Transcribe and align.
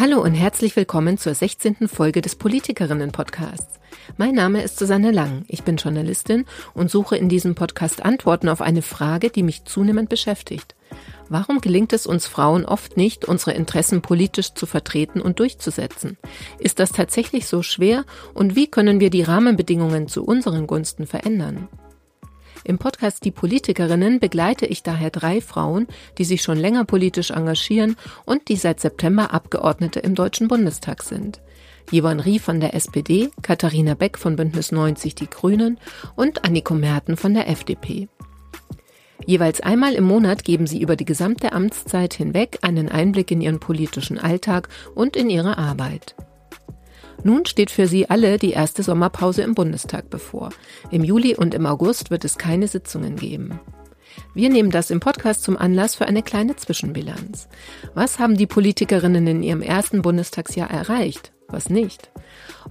Hallo 0.00 0.22
und 0.22 0.32
herzlich 0.32 0.76
willkommen 0.76 1.18
zur 1.18 1.34
16. 1.34 1.86
Folge 1.86 2.22
des 2.22 2.34
Politikerinnen-Podcasts. 2.34 3.78
Mein 4.16 4.34
Name 4.34 4.62
ist 4.62 4.78
Susanne 4.78 5.10
Lang. 5.10 5.44
Ich 5.46 5.62
bin 5.62 5.76
Journalistin 5.76 6.46
und 6.72 6.90
suche 6.90 7.18
in 7.18 7.28
diesem 7.28 7.54
Podcast 7.54 8.02
Antworten 8.02 8.48
auf 8.48 8.62
eine 8.62 8.80
Frage, 8.80 9.28
die 9.28 9.42
mich 9.42 9.66
zunehmend 9.66 10.08
beschäftigt. 10.08 10.74
Warum 11.28 11.60
gelingt 11.60 11.92
es 11.92 12.06
uns 12.06 12.26
Frauen 12.26 12.64
oft 12.64 12.96
nicht, 12.96 13.26
unsere 13.26 13.52
Interessen 13.52 14.00
politisch 14.00 14.54
zu 14.54 14.64
vertreten 14.64 15.20
und 15.20 15.38
durchzusetzen? 15.38 16.16
Ist 16.58 16.78
das 16.78 16.92
tatsächlich 16.92 17.46
so 17.46 17.60
schwer 17.60 18.06
und 18.32 18.56
wie 18.56 18.68
können 18.68 19.00
wir 19.00 19.10
die 19.10 19.22
Rahmenbedingungen 19.22 20.08
zu 20.08 20.24
unseren 20.24 20.66
Gunsten 20.66 21.06
verändern? 21.06 21.68
Im 22.64 22.78
Podcast 22.78 23.24
Die 23.24 23.30
Politikerinnen 23.30 24.20
begleite 24.20 24.66
ich 24.66 24.82
daher 24.82 25.10
drei 25.10 25.40
Frauen, 25.40 25.86
die 26.18 26.24
sich 26.24 26.42
schon 26.42 26.58
länger 26.58 26.84
politisch 26.84 27.30
engagieren 27.30 27.96
und 28.26 28.48
die 28.48 28.56
seit 28.56 28.80
September 28.80 29.32
Abgeordnete 29.32 30.00
im 30.00 30.14
Deutschen 30.14 30.48
Bundestag 30.48 31.02
sind. 31.02 31.40
Yvonne 31.90 32.24
Rie 32.24 32.38
von 32.38 32.60
der 32.60 32.74
SPD, 32.74 33.30
Katharina 33.42 33.94
Beck 33.94 34.18
von 34.18 34.36
Bündnis 34.36 34.72
90 34.72 35.14
Die 35.14 35.30
Grünen 35.30 35.78
und 36.16 36.44
Anniko 36.44 36.74
Merten 36.74 37.16
von 37.16 37.34
der 37.34 37.48
FDP. 37.48 38.08
Jeweils 39.26 39.60
einmal 39.60 39.94
im 39.94 40.04
Monat 40.04 40.44
geben 40.44 40.66
sie 40.66 40.80
über 40.80 40.96
die 40.96 41.04
gesamte 41.04 41.52
Amtszeit 41.52 42.14
hinweg 42.14 42.58
einen 42.62 42.88
Einblick 42.88 43.30
in 43.30 43.40
ihren 43.40 43.60
politischen 43.60 44.18
Alltag 44.18 44.68
und 44.94 45.16
in 45.16 45.30
ihre 45.30 45.58
Arbeit. 45.58 46.14
Nun 47.22 47.46
steht 47.46 47.70
für 47.70 47.86
sie 47.86 48.08
alle 48.08 48.38
die 48.38 48.52
erste 48.52 48.82
Sommerpause 48.82 49.42
im 49.42 49.54
Bundestag 49.54 50.10
bevor. 50.10 50.50
Im 50.90 51.04
Juli 51.04 51.36
und 51.36 51.54
im 51.54 51.66
August 51.66 52.10
wird 52.10 52.24
es 52.24 52.38
keine 52.38 52.68
Sitzungen 52.68 53.16
geben. 53.16 53.60
Wir 54.34 54.50
nehmen 54.50 54.70
das 54.70 54.90
im 54.90 55.00
Podcast 55.00 55.42
zum 55.42 55.56
Anlass 55.56 55.94
für 55.94 56.06
eine 56.06 56.22
kleine 56.22 56.56
Zwischenbilanz. 56.56 57.48
Was 57.94 58.18
haben 58.18 58.36
die 58.36 58.46
Politikerinnen 58.46 59.26
in 59.26 59.42
ihrem 59.42 59.62
ersten 59.62 60.02
Bundestagsjahr 60.02 60.70
erreicht? 60.70 61.32
Was 61.48 61.68
nicht? 61.68 62.10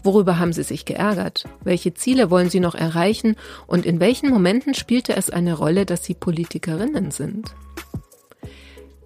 Worüber 0.03 0.39
haben 0.39 0.53
sie 0.53 0.63
sich 0.63 0.85
geärgert? 0.85 1.45
Welche 1.63 1.93
Ziele 1.93 2.29
wollen 2.29 2.49
sie 2.49 2.61
noch 2.61 2.75
erreichen? 2.75 3.35
Und 3.67 3.85
in 3.85 3.99
welchen 3.99 4.29
Momenten 4.29 4.73
spielte 4.73 5.15
es 5.15 5.29
eine 5.29 5.53
Rolle, 5.53 5.85
dass 5.85 6.03
sie 6.05 6.13
Politikerinnen 6.13 7.11
sind? 7.11 7.53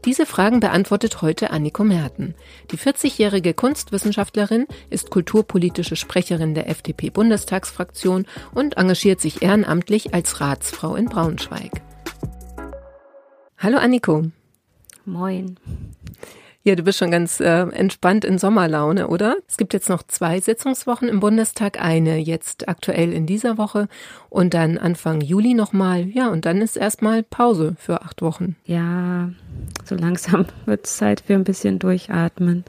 Diese 0.05 0.25
Fragen 0.25 0.59
beantwortet 0.59 1.21
heute 1.21 1.51
Anniko 1.51 1.85
Merten. 1.85 2.35
Die 2.71 2.77
40-jährige 2.77 3.53
Kunstwissenschaftlerin 3.53 4.67
ist 4.89 5.11
kulturpolitische 5.11 5.95
Sprecherin 5.95 6.53
der 6.55 6.69
FDP-Bundestagsfraktion 6.69 8.25
und 8.53 8.75
engagiert 8.75 9.21
sich 9.21 9.41
ehrenamtlich 9.41 10.13
als 10.13 10.41
Ratsfrau 10.41 10.95
in 10.95 11.05
Braunschweig. 11.05 11.71
Hallo 13.57 13.77
Anniko. 13.77 14.25
Moin. 15.05 15.57
Ja, 16.65 16.75
du 16.75 16.83
bist 16.83 16.97
schon 16.97 17.11
ganz 17.11 17.41
äh, 17.41 17.63
entspannt 17.71 18.23
in 18.23 18.37
Sommerlaune, 18.37 19.09
oder? 19.09 19.35
Es 19.49 19.57
gibt 19.57 19.73
jetzt 19.73 19.89
noch 19.89 20.01
zwei 20.03 20.39
Sitzungswochen 20.39 21.09
im 21.09 21.19
Bundestag, 21.19 21.81
eine 21.81 22.17
jetzt 22.17 22.69
aktuell 22.69 23.11
in 23.11 23.25
dieser 23.25 23.57
Woche 23.57 23.89
und 24.29 24.53
dann 24.53 24.77
Anfang 24.77 25.19
Juli 25.19 25.55
nochmal. 25.55 26.07
Ja, 26.07 26.29
und 26.29 26.45
dann 26.45 26.61
ist 26.61 26.77
erstmal 26.77 27.21
Pause 27.21 27.75
für 27.77 28.01
acht 28.01 28.21
Wochen. 28.21 28.55
Ja, 28.63 29.29
so 29.83 29.95
langsam 29.95 30.45
wird 30.65 30.85
es 30.85 30.95
Zeit 30.95 31.19
für 31.27 31.33
ein 31.33 31.43
bisschen 31.43 31.79
durchatmen. 31.79 32.63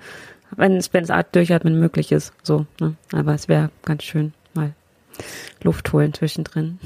Wenn 0.56 0.77
es, 0.77 0.91
Durchatmen 0.91 1.78
möglich 1.78 2.11
ist, 2.11 2.33
so. 2.42 2.67
Ne? 2.81 2.97
Aber 3.12 3.34
es 3.34 3.47
wäre 3.47 3.70
ganz 3.84 4.03
schön 4.03 4.34
mal 4.55 4.72
Luft 5.62 5.92
holen 5.92 6.12
zwischendrin. 6.12 6.81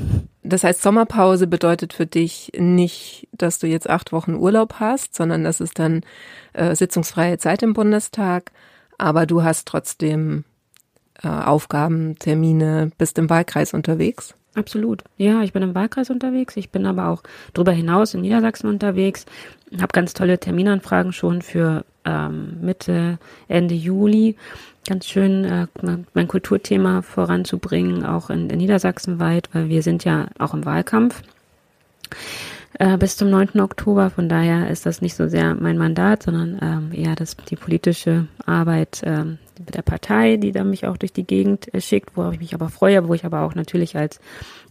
Das 0.49 0.65
heißt, 0.65 0.81
Sommerpause 0.83 1.47
bedeutet 1.47 1.93
für 1.93 2.07
dich 2.07 2.53
nicht, 2.57 3.29
dass 3.33 3.59
du 3.59 3.67
jetzt 3.67 3.89
acht 3.89 4.13
Wochen 4.13 4.35
Urlaub 4.35 4.75
hast, 4.81 5.15
sondern 5.15 5.45
das 5.45 5.61
ist 5.61 5.79
dann 5.79 6.03
äh, 6.55 6.75
sitzungsfreie 6.75 7.39
Zeit 7.39 7.63
im 7.63 7.75
Bundestag, 7.75 8.53
aber 8.97 9.27
du 9.27 9.43
hast 9.43 9.69
trotzdem 9.69 10.45
äh, 11.23 11.29
Aufgaben, 11.29 12.19
Termine, 12.19 12.91
bist 12.97 13.19
im 13.19 13.29
Wahlkreis 13.29 13.75
unterwegs? 13.75 14.35
Absolut. 14.55 15.05
Ja, 15.19 15.43
ich 15.43 15.53
bin 15.53 15.63
im 15.63 15.75
Wahlkreis 15.75 16.11
unterwegs. 16.11 16.57
Ich 16.57 16.71
bin 16.71 16.87
aber 16.87 17.09
auch 17.09 17.23
darüber 17.53 17.73
hinaus 17.73 18.15
in 18.15 18.23
Niedersachsen 18.23 18.69
unterwegs. 18.69 19.27
Habe 19.79 19.93
ganz 19.93 20.15
tolle 20.15 20.39
Terminanfragen 20.39 21.13
schon 21.13 21.43
für 21.43 21.85
ähm, 22.09 22.59
Mitte, 22.63 23.19
Ende 23.49 23.75
Juli 23.75 24.37
ganz 24.89 25.07
schön, 25.07 25.45
äh, 25.45 25.67
mein 26.15 26.29
Kulturthema 26.29 27.03
voranzubringen, 27.03 28.05
auch 28.05 28.31
in, 28.31 28.49
in 28.49 28.59
Niedersachsen 28.59 29.21
weit, 29.21 29.51
weil 29.53 29.69
wir 29.69 29.83
sind 29.83 30.05
ja 30.05 30.29
auch 30.39 30.55
im 30.55 30.65
Wahlkampf 30.65 31.23
äh, 32.79 32.97
bis 32.97 33.17
zum 33.17 33.31
9. 33.31 33.61
Oktober. 33.61 34.11
Von 34.11 34.29
daher 34.29 34.71
ist 34.71 34.87
das 34.87 35.03
nicht 35.03 35.15
so 35.15 35.29
sehr 35.29 35.55
mein 35.55 35.79
Mandat, 35.79 36.23
sondern 36.23 36.59
ähm, 36.63 36.91
eher 36.93 37.15
das, 37.15 37.37
die 37.37 37.57
politische 37.57 38.27
Arbeit 38.47 39.03
ähm, 39.05 39.39
der 39.71 39.83
Partei, 39.83 40.37
die 40.37 40.53
da 40.53 40.65
mich 40.65 40.87
auch 40.87 40.97
durch 40.97 41.13
die 41.13 41.27
Gegend 41.27 41.73
äh, 41.75 41.81
schickt, 41.81 42.17
worauf 42.17 42.35
ich 42.35 42.41
mich 42.41 42.55
aber 42.55 42.69
freue, 42.69 43.09
wo 43.09 43.15
ich 43.15 43.25
aber 43.25 43.43
auch 43.43 43.55
natürlich 43.55 43.97
als 43.97 44.21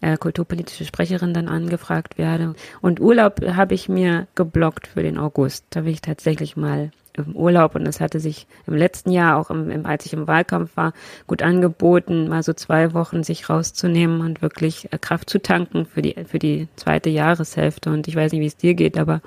äh, 0.01 0.17
kulturpolitische 0.17 0.85
Sprecherin 0.85 1.33
dann 1.33 1.47
angefragt 1.47 2.17
werde. 2.17 2.55
Und 2.81 2.99
Urlaub 2.99 3.41
habe 3.45 3.73
ich 3.73 3.89
mir 3.89 4.27
geblockt 4.35 4.87
für 4.87 5.03
den 5.03 5.17
August. 5.17 5.65
Da 5.69 5.85
will 5.85 5.93
ich 5.93 6.01
tatsächlich 6.01 6.57
mal 6.57 6.91
im 7.17 7.35
Urlaub 7.35 7.75
und 7.75 7.87
es 7.87 7.99
hatte 7.99 8.19
sich 8.19 8.47
im 8.67 8.75
letzten 8.75 9.11
Jahr, 9.11 9.37
auch 9.37 9.49
im, 9.49 9.69
im, 9.69 9.85
als 9.85 10.05
ich 10.05 10.13
im 10.13 10.27
Wahlkampf 10.27 10.77
war, 10.77 10.93
gut 11.25 11.41
angeboten, 11.41 12.27
mal 12.29 12.43
so 12.43 12.53
zwei 12.53 12.93
Wochen 12.93 13.23
sich 13.23 13.49
rauszunehmen 13.49 14.21
und 14.21 14.41
wirklich 14.41 14.93
äh, 14.93 14.97
Kraft 14.99 15.29
zu 15.29 15.41
tanken 15.41 15.85
für 15.85 16.01
die, 16.01 16.15
für 16.25 16.39
die 16.39 16.67
zweite 16.75 17.09
Jahreshälfte. 17.09 17.89
Und 17.91 18.07
ich 18.07 18.15
weiß 18.15 18.31
nicht, 18.31 18.41
wie 18.41 18.47
es 18.47 18.57
dir 18.57 18.75
geht, 18.75 18.97
aber 18.97 19.21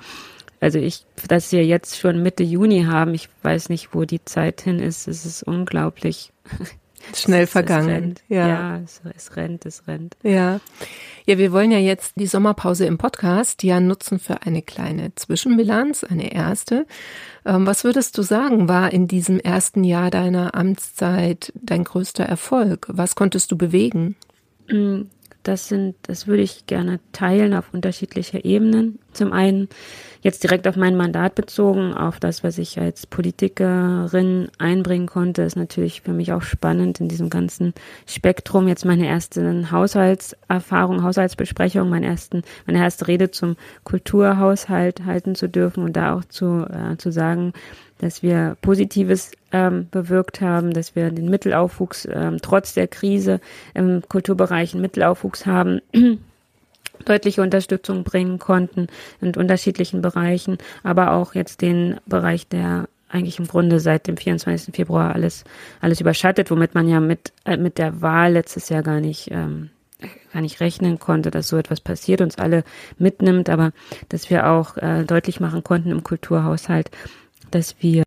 also 0.61 0.77
ich, 0.77 1.05
dass 1.27 1.51
wir 1.51 1.65
jetzt 1.65 1.97
schon 1.97 2.21
Mitte 2.21 2.43
Juni 2.43 2.83
haben, 2.83 3.15
ich 3.15 3.29
weiß 3.41 3.69
nicht, 3.69 3.93
wo 3.93 4.05
die 4.05 4.23
Zeit 4.23 4.61
hin 4.61 4.79
ist, 4.79 5.07
es 5.07 5.25
ist 5.25 5.41
unglaublich. 5.43 6.31
Schnell 7.15 7.47
vergangen. 7.47 8.13
Es 8.15 8.35
ja, 8.35 8.47
ja 8.47 8.77
es, 8.77 9.01
es, 9.15 9.35
rennt, 9.35 9.65
es 9.65 9.87
rennt. 9.87 10.15
Ja. 10.21 10.59
Ja, 11.25 11.37
wir 11.39 11.51
wollen 11.51 11.71
ja 11.71 11.79
jetzt 11.79 12.13
die 12.17 12.27
Sommerpause 12.27 12.85
im 12.85 12.99
Podcast 12.99 13.63
ja 13.63 13.79
nutzen 13.79 14.19
für 14.19 14.43
eine 14.43 14.61
kleine 14.61 15.13
Zwischenbilanz, 15.15 16.03
eine 16.03 16.31
erste. 16.31 16.85
Ähm, 17.43 17.65
was 17.65 17.83
würdest 17.83 18.19
du 18.19 18.21
sagen, 18.21 18.69
war 18.69 18.93
in 18.93 19.07
diesem 19.07 19.39
ersten 19.39 19.83
Jahr 19.83 20.11
deiner 20.11 20.53
Amtszeit 20.53 21.51
dein 21.55 21.83
größter 21.83 22.23
Erfolg? 22.25 22.85
Was 22.87 23.15
konntest 23.15 23.51
du 23.51 23.57
bewegen? 23.57 24.15
Das 25.43 25.67
sind, 25.67 25.95
das 26.03 26.27
würde 26.27 26.43
ich 26.43 26.67
gerne 26.67 26.99
teilen 27.13 27.53
auf 27.55 27.73
unterschiedlicher 27.73 28.45
Ebenen. 28.45 28.99
Zum 29.11 29.33
einen 29.33 29.69
jetzt 30.21 30.43
direkt 30.43 30.67
auf 30.67 30.75
mein 30.75 30.95
Mandat 30.95 31.33
bezogen, 31.33 31.93
auf 31.93 32.19
das, 32.19 32.43
was 32.43 32.59
ich 32.59 32.79
als 32.79 33.07
Politikerin 33.07 34.49
einbringen 34.59 35.07
konnte, 35.07 35.41
ist 35.41 35.55
natürlich 35.55 36.01
für 36.01 36.13
mich 36.13 36.31
auch 36.31 36.43
spannend 36.43 36.99
in 36.99 37.07
diesem 37.07 37.29
ganzen 37.29 37.73
Spektrum. 38.05 38.67
Jetzt 38.67 38.85
meine 38.85 39.07
erste 39.07 39.71
Haushaltserfahrung, 39.71 41.01
Haushaltsbesprechung, 41.01 41.89
meine 41.89 42.05
ersten, 42.05 42.43
meine 42.67 42.79
erste 42.79 43.07
Rede 43.07 43.31
zum 43.31 43.55
Kulturhaushalt 43.83 45.05
halten 45.05 45.33
zu 45.33 45.49
dürfen 45.49 45.83
und 45.83 45.93
da 45.93 46.15
auch 46.15 46.25
zu, 46.25 46.67
äh, 46.69 46.97
zu 46.97 47.11
sagen, 47.11 47.53
dass 48.01 48.23
wir 48.23 48.57
Positives 48.61 49.31
ähm, 49.51 49.87
bewirkt 49.91 50.41
haben, 50.41 50.73
dass 50.73 50.95
wir 50.95 51.11
den 51.11 51.29
Mittelaufwuchs 51.29 52.07
ähm, 52.11 52.39
trotz 52.41 52.73
der 52.73 52.87
Krise 52.87 53.39
im 53.73 54.01
Kulturbereich 54.07 54.73
einen 54.73 54.81
Mittelaufwuchs 54.81 55.45
haben 55.45 55.81
deutliche 57.05 57.41
Unterstützung 57.41 58.03
bringen 58.03 58.39
konnten 58.39 58.87
in 59.21 59.35
unterschiedlichen 59.35 60.01
Bereichen, 60.01 60.57
aber 60.83 61.13
auch 61.13 61.35
jetzt 61.35 61.61
den 61.61 61.97
Bereich, 62.05 62.47
der 62.47 62.87
eigentlich 63.09 63.39
im 63.39 63.47
Grunde 63.47 63.79
seit 63.79 64.07
dem 64.07 64.17
24. 64.17 64.73
Februar 64.73 65.13
alles, 65.13 65.43
alles 65.81 65.99
überschattet, 65.99 66.49
womit 66.49 66.75
man 66.75 66.87
ja 66.87 66.99
mit, 66.99 67.33
äh, 67.45 67.57
mit 67.57 67.77
der 67.77 68.01
Wahl 68.01 68.33
letztes 68.33 68.69
Jahr 68.69 68.83
gar 68.83 69.01
nicht, 69.01 69.29
ähm, 69.31 69.69
gar 70.33 70.41
nicht 70.41 70.61
rechnen 70.61 70.97
konnte, 70.97 71.29
dass 71.29 71.49
so 71.49 71.57
etwas 71.57 71.81
passiert, 71.81 72.21
uns 72.21 72.37
alle 72.37 72.63
mitnimmt, 72.97 73.49
aber 73.49 73.73
dass 74.09 74.29
wir 74.29 74.49
auch 74.49 74.77
äh, 74.77 75.03
deutlich 75.03 75.39
machen 75.39 75.63
konnten 75.63 75.91
im 75.91 76.03
Kulturhaushalt, 76.03 76.89
dass 77.51 77.75
wir 77.79 78.03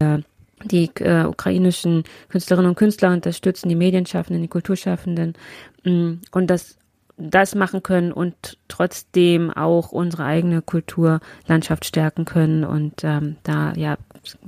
die 0.65 0.91
äh, 1.00 1.25
ukrainischen 1.25 2.04
Künstlerinnen 2.28 2.71
und 2.71 2.77
Künstler 2.77 3.13
unterstützen, 3.13 3.68
die 3.68 3.74
Medienschaffenden, 3.74 4.42
die 4.42 4.48
Kulturschaffenden 4.48 5.34
mm, 5.84 6.13
und 6.33 6.48
dass 6.48 6.78
das 7.16 7.54
machen 7.54 7.83
können 7.83 8.13
und 8.13 8.59
trotzdem 8.66 9.51
auch 9.51 9.92
unsere 9.92 10.24
eigene 10.24 10.63
Kulturlandschaft 10.63 11.84
stärken 11.84 12.24
können 12.24 12.65
und 12.65 13.04
ähm, 13.04 13.36
da 13.45 13.72
ja 13.74 13.97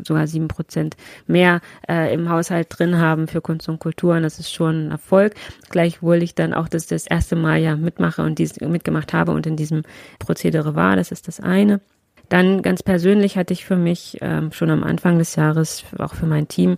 sogar 0.02 0.26
sieben 0.26 0.48
Prozent 0.48 0.96
mehr 1.26 1.60
äh, 1.88 2.12
im 2.12 2.28
Haushalt 2.28 2.66
drin 2.70 2.98
haben 2.98 3.28
für 3.28 3.40
Kunst 3.40 3.68
und 3.68 3.78
Kultur 3.78 4.16
und 4.16 4.22
das 4.22 4.40
ist 4.40 4.52
schon 4.52 4.88
ein 4.88 4.90
Erfolg. 4.90 5.34
Gleichwohl 5.70 6.22
ich 6.22 6.34
dann 6.34 6.54
auch 6.54 6.68
das 6.68 6.86
das 6.86 7.06
erste 7.06 7.36
Mal 7.36 7.58
ja 7.58 7.76
mitmache 7.76 8.22
und 8.22 8.38
dies 8.38 8.58
mitgemacht 8.60 9.12
habe 9.12 9.32
und 9.32 9.46
in 9.46 9.56
diesem 9.56 9.82
Prozedere 10.18 10.74
war, 10.74 10.96
das 10.96 11.12
ist 11.12 11.28
das 11.28 11.38
eine. 11.38 11.80
Dann 12.28 12.62
ganz 12.62 12.82
persönlich 12.82 13.36
hatte 13.36 13.52
ich 13.52 13.64
für 13.64 13.76
mich 13.76 14.18
ähm, 14.20 14.52
schon 14.52 14.70
am 14.70 14.82
Anfang 14.82 15.18
des 15.18 15.36
Jahres, 15.36 15.84
auch 15.98 16.14
für 16.14 16.26
mein 16.26 16.48
Team, 16.48 16.76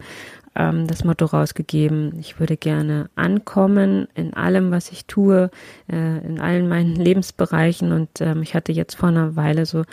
ähm, 0.54 0.86
das 0.86 1.04
Motto 1.04 1.24
rausgegeben, 1.24 2.18
ich 2.18 2.40
würde 2.40 2.56
gerne 2.56 3.08
ankommen 3.14 4.08
in 4.14 4.34
allem, 4.34 4.70
was 4.70 4.90
ich 4.90 5.06
tue, 5.06 5.50
äh, 5.90 6.26
in 6.26 6.40
allen 6.40 6.68
meinen 6.68 6.96
Lebensbereichen. 6.96 7.92
Und 7.92 8.20
ähm, 8.20 8.42
ich 8.42 8.54
hatte 8.54 8.72
jetzt 8.72 8.96
vor 8.96 9.08
einer 9.08 9.36
Weile 9.36 9.64
so 9.64 9.84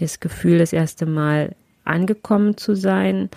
das 0.00 0.20
Gefühl, 0.20 0.58
das 0.58 0.72
erste 0.72 1.06
Mal 1.06 1.54
angekommen 1.84 2.56
zu 2.56 2.74
sein 2.74 3.28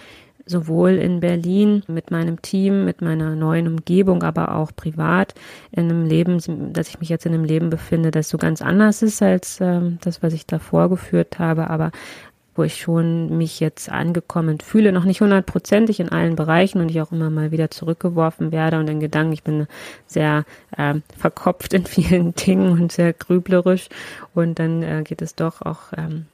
sowohl 0.47 0.91
in 0.91 1.19
Berlin 1.19 1.83
mit 1.87 2.11
meinem 2.11 2.41
Team, 2.41 2.85
mit 2.85 3.01
meiner 3.01 3.35
neuen 3.35 3.67
Umgebung, 3.67 4.23
aber 4.23 4.55
auch 4.55 4.71
privat 4.75 5.35
in 5.71 5.85
einem 5.85 6.05
Leben, 6.05 6.73
dass 6.73 6.89
ich 6.89 6.99
mich 6.99 7.09
jetzt 7.09 7.25
in 7.25 7.33
einem 7.33 7.43
Leben 7.43 7.69
befinde, 7.69 8.11
das 8.11 8.29
so 8.29 8.37
ganz 8.37 8.61
anders 8.61 9.01
ist 9.03 9.21
als 9.21 9.59
ähm, 9.61 9.99
das, 10.01 10.23
was 10.23 10.33
ich 10.33 10.45
davor 10.45 10.89
geführt 10.89 11.39
habe, 11.39 11.69
aber 11.69 11.91
wo 12.57 12.63
ich 12.63 12.77
schon 12.77 13.37
mich 13.37 13.59
jetzt 13.59 13.89
angekommen 13.89 14.59
fühle, 14.59 14.91
noch 14.91 15.03
nicht 15.03 15.21
hundertprozentig 15.21 15.99
in 15.99 16.09
allen 16.09 16.35
Bereichen 16.35 16.81
und 16.81 16.89
ich 16.89 16.99
auch 17.01 17.11
immer 17.11 17.29
mal 17.29 17.51
wieder 17.51 17.69
zurückgeworfen 17.69 18.51
werde 18.51 18.79
und 18.79 18.89
in 18.89 18.99
Gedanken, 18.99 19.33
ich 19.33 19.43
bin 19.43 19.67
sehr 20.07 20.43
äh, 20.75 20.95
verkopft 21.15 21.73
in 21.73 21.85
vielen 21.85 22.33
Dingen 22.47 22.71
und 22.71 22.91
sehr 22.91 23.13
grüblerisch. 23.13 23.89
Und 24.33 24.57
dann 24.57 24.81
äh, 24.81 25.03
geht 25.03 25.21
es 25.21 25.35
doch 25.35 25.61
auch 25.61 25.93
ähm, 25.95 26.25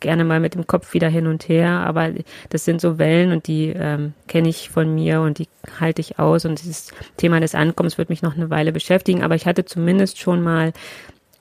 gerne 0.00 0.24
mal 0.24 0.40
mit 0.40 0.54
dem 0.54 0.66
Kopf 0.66 0.94
wieder 0.94 1.08
hin 1.08 1.26
und 1.26 1.48
her, 1.48 1.70
aber 1.70 2.10
das 2.50 2.64
sind 2.64 2.80
so 2.80 2.98
Wellen 2.98 3.32
und 3.32 3.46
die 3.46 3.68
ähm, 3.68 4.12
kenne 4.28 4.48
ich 4.48 4.68
von 4.68 4.94
mir 4.94 5.20
und 5.20 5.38
die 5.38 5.48
halte 5.80 6.00
ich 6.00 6.18
aus 6.18 6.44
und 6.44 6.60
dieses 6.60 6.92
Thema 7.16 7.40
des 7.40 7.54
Ankommens 7.54 7.98
wird 7.98 8.10
mich 8.10 8.22
noch 8.22 8.36
eine 8.36 8.50
Weile 8.50 8.72
beschäftigen, 8.72 9.22
aber 9.22 9.34
ich 9.34 9.46
hatte 9.46 9.64
zumindest 9.64 10.18
schon 10.18 10.42
mal 10.42 10.72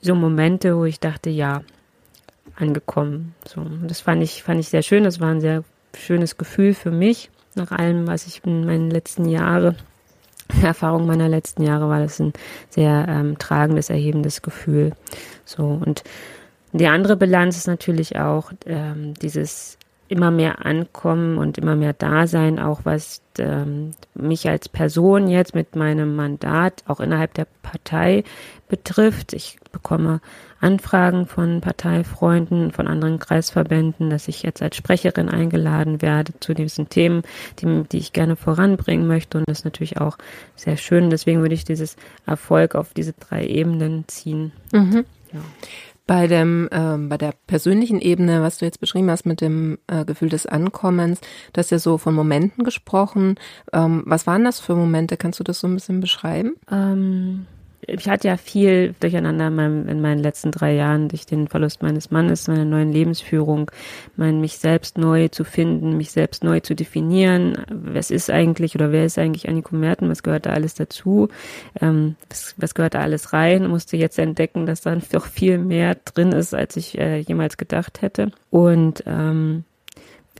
so 0.01 0.15
Momente, 0.15 0.77
wo 0.77 0.85
ich 0.85 0.99
dachte, 0.99 1.29
ja, 1.29 1.61
angekommen. 2.55 3.33
So, 3.47 3.65
das 3.83 4.01
fand 4.01 4.23
ich, 4.23 4.43
fand 4.43 4.59
ich 4.59 4.69
sehr 4.69 4.81
schön. 4.83 5.03
Das 5.03 5.19
war 5.19 5.29
ein 5.29 5.41
sehr 5.41 5.63
schönes 5.95 6.37
Gefühl 6.37 6.73
für 6.73 6.91
mich. 6.91 7.29
Nach 7.55 7.71
allem, 7.71 8.07
was 8.07 8.27
ich 8.27 8.41
in 8.45 8.65
meinen 8.65 8.89
letzten 8.89 9.25
Jahren, 9.25 9.75
Erfahrung 10.61 11.05
meiner 11.05 11.29
letzten 11.29 11.63
Jahre, 11.63 11.89
war 11.89 11.99
das 11.99 12.19
ein 12.19 12.33
sehr 12.69 13.05
ähm, 13.07 13.37
tragendes, 13.39 13.89
erhebendes 13.89 14.41
Gefühl. 14.41 14.93
So 15.45 15.63
und 15.63 16.03
die 16.79 16.87
andere 16.87 17.15
Bilanz 17.15 17.57
ist 17.57 17.67
natürlich 17.67 18.17
auch 18.17 18.51
ähm, 18.65 19.13
dieses 19.15 19.77
immer 20.07 20.29
mehr 20.29 20.65
Ankommen 20.65 21.37
und 21.37 21.57
immer 21.57 21.75
mehr 21.75 21.93
Dasein, 21.93 22.59
auch 22.59 22.81
was 22.83 23.21
ähm, 23.39 23.91
mich 24.13 24.47
als 24.47 24.69
Person 24.69 25.27
jetzt 25.27 25.55
mit 25.55 25.75
meinem 25.75 26.15
Mandat 26.15 26.83
auch 26.85 26.99
innerhalb 26.99 27.33
der 27.33 27.47
Partei 27.63 28.23
betrifft. 28.67 29.33
Ich 29.33 29.57
bekomme 29.71 30.21
Anfragen 30.59 31.25
von 31.25 31.61
Parteifreunden, 31.61 32.71
von 32.71 32.87
anderen 32.87 33.19
Kreisverbänden, 33.19 34.09
dass 34.09 34.27
ich 34.27 34.43
jetzt 34.43 34.61
als 34.61 34.75
Sprecherin 34.75 35.29
eingeladen 35.29 36.01
werde 36.01 36.33
zu 36.39 36.53
diesen 36.53 36.89
Themen, 36.89 37.23
die, 37.59 37.83
die 37.91 37.97
ich 37.97 38.13
gerne 38.13 38.35
voranbringen 38.35 39.07
möchte. 39.07 39.39
Und 39.39 39.49
das 39.49 39.59
ist 39.59 39.65
natürlich 39.65 39.99
auch 39.99 40.17
sehr 40.55 40.77
schön. 40.77 41.09
Deswegen 41.09 41.41
würde 41.41 41.55
ich 41.55 41.65
dieses 41.65 41.95
Erfolg 42.27 42.75
auf 42.75 42.93
diese 42.93 43.13
drei 43.13 43.45
Ebenen 43.45 44.07
ziehen. 44.07 44.51
Mhm. 44.71 45.05
Ja. 45.33 45.39
Bei 46.07 46.27
dem, 46.27 46.69
ähm, 46.71 47.09
bei 47.09 47.17
der 47.17 47.33
persönlichen 47.47 47.99
Ebene, 47.99 48.43
was 48.43 48.59
du 48.59 48.65
jetzt 48.65 48.79
beschrieben 48.79 49.09
hast 49.09 49.25
mit 49.25 49.41
dem 49.41 49.79
äh, 49.87 50.05
Gefühl 50.05 50.29
des 50.29 50.45
Ankommens, 50.45 51.19
du 51.53 51.59
hast 51.59 51.71
ja 51.71 51.79
so 51.79 51.97
von 51.97 52.13
Momenten 52.13 52.63
gesprochen. 52.63 53.35
Ähm, 53.73 54.03
was 54.05 54.27
waren 54.27 54.43
das 54.43 54.59
für 54.59 54.75
Momente? 54.75 55.17
Kannst 55.17 55.39
du 55.39 55.43
das 55.43 55.59
so 55.59 55.67
ein 55.67 55.73
bisschen 55.73 56.01
beschreiben? 56.01 56.55
Ähm, 56.71 57.47
ich 57.87 58.09
hatte 58.09 58.27
ja 58.27 58.37
viel 58.37 58.93
durcheinander 58.99 59.47
in, 59.47 59.55
meinem, 59.55 59.87
in, 59.87 60.01
meinen 60.01 60.19
letzten 60.19 60.51
drei 60.51 60.73
Jahren 60.73 61.09
durch 61.09 61.25
den 61.25 61.47
Verlust 61.47 61.81
meines 61.81 62.11
Mannes, 62.11 62.47
meiner 62.47 62.65
neuen 62.65 62.91
Lebensführung, 62.91 63.71
mein, 64.15 64.41
mich 64.41 64.57
selbst 64.57 64.97
neu 64.97 65.27
zu 65.27 65.43
finden, 65.43 65.97
mich 65.97 66.11
selbst 66.11 66.43
neu 66.43 66.59
zu 66.59 66.75
definieren. 66.75 67.57
Was 67.69 68.11
ist 68.11 68.29
eigentlich 68.29 68.75
oder 68.75 68.91
wer 68.91 69.05
ist 69.05 69.17
eigentlich 69.17 69.47
Anniko 69.47 69.75
Merten? 69.75 70.09
Was 70.09 70.23
gehört 70.23 70.45
da 70.45 70.51
alles 70.51 70.73
dazu? 70.73 71.29
Ähm, 71.79 72.15
was, 72.29 72.55
was, 72.57 72.73
gehört 72.73 72.95
da 72.95 73.01
alles 73.01 73.33
rein? 73.33 73.67
Musste 73.67 73.97
jetzt 73.97 74.19
entdecken, 74.19 74.65
dass 74.65 74.81
da 74.81 74.95
doch 75.11 75.25
viel 75.25 75.57
mehr 75.57 75.95
drin 75.95 76.31
ist, 76.31 76.53
als 76.53 76.75
ich 76.77 76.97
äh, 76.97 77.19
jemals 77.19 77.57
gedacht 77.57 78.01
hätte. 78.01 78.31
Und 78.49 79.03
ähm, 79.05 79.63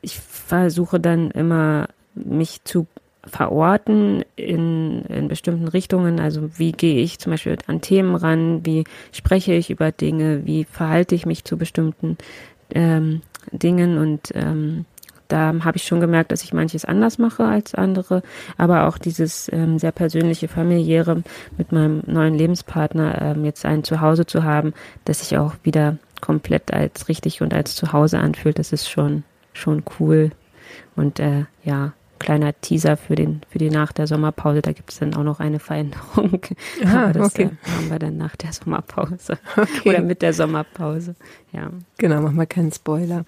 ich 0.02 0.20
versuche 0.20 1.00
dann 1.00 1.32
immer 1.32 1.88
mich 2.16 2.64
zu 2.64 2.88
verorten 3.28 4.24
in, 4.36 5.04
in 5.06 5.28
bestimmten 5.28 5.68
Richtungen. 5.68 6.20
Also 6.20 6.50
wie 6.58 6.72
gehe 6.72 7.02
ich 7.02 7.20
zum 7.20 7.32
Beispiel 7.32 7.58
an 7.68 7.82
Themen 7.82 8.16
ran, 8.16 8.66
wie 8.66 8.84
spreche 9.12 9.54
ich 9.54 9.70
über 9.70 9.92
Dinge, 9.92 10.46
wie 10.46 10.66
verhalte 10.66 11.16
ich 11.16 11.26
mich 11.26 11.44
zu 11.44 11.58
bestimmten 11.58 12.18
ähm, 12.72 13.22
Dingen? 13.52 13.98
Und 13.98 14.32
ähm, 14.36 14.86
da 15.28 15.54
habe 15.64 15.78
ich 15.78 15.84
schon 15.84 16.00
gemerkt, 16.00 16.32
dass 16.32 16.44
ich 16.44 16.54
manches 16.54 16.86
anders 16.86 17.18
mache 17.18 17.46
als 17.46 17.74
andere, 17.74 18.22
aber 18.58 18.88
auch 18.88 18.98
dieses 18.98 19.52
ähm, 19.52 19.80
sehr 19.80 19.92
persönliche, 19.92 20.48
familiäre 20.48 21.24
mit 21.58 21.72
meinem 21.72 22.04
neuen 22.06 22.36
Lebenspartner 22.36 23.22
ähm, 23.22 23.46
jetzt 23.46 23.66
ein 23.66 23.84
Zuhause 23.84 24.26
zu 24.26 24.44
haben, 24.44 24.74
das 25.06 25.20
sich 25.20 25.38
auch 25.38 25.56
wieder 25.64 25.98
komplett 26.22 26.74
als 26.74 27.10
richtig 27.10 27.42
und 27.42 27.54
als 27.54 27.76
Zuhause 27.76 28.20
anfühlt, 28.20 28.60
das 28.60 28.72
ist 28.72 28.90
schon 28.90 29.24
schon 29.54 29.84
cool. 30.00 30.32
Und 30.96 31.20
äh, 31.20 31.46
ja 31.64 31.94
kleiner 32.20 32.60
Teaser 32.62 32.98
für 32.98 33.16
den 33.16 33.42
für 33.50 33.58
die 33.58 33.70
nach 33.70 33.92
der 33.92 34.08
Sommerpause. 34.08 34.62
Da 34.62 34.72
gibt 34.72 34.92
es 34.92 35.00
dann 35.00 35.14
auch 35.14 35.24
noch 35.24 35.40
eine 35.40 35.60
Veränderung. 35.60 36.42
Ah, 36.86 37.12
das 37.12 37.34
okay. 37.34 37.44
äh, 37.44 37.70
haben 37.70 37.90
wir 37.90 38.00
dann 38.00 38.18
nach 38.18 38.36
der 38.36 38.54
Sommerpause 38.54 39.38
okay. 39.58 39.90
oder 39.90 40.02
mit 40.02 40.22
der 40.22 40.34
Sommerpause. 40.34 41.16
Ja. 41.52 41.72
Genau, 41.98 42.22
machen 42.22 42.38
wir 42.38 42.46
keinen 42.46 42.72
Spoiler. 42.72 43.26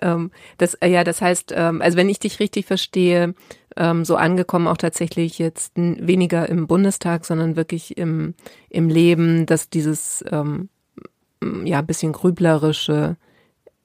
Ähm, 0.00 0.30
das 0.58 0.74
äh, 0.74 0.88
ja, 0.88 1.04
das 1.04 1.20
heißt, 1.20 1.52
ähm, 1.54 1.82
also 1.82 1.96
wenn 1.96 2.08
ich 2.08 2.18
dich 2.18 2.40
richtig 2.40 2.66
verstehe, 2.66 3.34
ähm, 3.76 4.04
so 4.04 4.16
angekommen 4.16 4.66
auch 4.66 4.76
tatsächlich 4.76 5.38
jetzt 5.38 5.72
weniger 5.76 6.48
im 6.48 6.66
Bundestag, 6.66 7.24
sondern 7.24 7.56
wirklich 7.56 7.96
im 7.96 8.34
im 8.70 8.88
Leben, 8.88 9.46
dass 9.46 9.68
dieses 9.68 10.24
ähm, 10.30 10.68
ja 11.64 11.82
bisschen 11.82 12.12
grüblerische 12.12 13.16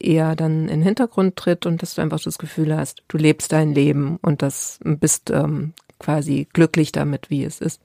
eher 0.03 0.36
dann 0.36 0.63
in 0.63 0.80
den 0.80 0.81
Hintergrund 0.81 1.36
tritt 1.36 1.65
und 1.65 1.81
dass 1.81 1.95
du 1.95 2.01
einfach 2.01 2.19
das 2.19 2.38
Gefühl 2.38 2.75
hast, 2.75 3.03
du 3.07 3.18
lebst 3.18 3.51
dein 3.51 3.74
Leben 3.74 4.18
und 4.21 4.42
das 4.42 4.80
bist 4.83 5.30
ähm, 5.30 5.74
quasi 6.00 6.48
glücklich 6.53 6.92
damit, 6.92 7.30
wie 7.30 7.44
es 7.44 7.62
ist. 7.62 7.81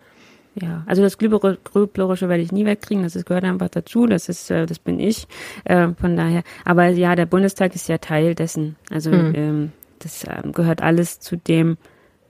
Ja, 0.60 0.84
also 0.86 1.02
das 1.02 1.18
Grüblerische 1.18 2.30
werde 2.30 2.42
ich 2.42 2.50
nie 2.50 2.64
wegkriegen, 2.64 3.02
das 3.02 3.12
gehört 3.26 3.44
einfach 3.44 3.68
dazu, 3.68 4.06
das 4.06 4.30
ist, 4.30 4.50
äh, 4.50 4.64
das 4.64 4.78
bin 4.78 4.98
ich, 4.98 5.28
äh, 5.64 5.88
von 6.00 6.16
daher. 6.16 6.44
Aber 6.64 6.88
ja, 6.88 7.14
der 7.14 7.26
Bundestag 7.26 7.74
ist 7.74 7.88
ja 7.88 7.98
Teil 7.98 8.34
dessen. 8.34 8.76
Also 8.90 9.10
mhm. 9.10 9.32
ähm, 9.34 9.72
das 9.98 10.24
äh, 10.24 10.42
gehört 10.52 10.82
alles 10.82 11.20
zu 11.20 11.36
dem, 11.36 11.76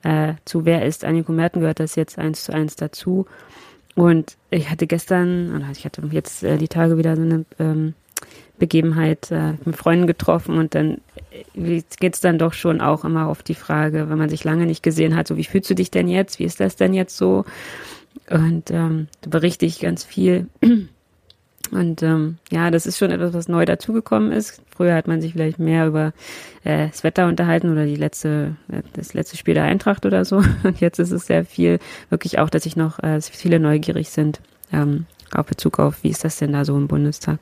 äh, 0.03 0.35
zu 0.45 0.65
wer 0.65 0.85
ist 0.85 1.05
Anniko 1.05 1.31
Merten, 1.31 1.61
gehört 1.61 1.79
das 1.79 1.95
jetzt 1.95 2.19
eins 2.19 2.45
zu 2.45 2.53
eins 2.53 2.75
dazu. 2.75 3.27
Und 3.95 4.37
ich 4.51 4.71
hatte 4.71 4.89
gestern, 4.89 5.55
oder 5.55 5.71
ich 5.71 5.85
hatte 5.85 6.03
jetzt 6.11 6.43
äh, 6.43 6.59
die 6.59 6.69
Tage 6.69 6.99
wieder 6.99 7.15
so 7.15 7.23
eine 7.23 7.45
ähm, 7.61 7.95
Begebenheit 8.59 9.31
äh, 9.31 9.55
mit 9.65 9.77
Freunden 9.77 10.07
getroffen 10.07 10.59
und 10.59 10.75
dann 10.75 10.99
äh, 11.55 11.83
geht's 11.99 12.21
dann 12.21 12.39
doch 12.39 12.53
schon 12.53 12.81
auch 12.81 13.05
immer 13.05 13.29
auf 13.29 13.43
die 13.43 13.55
Frage, 13.55 14.09
wenn 14.09 14.19
man 14.19 14.31
sich 14.31 14.45
lange 14.45 14.67
nicht 14.67 14.83
gesehen 14.83 15.17
hat, 15.17 15.27
so 15.27 15.37
wie 15.37 15.45
fühlst 15.45 15.71
du 15.71 15.75
dich 15.75 15.91
denn 15.91 16.09
jetzt? 16.09 16.39
Wie 16.39 16.45
ist 16.45 16.61
das 16.61 16.77
denn 16.77 16.95
jetzt 16.95 17.17
so? 17.17 17.45
Und 18.31 18.71
ähm, 18.71 19.09
da 19.21 19.31
berichte 19.31 19.67
ich 19.67 19.81
ganz 19.81 20.05
viel. 20.05 20.47
Und 21.73 22.03
ähm, 22.03 22.39
ja, 22.53 22.71
das 22.71 22.87
ist 22.87 22.99
schon 22.99 23.11
etwas, 23.11 23.35
was 23.35 23.49
neu 23.49 23.65
dazugekommen 23.65 24.31
ist. 24.31 24.63
Früher 24.71 24.95
hat 24.95 25.09
man 25.09 25.21
sich 25.21 25.33
vielleicht 25.33 25.59
mehr 25.59 25.89
über 25.89 26.13
äh, 26.63 26.89
das 26.89 27.03
Wetter 27.03 27.27
unterhalten 27.27 27.73
oder 27.73 27.87
die 27.87 27.97
letzte, 27.97 28.57
äh, 28.71 28.83
das 28.93 29.15
letzte 29.15 29.37
Spiel 29.37 29.55
der 29.55 29.65
Eintracht 29.65 30.07
oder 30.07 30.25
so. 30.25 30.37
Und 30.63 30.81
jetzt 30.81 30.99
ist 30.99 31.11
es 31.11 31.27
sehr 31.27 31.45
viel, 31.45 31.81
wirklich 32.09 32.39
auch, 32.39 32.51
dass 32.51 32.63
sich 32.63 32.77
noch 32.77 33.01
äh, 33.01 33.21
viele 33.21 33.59
neugierig 33.59 34.11
sind 34.11 34.41
ähm, 34.73 35.07
auf 35.33 35.47
Bezug 35.47 35.81
auf, 35.81 36.03
wie 36.03 36.11
ist 36.11 36.25
das 36.25 36.37
denn 36.37 36.53
da 36.53 36.65
so 36.65 36.77
im 36.77 36.87
Bundestag. 36.89 37.39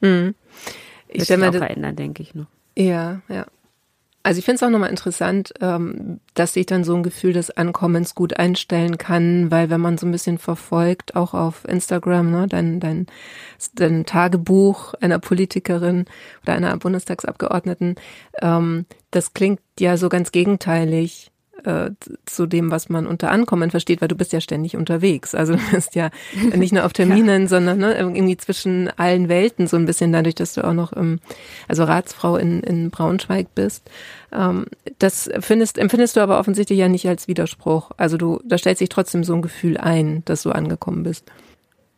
Mhm. 0.00 0.34
Ich 1.08 1.24
sich 1.24 1.42
auch 1.42 1.52
verändern, 1.52 1.96
denke 1.96 2.22
ich 2.22 2.34
noch. 2.34 2.46
Ja, 2.76 3.20
ja. 3.28 3.46
Also 4.24 4.38
ich 4.38 4.44
finde 4.44 4.56
es 4.56 4.62
auch 4.62 4.70
nochmal 4.70 4.90
interessant, 4.90 5.52
ähm, 5.60 6.20
dass 6.34 6.52
sich 6.52 6.66
dann 6.66 6.84
so 6.84 6.94
ein 6.94 7.02
Gefühl 7.02 7.32
des 7.32 7.50
Ankommens 7.50 8.14
gut 8.14 8.38
einstellen 8.38 8.96
kann, 8.96 9.50
weil 9.50 9.68
wenn 9.68 9.80
man 9.80 9.98
so 9.98 10.06
ein 10.06 10.12
bisschen 10.12 10.38
verfolgt, 10.38 11.16
auch 11.16 11.34
auf 11.34 11.66
Instagram, 11.66 12.30
ne, 12.30 12.46
dein, 12.46 12.78
dein, 12.78 13.06
dein 13.74 14.06
Tagebuch 14.06 14.94
einer 15.00 15.18
Politikerin 15.18 16.04
oder 16.42 16.52
einer 16.52 16.76
Bundestagsabgeordneten, 16.76 17.96
ähm, 18.40 18.86
das 19.10 19.34
klingt 19.34 19.60
ja 19.80 19.96
so 19.96 20.08
ganz 20.08 20.30
gegenteilig 20.30 21.31
äh, 21.64 21.90
zu 22.26 22.46
dem, 22.46 22.70
was 22.70 22.88
man 22.88 23.06
unter 23.06 23.30
Ankommen 23.30 23.70
versteht, 23.70 24.00
weil 24.00 24.08
du 24.08 24.14
bist 24.14 24.32
ja 24.32 24.40
ständig 24.40 24.76
unterwegs. 24.76 25.34
Also 25.34 25.54
du 25.56 25.62
bist 25.72 25.94
ja 25.94 26.10
nicht 26.54 26.72
nur 26.72 26.84
auf 26.84 26.92
Terminen, 26.92 27.42
ja. 27.42 27.48
sondern 27.48 27.78
ne, 27.78 27.94
irgendwie 27.94 28.36
zwischen 28.36 28.90
allen 28.96 29.28
Welten 29.28 29.66
so 29.66 29.76
ein 29.76 29.86
bisschen 29.86 30.12
dadurch, 30.12 30.34
dass 30.34 30.54
du 30.54 30.66
auch 30.66 30.72
noch 30.72 30.92
im, 30.92 31.20
also 31.68 31.84
Ratsfrau 31.84 32.36
in, 32.36 32.60
in 32.60 32.90
Braunschweig 32.90 33.54
bist. 33.54 33.88
Ähm, 34.32 34.66
das 34.98 35.30
findest, 35.40 35.78
empfindest 35.78 36.16
du 36.16 36.20
aber 36.20 36.38
offensichtlich 36.38 36.78
ja 36.78 36.88
nicht 36.88 37.08
als 37.08 37.28
Widerspruch. 37.28 37.90
Also 37.96 38.16
du, 38.16 38.40
da 38.44 38.58
stellt 38.58 38.78
sich 38.78 38.88
trotzdem 38.88 39.24
so 39.24 39.34
ein 39.34 39.42
Gefühl 39.42 39.76
ein, 39.76 40.22
dass 40.24 40.42
du 40.42 40.50
angekommen 40.50 41.02
bist. 41.02 41.30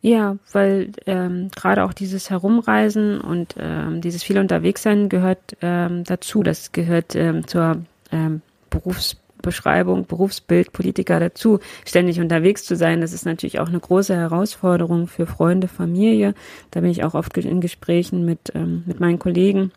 Ja, 0.01 0.37
weil 0.51 0.91
ähm, 1.07 1.49
gerade 1.55 1.83
auch 1.83 1.93
dieses 1.93 2.29
Herumreisen 2.29 3.19
und 3.19 3.55
ähm, 3.57 4.01
dieses 4.01 4.21
viel 4.21 4.37
Unterwegssein 4.37 5.09
gehört 5.09 5.57
ähm, 5.63 6.03
dazu. 6.03 6.43
Das 6.43 6.71
gehört 6.71 7.15
ähm, 7.15 7.47
zur 7.47 7.77
ähm, 8.11 8.41
Berufs 8.69 9.17
Beschreibung, 9.45 10.05
Berufsbild, 10.05 10.73
Politiker 10.73 11.19
dazu, 11.19 11.59
ständig 11.85 12.19
unterwegs 12.19 12.65
zu 12.65 12.75
sein. 12.75 12.99
Das 12.99 13.13
ist 13.13 13.25
natürlich 13.25 13.59
auch 13.59 13.69
eine 13.69 13.79
große 13.79 14.15
Herausforderung 14.15 15.07
für 15.07 15.25
Freunde, 15.25 15.67
Familie. 15.67 16.33
Da 16.71 16.81
bin 16.81 16.89
ich 16.89 17.03
auch 17.03 17.13
oft 17.13 17.37
in 17.37 17.61
Gesprächen 17.61 18.25
mit, 18.25 18.51
ähm, 18.55 18.83
mit 18.85 18.99
meinen 18.99 19.19
Kollegen 19.19 19.71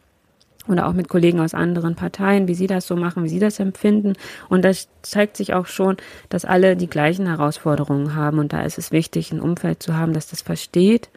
oder 0.68 0.86
auch 0.86 0.92
mit 0.92 1.08
Kollegen 1.08 1.40
aus 1.40 1.54
anderen 1.54 1.94
Parteien, 1.94 2.48
wie 2.48 2.54
sie 2.54 2.66
das 2.66 2.86
so 2.86 2.96
machen, 2.96 3.24
wie 3.24 3.28
sie 3.28 3.38
das 3.38 3.58
empfinden. 3.58 4.14
Und 4.48 4.64
das 4.64 4.88
zeigt 5.02 5.36
sich 5.36 5.54
auch 5.54 5.66
schon, 5.66 5.96
dass 6.28 6.44
alle 6.44 6.76
die 6.76 6.88
gleichen 6.88 7.26
Herausforderungen 7.26 8.14
haben. 8.14 8.38
Und 8.38 8.52
da 8.52 8.62
ist 8.62 8.78
es 8.78 8.92
wichtig, 8.92 9.32
ein 9.32 9.40
Umfeld 9.40 9.82
zu 9.82 9.96
haben, 9.96 10.12
das 10.12 10.28
das 10.28 10.42
versteht, 10.42 11.08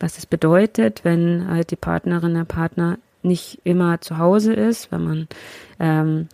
was 0.00 0.18
es 0.18 0.26
bedeutet, 0.26 1.04
wenn 1.04 1.48
halt 1.48 1.70
die 1.70 1.76
Partnerin, 1.76 2.34
der 2.34 2.44
Partner 2.44 2.98
nicht 3.22 3.60
immer 3.64 4.00
zu 4.00 4.18
Hause 4.18 4.52
ist, 4.54 4.92
wenn 4.92 5.04
man 5.04 5.28
ähm, 5.80 6.28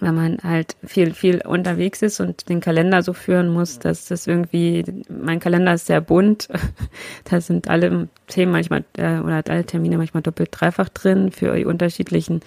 wenn 0.00 0.14
man 0.14 0.38
halt 0.42 0.76
viel, 0.84 1.12
viel 1.14 1.40
unterwegs 1.46 2.02
ist 2.02 2.20
und 2.20 2.48
den 2.48 2.60
Kalender 2.60 3.02
so 3.02 3.12
führen 3.12 3.48
muss, 3.48 3.78
dass 3.78 4.06
das 4.06 4.26
irgendwie, 4.26 4.84
mein 5.08 5.40
Kalender 5.40 5.74
ist 5.74 5.86
sehr 5.86 6.00
bunt. 6.00 6.48
Da 7.24 7.40
sind 7.40 7.68
alle 7.68 8.08
Themen 8.28 8.52
manchmal 8.52 8.84
äh, 8.96 9.18
oder 9.18 9.42
alle 9.48 9.64
Termine 9.64 9.98
manchmal 9.98 10.22
doppelt, 10.22 10.50
dreifach 10.52 10.88
drin 10.88 11.32
für 11.32 11.56
die 11.56 11.64
unterschiedlichen 11.64 12.40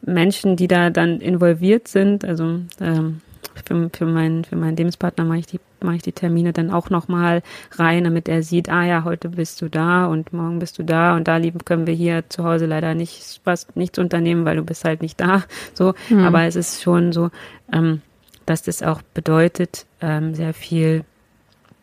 Menschen, 0.00 0.56
die 0.56 0.68
da 0.68 0.90
dann 0.90 1.20
involviert 1.20 1.88
sind. 1.88 2.24
Also 2.24 2.60
ähm, 2.80 3.20
für, 3.64 3.90
für, 3.92 4.06
meinen, 4.06 4.44
für 4.44 4.56
meinen 4.56 4.76
Lebenspartner 4.76 5.24
mache 5.24 5.38
ich 5.38 5.46
die, 5.46 5.60
mache 5.80 5.96
ich 5.96 6.02
die 6.02 6.12
Termine 6.12 6.52
dann 6.52 6.70
auch 6.70 6.90
nochmal 6.90 7.42
rein, 7.72 8.04
damit 8.04 8.28
er 8.28 8.42
sieht, 8.42 8.68
ah 8.68 8.84
ja, 8.84 9.04
heute 9.04 9.30
bist 9.30 9.60
du 9.62 9.68
da 9.68 10.06
und 10.06 10.32
morgen 10.32 10.58
bist 10.58 10.78
du 10.78 10.82
da 10.82 11.16
und 11.16 11.28
da 11.28 11.36
lieben 11.36 11.64
können 11.64 11.86
wir 11.86 11.94
hier 11.94 12.28
zu 12.28 12.44
Hause 12.44 12.66
leider 12.66 12.94
nicht 12.94 13.40
was 13.44 13.66
nichts 13.74 13.98
unternehmen, 13.98 14.44
weil 14.44 14.56
du 14.56 14.64
bist 14.64 14.84
halt 14.84 15.02
nicht 15.02 15.20
da. 15.20 15.44
So, 15.74 15.94
mhm. 16.10 16.24
aber 16.24 16.42
es 16.44 16.56
ist 16.56 16.82
schon 16.82 17.12
so, 17.12 17.30
ähm, 17.72 18.02
dass 18.46 18.62
das 18.62 18.82
auch 18.82 19.00
bedeutet, 19.14 19.86
ähm, 20.00 20.34
sehr 20.34 20.52
viel 20.54 21.04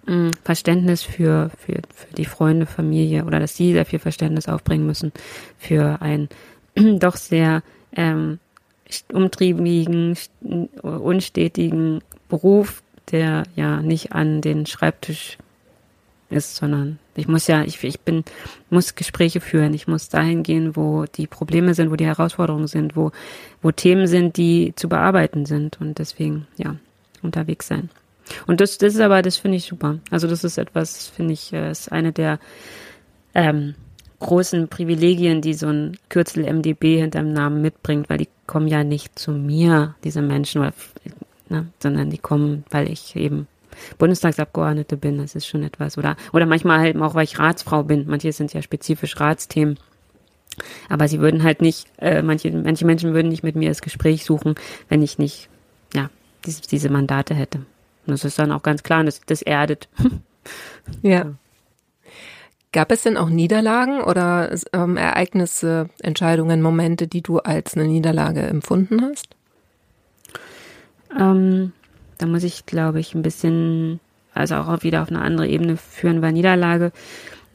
ähm, 0.07 0.31
Verständnis 0.43 1.01
für, 1.01 1.49
für, 1.57 1.81
für 1.93 2.13
die 2.15 2.25
Freunde, 2.25 2.65
Familie 2.65 3.25
oder 3.25 3.39
dass 3.39 3.55
sie 3.55 3.73
sehr 3.73 3.85
viel 3.85 3.99
Verständnis 3.99 4.47
aufbringen 4.47 4.85
müssen 4.85 5.11
für 5.57 6.01
ein 6.01 6.29
doch 6.99 7.15
sehr 7.15 7.63
ähm, 7.95 8.39
umtriebigen, 9.11 10.17
unstetigen 10.81 12.01
Beruf, 12.27 12.81
der 13.11 13.43
ja 13.55 13.81
nicht 13.81 14.13
an 14.13 14.41
den 14.41 14.65
Schreibtisch 14.65 15.37
ist, 16.29 16.55
sondern 16.55 16.99
ich 17.15 17.27
muss 17.27 17.47
ja, 17.47 17.63
ich, 17.63 17.83
ich 17.83 17.99
bin, 18.01 18.23
muss 18.69 18.95
Gespräche 18.95 19.41
führen, 19.41 19.73
ich 19.73 19.87
muss 19.87 20.09
dahin 20.09 20.43
gehen, 20.43 20.75
wo 20.75 21.05
die 21.05 21.27
Probleme 21.27 21.73
sind, 21.73 21.91
wo 21.91 21.95
die 21.95 22.05
Herausforderungen 22.05 22.67
sind, 22.67 22.95
wo, 22.95 23.11
wo 23.61 23.71
Themen 23.71 24.07
sind, 24.07 24.37
die 24.37 24.73
zu 24.75 24.89
bearbeiten 24.89 25.45
sind 25.45 25.81
und 25.81 25.97
deswegen, 25.97 26.47
ja, 26.57 26.75
unterwegs 27.21 27.67
sein. 27.67 27.89
Und 28.45 28.61
das, 28.61 28.77
das 28.77 28.93
ist 28.93 29.01
aber, 29.01 29.21
das 29.21 29.37
finde 29.37 29.57
ich 29.57 29.65
super. 29.65 29.99
Also 30.11 30.27
das 30.27 30.43
ist 30.43 30.57
etwas, 30.57 31.07
finde 31.07 31.33
ich, 31.33 31.51
äh, 31.51 31.71
ist 31.71 31.91
eine 31.91 32.13
der 32.13 32.39
ähm, 33.33 33.75
großen 34.19 34.67
Privilegien, 34.67 35.41
die 35.41 35.53
so 35.53 35.67
ein 35.67 35.97
Kürzel 36.09 36.43
MDB 36.43 36.99
hinterm 36.99 37.31
Namen 37.31 37.61
mitbringt, 37.61 38.09
weil 38.09 38.17
die 38.17 38.27
kommen 38.47 38.67
ja 38.67 38.83
nicht 38.83 39.17
zu 39.17 39.31
mir, 39.31 39.95
diese 40.03 40.21
Menschen, 40.21 40.61
oder, 40.61 40.73
ne, 41.49 41.67
sondern 41.81 42.09
die 42.09 42.17
kommen, 42.17 42.63
weil 42.69 42.91
ich 42.91 43.15
eben 43.15 43.47
Bundestagsabgeordnete 43.97 44.97
bin. 44.97 45.17
Das 45.17 45.35
ist 45.35 45.47
schon 45.47 45.63
etwas. 45.63 45.97
Oder, 45.97 46.17
oder 46.33 46.45
manchmal 46.45 46.79
halt 46.79 46.97
auch, 46.97 47.15
weil 47.15 47.23
ich 47.23 47.39
Ratsfrau 47.39 47.83
bin. 47.83 48.05
Manche 48.07 48.31
sind 48.31 48.53
ja 48.53 48.61
spezifisch 48.61 49.19
Ratsthemen. 49.19 49.77
Aber 50.89 51.07
sie 51.07 51.19
würden 51.19 51.43
halt 51.43 51.61
nicht, 51.61 51.87
äh, 51.99 52.21
manche, 52.21 52.51
manche 52.51 52.85
Menschen 52.85 53.13
würden 53.13 53.29
nicht 53.29 53.43
mit 53.43 53.55
mir 53.55 53.69
das 53.69 53.81
Gespräch 53.81 54.25
suchen, 54.25 54.55
wenn 54.89 55.01
ich 55.01 55.17
nicht, 55.17 55.49
ja, 55.93 56.09
diese, 56.45 56.61
diese 56.61 56.89
Mandate 56.89 57.33
hätte. 57.33 57.59
Und 58.05 58.13
das 58.13 58.25
ist 58.25 58.39
dann 58.39 58.51
auch 58.51 58.63
ganz 58.63 58.83
klar, 58.83 59.03
das, 59.03 59.21
das 59.25 59.41
erdet. 59.41 59.87
ja. 61.01 61.33
Gab 62.71 62.91
es 62.91 63.01
denn 63.01 63.17
auch 63.17 63.29
Niederlagen 63.29 64.01
oder 64.01 64.55
ähm, 64.73 64.95
Ereignisse, 64.95 65.89
Entscheidungen, 66.01 66.61
Momente, 66.61 67.07
die 67.07 67.21
du 67.21 67.39
als 67.39 67.75
eine 67.75 67.87
Niederlage 67.87 68.41
empfunden 68.41 69.01
hast? 69.01 69.35
Ähm, 71.17 71.73
da 72.19 72.27
muss 72.27 72.43
ich, 72.43 72.67
glaube 72.67 72.99
ich, 72.99 73.15
ein 73.15 73.23
bisschen, 73.23 73.99
also 74.35 74.55
auch 74.55 74.83
wieder 74.83 75.01
auf 75.01 75.09
eine 75.09 75.21
andere 75.21 75.47
Ebene 75.47 75.77
führen, 75.77 76.21
weil 76.21 76.33
Niederlage 76.33 76.91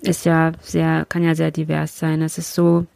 ist 0.03 0.25
ja 0.25 0.53
sehr, 0.61 1.07
kann 1.09 1.23
ja 1.23 1.37
sehr 1.37 1.53
divers 1.53 1.97
sein. 1.97 2.21
Es 2.21 2.37
ist 2.37 2.53
so, 2.53 2.87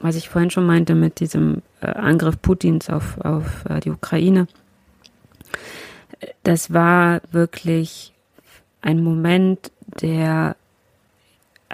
was 0.00 0.16
ich 0.16 0.30
vorhin 0.30 0.50
schon 0.50 0.66
meinte 0.66 0.94
mit 0.94 1.20
diesem 1.20 1.62
äh, 1.82 1.88
Angriff 1.88 2.40
Putins 2.40 2.88
auf, 2.88 3.18
auf 3.20 3.64
äh, 3.68 3.80
die 3.80 3.90
Ukraine. 3.90 4.46
Das 6.42 6.72
war 6.72 7.20
wirklich 7.30 8.14
ein 8.80 9.02
Moment, 9.02 9.70
der 10.00 10.56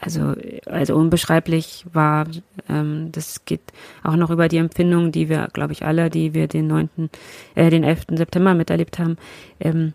also, 0.02 0.34
also 0.66 0.96
unbeschreiblich 0.96 1.86
war. 1.92 2.26
Ähm, 2.68 3.10
das 3.12 3.44
geht 3.44 3.60
auch 4.02 4.16
noch 4.16 4.30
über 4.30 4.48
die 4.48 4.56
Empfindung, 4.56 5.12
die 5.12 5.28
wir, 5.28 5.48
glaube 5.52 5.72
ich, 5.72 5.84
alle, 5.84 6.10
die 6.10 6.34
wir 6.34 6.48
den 6.48 6.66
9., 6.66 7.08
äh, 7.54 7.70
den 7.70 7.84
11. 7.84 8.06
September 8.10 8.54
miterlebt 8.54 8.98
haben, 8.98 9.16
ähm, 9.60 9.92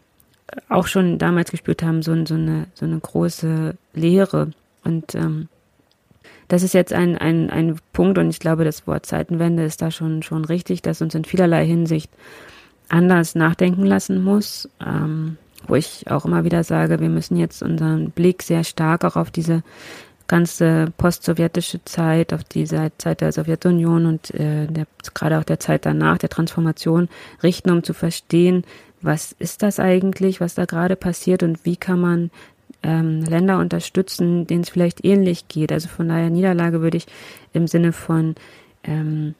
auch 0.69 0.87
schon 0.87 1.17
damals 1.17 1.51
gespürt 1.51 1.83
haben, 1.83 2.01
so, 2.03 2.25
so, 2.25 2.35
eine, 2.35 2.67
so 2.73 2.85
eine 2.85 2.99
große 2.99 3.75
Leere. 3.93 4.51
Und 4.85 5.13
ähm, 5.13 5.49
das 6.47 6.63
ist 6.63 6.73
jetzt 6.73 6.93
ein, 6.93 7.17
ein, 7.17 7.49
ein 7.49 7.77
Punkt, 7.91 8.17
und 8.17 8.29
ich 8.29 8.39
glaube, 8.39 8.63
das 8.63 8.87
Wort 8.87 9.05
Zeitenwende 9.05 9.65
ist 9.65 9.81
da 9.81 9.91
schon, 9.91 10.23
schon 10.23 10.45
richtig, 10.45 10.81
dass 10.81 11.01
uns 11.01 11.15
in 11.15 11.25
vielerlei 11.25 11.65
Hinsicht 11.65 12.09
anders 12.87 13.35
nachdenken 13.35 13.85
lassen 13.85 14.23
muss. 14.23 14.69
Ähm, 14.79 15.37
wo 15.65 15.75
ich 15.75 16.09
auch 16.09 16.25
immer 16.25 16.43
wieder 16.43 16.63
sage, 16.63 16.99
wir 16.99 17.09
müssen 17.09 17.37
jetzt 17.37 17.63
unseren 17.63 18.11
Blick 18.11 18.43
sehr 18.43 18.63
stark 18.63 19.03
auch 19.03 19.15
auf 19.15 19.31
diese 19.31 19.63
ganze 20.27 20.91
postsowjetische 20.97 21.83
Zeit, 21.85 22.33
auf 22.33 22.43
diese 22.43 22.91
Zeit 22.97 23.21
der 23.21 23.31
Sowjetunion 23.31 24.05
und 24.05 24.33
äh, 24.33 24.67
der, 24.67 24.85
gerade 25.13 25.39
auch 25.39 25.43
der 25.43 25.59
Zeit 25.59 25.85
danach, 25.85 26.17
der 26.17 26.29
Transformation 26.29 27.07
richten, 27.41 27.71
um 27.71 27.83
zu 27.83 27.93
verstehen, 27.93 28.63
was 29.01 29.31
ist 29.39 29.63
das 29.63 29.79
eigentlich, 29.79 30.41
was 30.41 30.55
da 30.55 30.65
gerade 30.65 30.95
passiert 30.95 31.43
und 31.43 31.65
wie 31.65 31.77
kann 31.77 31.99
man 31.99 32.31
ähm, 32.83 33.21
Länder 33.21 33.59
unterstützen, 33.59 34.47
denen 34.47 34.61
es 34.61 34.69
vielleicht 34.69 35.05
ähnlich 35.05 35.47
geht. 35.47 35.71
Also 35.71 35.87
von 35.87 36.09
daher 36.09 36.29
Niederlage 36.29 36.81
würde 36.81 36.97
ich 36.97 37.07
im 37.53 37.67
Sinne 37.67 37.93
von 37.93 38.35
ähm, 38.83 39.35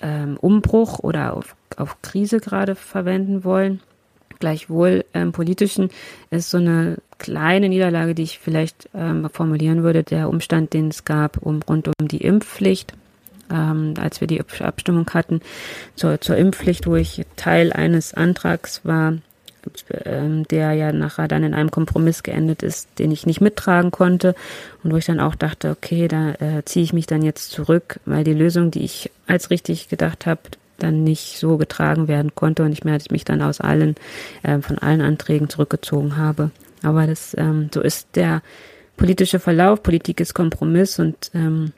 ähm, 0.00 0.36
Umbruch 0.40 1.00
oder 1.00 1.34
auf, 1.34 1.54
auf 1.76 2.00
Krise 2.02 2.40
gerade 2.40 2.74
verwenden 2.74 3.44
wollen. 3.44 3.80
Gleichwohl 4.38 5.04
ähm, 5.14 5.32
politischen 5.32 5.90
ist 6.30 6.50
so 6.50 6.58
eine 6.58 6.98
kleine 7.18 7.68
Niederlage, 7.68 8.14
die 8.14 8.22
ich 8.22 8.38
vielleicht 8.38 8.88
ähm, 8.94 9.28
formulieren 9.32 9.82
würde, 9.82 10.04
der 10.04 10.28
Umstand, 10.28 10.72
den 10.72 10.88
es 10.88 11.04
gab 11.04 11.38
um, 11.38 11.60
rund 11.62 11.88
um 11.88 12.08
die 12.08 12.22
Impfpflicht. 12.22 12.92
Ähm, 13.50 13.94
als 13.98 14.20
wir 14.20 14.28
die 14.28 14.40
Abstimmung 14.40 15.08
hatten 15.14 15.40
zur, 15.96 16.20
zur 16.20 16.36
Impfpflicht, 16.36 16.86
wo 16.86 16.96
ich 16.96 17.24
Teil 17.36 17.72
eines 17.72 18.12
Antrags 18.12 18.84
war, 18.84 19.14
ähm, 20.04 20.46
der 20.48 20.72
ja 20.72 20.92
nachher 20.92 21.28
dann 21.28 21.42
in 21.42 21.54
einem 21.54 21.70
Kompromiss 21.70 22.22
geendet 22.22 22.62
ist, 22.62 22.88
den 22.98 23.10
ich 23.10 23.26
nicht 23.26 23.40
mittragen 23.40 23.90
konnte 23.90 24.34
und 24.82 24.92
wo 24.92 24.96
ich 24.96 25.06
dann 25.06 25.20
auch 25.20 25.34
dachte, 25.34 25.70
okay, 25.70 26.08
da 26.08 26.32
äh, 26.34 26.64
ziehe 26.64 26.84
ich 26.84 26.92
mich 26.92 27.06
dann 27.06 27.22
jetzt 27.22 27.50
zurück, 27.50 28.00
weil 28.04 28.24
die 28.24 28.34
Lösung, 28.34 28.70
die 28.70 28.84
ich 28.84 29.10
als 29.26 29.50
richtig 29.50 29.88
gedacht 29.88 30.26
habe, 30.26 30.40
dann 30.78 31.04
nicht 31.04 31.38
so 31.38 31.56
getragen 31.56 32.08
werden 32.08 32.34
konnte 32.34 32.64
und 32.64 32.72
ich 32.72 32.84
mich 32.84 33.24
dann 33.24 33.42
aus 33.42 33.60
allen, 33.60 33.96
äh, 34.42 34.60
von 34.60 34.78
allen 34.78 35.00
Anträgen 35.00 35.48
zurückgezogen 35.48 36.16
habe. 36.16 36.50
Aber 36.82 37.06
das, 37.06 37.34
ähm, 37.36 37.68
so 37.72 37.80
ist 37.80 38.08
der 38.14 38.42
politische 38.96 39.40
Verlauf. 39.40 39.82
Politik 39.82 40.20
ist 40.20 40.34
Kompromiss 40.34 40.98
und 40.98 41.30
ähm, 41.34 41.72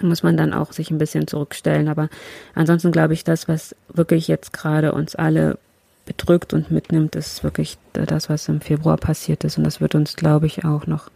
muss 0.00 0.22
man 0.22 0.36
dann 0.36 0.52
auch 0.52 0.72
sich 0.72 0.90
ein 0.90 0.98
bisschen 0.98 1.26
zurückstellen. 1.26 1.88
Aber 1.88 2.08
ansonsten 2.54 2.92
glaube 2.92 3.14
ich, 3.14 3.24
das, 3.24 3.48
was 3.48 3.74
wirklich 3.88 4.28
jetzt 4.28 4.52
gerade 4.52 4.92
uns 4.92 5.14
alle 5.14 5.58
bedrückt 6.04 6.52
und 6.52 6.70
mitnimmt, 6.70 7.14
ist 7.14 7.44
wirklich 7.44 7.78
das, 7.92 8.28
was 8.28 8.48
im 8.48 8.60
Februar 8.60 8.96
passiert 8.96 9.44
ist. 9.44 9.58
Und 9.58 9.64
das 9.64 9.80
wird 9.80 9.94
uns, 9.94 10.16
glaube 10.16 10.46
ich, 10.46 10.64
auch 10.64 10.86
noch 10.86 11.10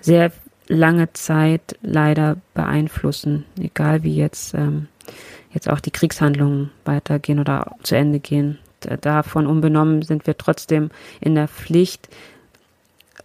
sehr 0.00 0.30
lange 0.68 1.12
Zeit 1.14 1.76
leider 1.82 2.36
beeinflussen, 2.54 3.44
egal 3.58 4.02
wie 4.02 4.14
jetzt 4.14 4.54
ähm, 4.54 4.86
jetzt 5.52 5.68
auch 5.68 5.80
die 5.80 5.90
Kriegshandlungen 5.90 6.70
weitergehen 6.84 7.38
oder 7.38 7.76
zu 7.82 7.96
Ende 7.96 8.20
gehen. 8.20 8.58
Davon 9.00 9.46
unbenommen 9.46 10.02
sind 10.02 10.26
wir 10.26 10.38
trotzdem 10.38 10.90
in 11.20 11.34
der 11.34 11.48
Pflicht, 11.48 12.08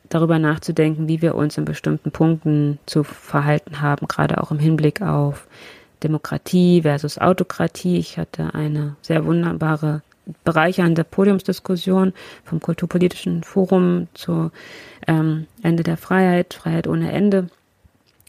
darüber 0.10 0.40
nachzudenken, 0.40 1.08
wie 1.08 1.22
wir 1.22 1.36
uns 1.36 1.58
in 1.58 1.66
bestimmten 1.66 2.12
Punkten 2.12 2.80
zu 2.86 3.04
verhalten 3.04 3.82
haben, 3.82 4.08
gerade 4.08 4.42
auch 4.42 4.52
im 4.52 4.60
Hinblick 4.60 5.02
auf 5.02 5.48
Demokratie 6.04 6.82
versus 6.84 7.18
Autokratie. 7.18 7.98
Ich 7.98 8.18
hatte 8.18 8.54
eine 8.54 8.96
sehr 9.02 9.25
wunderbare, 9.25 10.02
bereichernde 10.44 11.04
Podiumsdiskussion 11.04 12.13
vom 12.44 12.60
Kulturpolitischen 12.60 13.44
Forum 13.44 14.08
zu 14.13 14.52
ähm, 15.08 15.48
Ende 15.63 15.84
der 15.84 15.98
Freiheit, 15.98 16.54
Freiheit 16.54 16.88
ohne 16.88 17.12
Ende, 17.12 17.50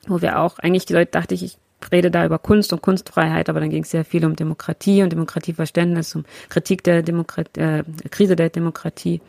wo 0.07 0.21
wir 0.21 0.41
auch 0.41 0.59
eigentlich, 0.59 0.87
dachte 0.87 1.35
ich, 1.35 1.45
ich 1.45 1.59
rede 1.93 2.11
da 2.11 2.25
über 2.25 2.39
Kunst 2.39 2.73
und 2.73 2.83
Kunstfreiheit, 2.83 3.49
aber 3.49 3.61
dann 3.61 3.71
ging 3.71 3.83
es 3.83 3.91
sehr 3.91 4.05
viel 4.05 4.25
um 4.25 4.37
Demokratie 4.37 5.03
und 5.03 5.13
Demokratieverständnis, 5.13 6.15
um 6.15 6.25
Kritik 6.49 6.85
der 6.85 7.03
Demokratie, 7.03 7.61
äh, 7.61 7.85
Krise 8.11 8.37
der 8.37 8.51
Demokratie, 8.51 9.21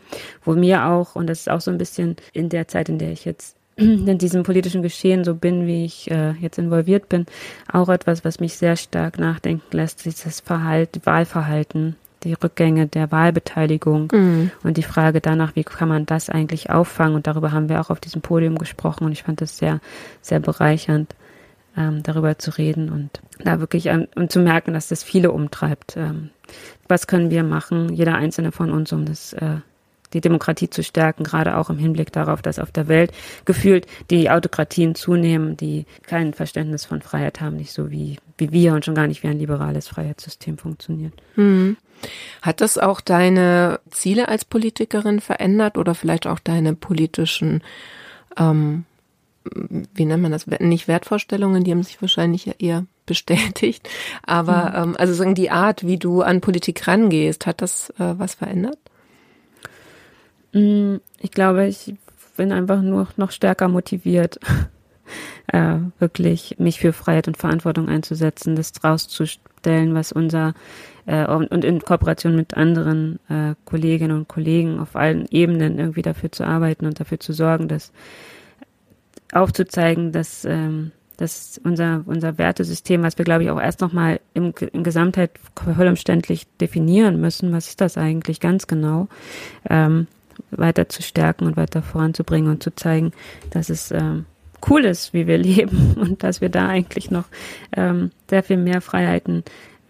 wo 0.44 0.54
mir 0.54 0.86
auch, 0.86 1.16
und 1.16 1.28
das 1.28 1.40
ist 1.40 1.50
auch 1.50 1.60
so 1.60 1.70
ein 1.70 1.78
bisschen 1.78 2.16
in 2.32 2.48
der 2.48 2.68
Zeit, 2.68 2.88
in 2.88 2.98
der 2.98 3.12
ich 3.12 3.24
jetzt 3.24 3.56
in 3.76 4.18
diesem 4.18 4.42
politischen 4.42 4.82
Geschehen 4.82 5.24
so 5.24 5.34
bin, 5.34 5.66
wie 5.66 5.84
ich 5.84 6.10
äh, 6.10 6.32
jetzt 6.40 6.58
involviert 6.58 7.08
bin, 7.08 7.26
auch 7.70 7.88
etwas, 7.88 8.24
was 8.24 8.40
mich 8.40 8.56
sehr 8.56 8.76
stark 8.76 9.18
nachdenken 9.18 9.76
lässt, 9.76 10.04
dieses 10.04 10.40
Verhalten, 10.40 11.00
Wahlverhalten, 11.04 11.96
die 12.24 12.32
Rückgänge 12.32 12.86
der 12.86 13.12
Wahlbeteiligung 13.12 14.08
mhm. 14.12 14.50
und 14.62 14.76
die 14.76 14.82
Frage 14.82 15.20
danach, 15.20 15.54
wie 15.56 15.64
kann 15.64 15.88
man 15.88 16.06
das 16.06 16.30
eigentlich 16.30 16.70
auffangen? 16.70 17.14
Und 17.14 17.26
darüber 17.26 17.52
haben 17.52 17.68
wir 17.68 17.80
auch 17.80 17.90
auf 17.90 18.00
diesem 18.00 18.22
Podium 18.22 18.58
gesprochen 18.58 19.04
und 19.04 19.12
ich 19.12 19.22
fand 19.22 19.40
das 19.40 19.58
sehr, 19.58 19.80
sehr 20.22 20.40
bereichernd, 20.40 21.14
ähm, 21.76 22.02
darüber 22.02 22.38
zu 22.38 22.56
reden 22.56 22.90
und 22.90 23.20
da 23.38 23.60
wirklich 23.60 23.86
ähm, 23.86 24.08
und 24.14 24.32
zu 24.32 24.40
merken, 24.40 24.72
dass 24.72 24.88
das 24.88 25.02
viele 25.02 25.30
umtreibt. 25.30 25.96
Ähm, 25.96 26.30
was 26.88 27.06
können 27.06 27.30
wir 27.30 27.42
machen, 27.42 27.92
jeder 27.92 28.14
einzelne 28.14 28.52
von 28.52 28.70
uns, 28.70 28.92
um 28.92 29.04
das 29.04 29.32
äh, 29.34 29.56
die 30.12 30.20
Demokratie 30.20 30.70
zu 30.70 30.82
stärken, 30.82 31.24
gerade 31.24 31.56
auch 31.56 31.70
im 31.70 31.78
Hinblick 31.78 32.12
darauf, 32.12 32.42
dass 32.42 32.58
auf 32.58 32.70
der 32.70 32.88
Welt 32.88 33.12
gefühlt 33.44 33.86
die 34.10 34.30
Autokratien 34.30 34.94
zunehmen, 34.94 35.56
die 35.56 35.86
kein 36.06 36.32
Verständnis 36.32 36.84
von 36.84 37.02
Freiheit 37.02 37.40
haben, 37.40 37.56
nicht 37.56 37.72
so 37.72 37.90
wie, 37.90 38.18
wie 38.38 38.52
wir 38.52 38.74
und 38.74 38.84
schon 38.84 38.94
gar 38.94 39.06
nicht 39.06 39.22
wie 39.22 39.28
ein 39.28 39.38
liberales 39.38 39.88
Freiheitssystem 39.88 40.58
funktioniert. 40.58 41.12
Mhm. 41.34 41.76
Hat 42.42 42.60
das 42.60 42.78
auch 42.78 43.00
deine 43.00 43.80
Ziele 43.90 44.28
als 44.28 44.44
Politikerin 44.44 45.20
verändert 45.20 45.78
oder 45.78 45.94
vielleicht 45.94 46.26
auch 46.26 46.38
deine 46.38 46.74
politischen, 46.74 47.62
ähm, 48.36 48.84
wie 49.94 50.04
nennt 50.04 50.22
man 50.22 50.32
das, 50.32 50.46
nicht 50.46 50.88
Wertvorstellungen, 50.88 51.64
die 51.64 51.70
haben 51.70 51.82
sich 51.82 52.00
wahrscheinlich 52.00 52.46
ja 52.46 52.54
eher 52.58 52.86
bestätigt, 53.06 53.88
aber 54.24 54.70
mhm. 54.70 54.90
ähm, 54.90 54.96
also 54.98 55.14
sagen 55.14 55.34
die 55.34 55.50
Art, 55.50 55.86
wie 55.86 55.96
du 55.96 56.22
an 56.22 56.40
Politik 56.40 56.86
rangehst, 56.88 57.46
hat 57.46 57.62
das 57.62 57.90
äh, 57.98 58.18
was 58.18 58.34
verändert? 58.34 58.78
Mm, 60.52 60.96
ich 61.20 61.30
glaube, 61.30 61.66
ich 61.66 61.94
bin 62.36 62.52
einfach 62.52 62.82
nur 62.82 63.08
noch 63.16 63.30
stärker 63.30 63.68
motiviert, 63.68 64.40
äh, 65.52 65.76
wirklich 65.98 66.56
mich 66.58 66.80
für 66.80 66.92
Freiheit 66.92 67.28
und 67.28 67.36
Verantwortung 67.36 67.88
einzusetzen, 67.88 68.56
das 68.56 68.72
rauszustellen, 68.82 69.94
was 69.94 70.12
unser 70.12 70.54
äh, 71.06 71.26
und 71.26 71.64
in 71.64 71.80
Kooperation 71.80 72.36
mit 72.36 72.56
anderen 72.56 73.18
äh, 73.28 73.54
Kolleginnen 73.64 74.16
und 74.16 74.28
Kollegen 74.28 74.80
auf 74.80 74.96
allen 74.96 75.26
Ebenen 75.30 75.78
irgendwie 75.78 76.02
dafür 76.02 76.32
zu 76.32 76.44
arbeiten 76.44 76.86
und 76.86 77.00
dafür 77.00 77.20
zu 77.20 77.32
sorgen, 77.32 77.68
dass 77.68 77.92
aufzuzeigen, 79.32 80.12
dass 80.12 80.44
ähm, 80.44 80.92
dass 81.16 81.58
unser, 81.64 82.02
unser 82.06 82.38
Wertesystem, 82.38 83.02
was 83.02 83.16
wir, 83.18 83.24
glaube 83.24 83.44
ich, 83.44 83.50
auch 83.50 83.60
erst 83.60 83.80
nochmal 83.80 84.20
im, 84.34 84.52
in 84.72 84.84
Gesamtheit 84.84 85.30
vollumständlich 85.54 86.46
definieren 86.60 87.20
müssen, 87.20 87.52
was 87.52 87.68
ist 87.68 87.80
das 87.80 87.96
eigentlich 87.96 88.40
ganz 88.40 88.66
genau, 88.66 89.08
ähm, 89.68 90.06
weiter 90.50 90.88
zu 90.88 91.02
stärken 91.02 91.46
und 91.46 91.56
weiter 91.56 91.82
voranzubringen 91.82 92.50
und 92.50 92.62
zu 92.62 92.74
zeigen, 92.74 93.12
dass 93.50 93.70
es 93.70 93.90
ähm, 93.90 94.26
cool 94.68 94.84
ist, 94.84 95.14
wie 95.14 95.26
wir 95.26 95.38
leben 95.38 95.94
und 95.94 96.22
dass 96.22 96.40
wir 96.40 96.50
da 96.50 96.68
eigentlich 96.68 97.10
noch 97.10 97.24
ähm, 97.74 98.10
sehr 98.28 98.42
viel 98.42 98.58
mehr 98.58 98.80
Freiheiten 98.80 99.42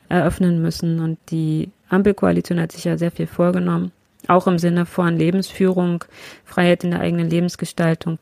eröffnen 0.08 0.62
müssen. 0.62 1.00
Und 1.00 1.18
die 1.30 1.70
Ampelkoalition 1.88 2.60
hat 2.60 2.70
sich 2.70 2.84
ja 2.84 2.96
sehr 2.96 3.10
viel 3.10 3.26
vorgenommen, 3.26 3.90
auch 4.28 4.46
im 4.46 4.58
Sinne 4.58 4.86
von 4.86 5.16
Lebensführung, 5.16 6.04
Freiheit 6.44 6.84
in 6.84 6.92
der 6.92 7.00
eigenen 7.00 7.28
Lebensgestaltung, 7.28 8.18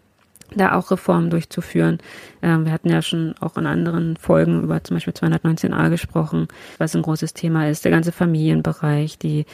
da 0.54 0.74
auch 0.74 0.90
Reformen 0.90 1.30
durchzuführen. 1.30 1.98
Ähm, 2.42 2.64
wir 2.64 2.72
hatten 2.72 2.90
ja 2.90 3.02
schon 3.02 3.34
auch 3.40 3.56
in 3.56 3.66
anderen 3.66 4.16
Folgen 4.16 4.62
über 4.62 4.82
zum 4.84 4.96
Beispiel 4.96 5.14
219a 5.14 5.90
gesprochen, 5.90 6.48
was 6.78 6.94
ein 6.94 7.02
großes 7.02 7.34
Thema 7.34 7.68
ist, 7.68 7.84
der 7.84 7.92
ganze 7.92 8.12
Familienbereich, 8.12 9.18
die 9.18 9.46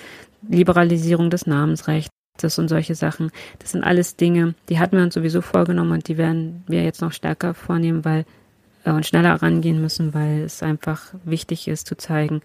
Liberalisierung 0.49 1.31
des 1.31 1.47
Namensrechts 1.47 2.11
und 2.57 2.69
solche 2.69 2.95
Sachen. 2.95 3.31
Das 3.59 3.73
sind 3.73 3.85
alles 3.85 4.17
Dinge, 4.17 4.55
die 4.69 4.79
hatten 4.79 4.97
wir 4.97 5.05
uns 5.05 5.15
sowieso 5.15 5.43
vorgenommen 5.43 5.93
und 5.93 6.09
die 6.09 6.17
werden 6.17 6.65
wir 6.67 6.83
jetzt 6.83 7.03
noch 7.03 7.13
stärker 7.13 7.55
vornehmen, 7.55 8.05
weil 8.05 8.25
äh, 8.85 8.93
und 8.93 9.07
schneller 9.07 9.35
rangehen 9.35 9.81
müssen, 9.81 10.15
weil 10.15 10.43
es 10.43 10.63
einfach 10.63 11.15
wichtig 11.25 11.69
ist 11.69 11.87
zu 11.87 11.97
zeigen, 11.97 12.41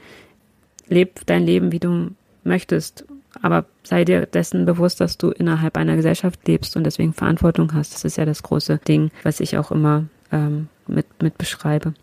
leb 0.87 1.25
dein 1.25 1.45
Leben, 1.45 1.71
wie 1.71 1.79
du 1.79 2.11
möchtest, 2.45 3.05
aber 3.41 3.65
sei 3.83 4.05
dir 4.05 4.25
dessen 4.25 4.65
bewusst, 4.65 5.01
dass 5.01 5.17
du 5.17 5.31
innerhalb 5.31 5.77
einer 5.77 5.95
Gesellschaft 5.95 6.47
lebst 6.47 6.77
und 6.77 6.83
deswegen 6.83 7.13
Verantwortung 7.13 7.73
hast. 7.73 7.93
Das 7.93 8.05
ist 8.05 8.17
ja 8.17 8.25
das 8.25 8.43
große 8.43 8.79
Ding, 8.87 9.11
was 9.23 9.39
ich 9.39 9.57
auch 9.57 9.71
immer 9.71 10.05
ähm, 10.31 10.69
mit, 10.87 11.21
mit 11.21 11.37
beschreibe. 11.37 11.93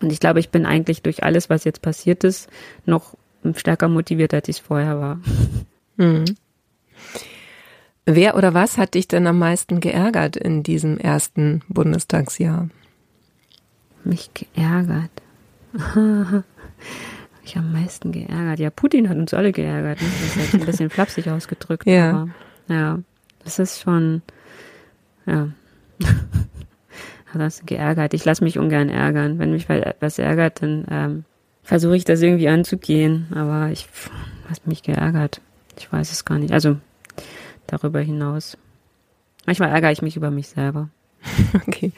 Und 0.00 0.12
ich 0.12 0.20
glaube, 0.20 0.40
ich 0.40 0.50
bin 0.50 0.66
eigentlich 0.66 1.02
durch 1.02 1.22
alles, 1.22 1.50
was 1.50 1.64
jetzt 1.64 1.82
passiert 1.82 2.24
ist, 2.24 2.48
noch 2.86 3.14
stärker 3.54 3.88
motiviert, 3.88 4.34
als 4.34 4.48
ich 4.48 4.62
vorher 4.62 4.98
war. 5.00 5.20
Mhm. 5.96 6.24
Wer 8.06 8.36
oder 8.36 8.54
was 8.54 8.78
hat 8.78 8.94
dich 8.94 9.08
denn 9.08 9.26
am 9.26 9.38
meisten 9.38 9.80
geärgert 9.80 10.36
in 10.36 10.62
diesem 10.62 10.98
ersten 10.98 11.62
Bundestagsjahr? 11.68 12.68
Mich 14.04 14.30
geärgert. 14.34 15.10
ich 17.44 17.56
am 17.56 17.72
meisten 17.72 18.12
geärgert. 18.12 18.58
Ja, 18.58 18.70
Putin 18.70 19.08
hat 19.08 19.16
uns 19.16 19.34
alle 19.34 19.52
geärgert. 19.52 20.00
Ne? 20.00 20.08
Das 20.08 20.36
ist 20.36 20.36
jetzt 20.36 20.54
ein 20.54 20.66
bisschen 20.66 20.90
flapsig 20.90 21.28
ausgedrückt. 21.28 21.86
Ja. 21.86 22.10
Aber, 22.10 22.28
ja, 22.68 22.98
das 23.44 23.58
ist 23.58 23.80
schon, 23.80 24.22
ja. 25.26 25.48
hat 27.32 27.40
das 27.40 27.64
geärgert. 27.64 28.14
Ich 28.14 28.24
lasse 28.24 28.44
mich 28.44 28.58
ungern 28.58 28.88
ärgern. 28.88 29.38
Wenn 29.38 29.52
mich 29.52 29.68
was 29.68 30.18
ärgert, 30.18 30.62
dann 30.62 30.84
ähm, 30.90 31.24
versuche 31.62 31.96
ich 31.96 32.04
das 32.04 32.20
irgendwie 32.22 32.48
anzugehen. 32.48 33.28
Aber 33.34 33.70
ich 33.70 33.88
hast 34.48 34.66
mich 34.66 34.82
geärgert. 34.82 35.40
Ich 35.78 35.92
weiß 35.92 36.10
es 36.12 36.24
gar 36.24 36.38
nicht. 36.38 36.52
Also 36.52 36.76
darüber 37.66 38.00
hinaus. 38.00 38.56
Manchmal 39.46 39.70
ärgere 39.70 39.92
ich 39.92 40.02
mich 40.02 40.16
über 40.16 40.30
mich 40.30 40.48
selber. 40.48 40.88
Okay. 41.66 41.92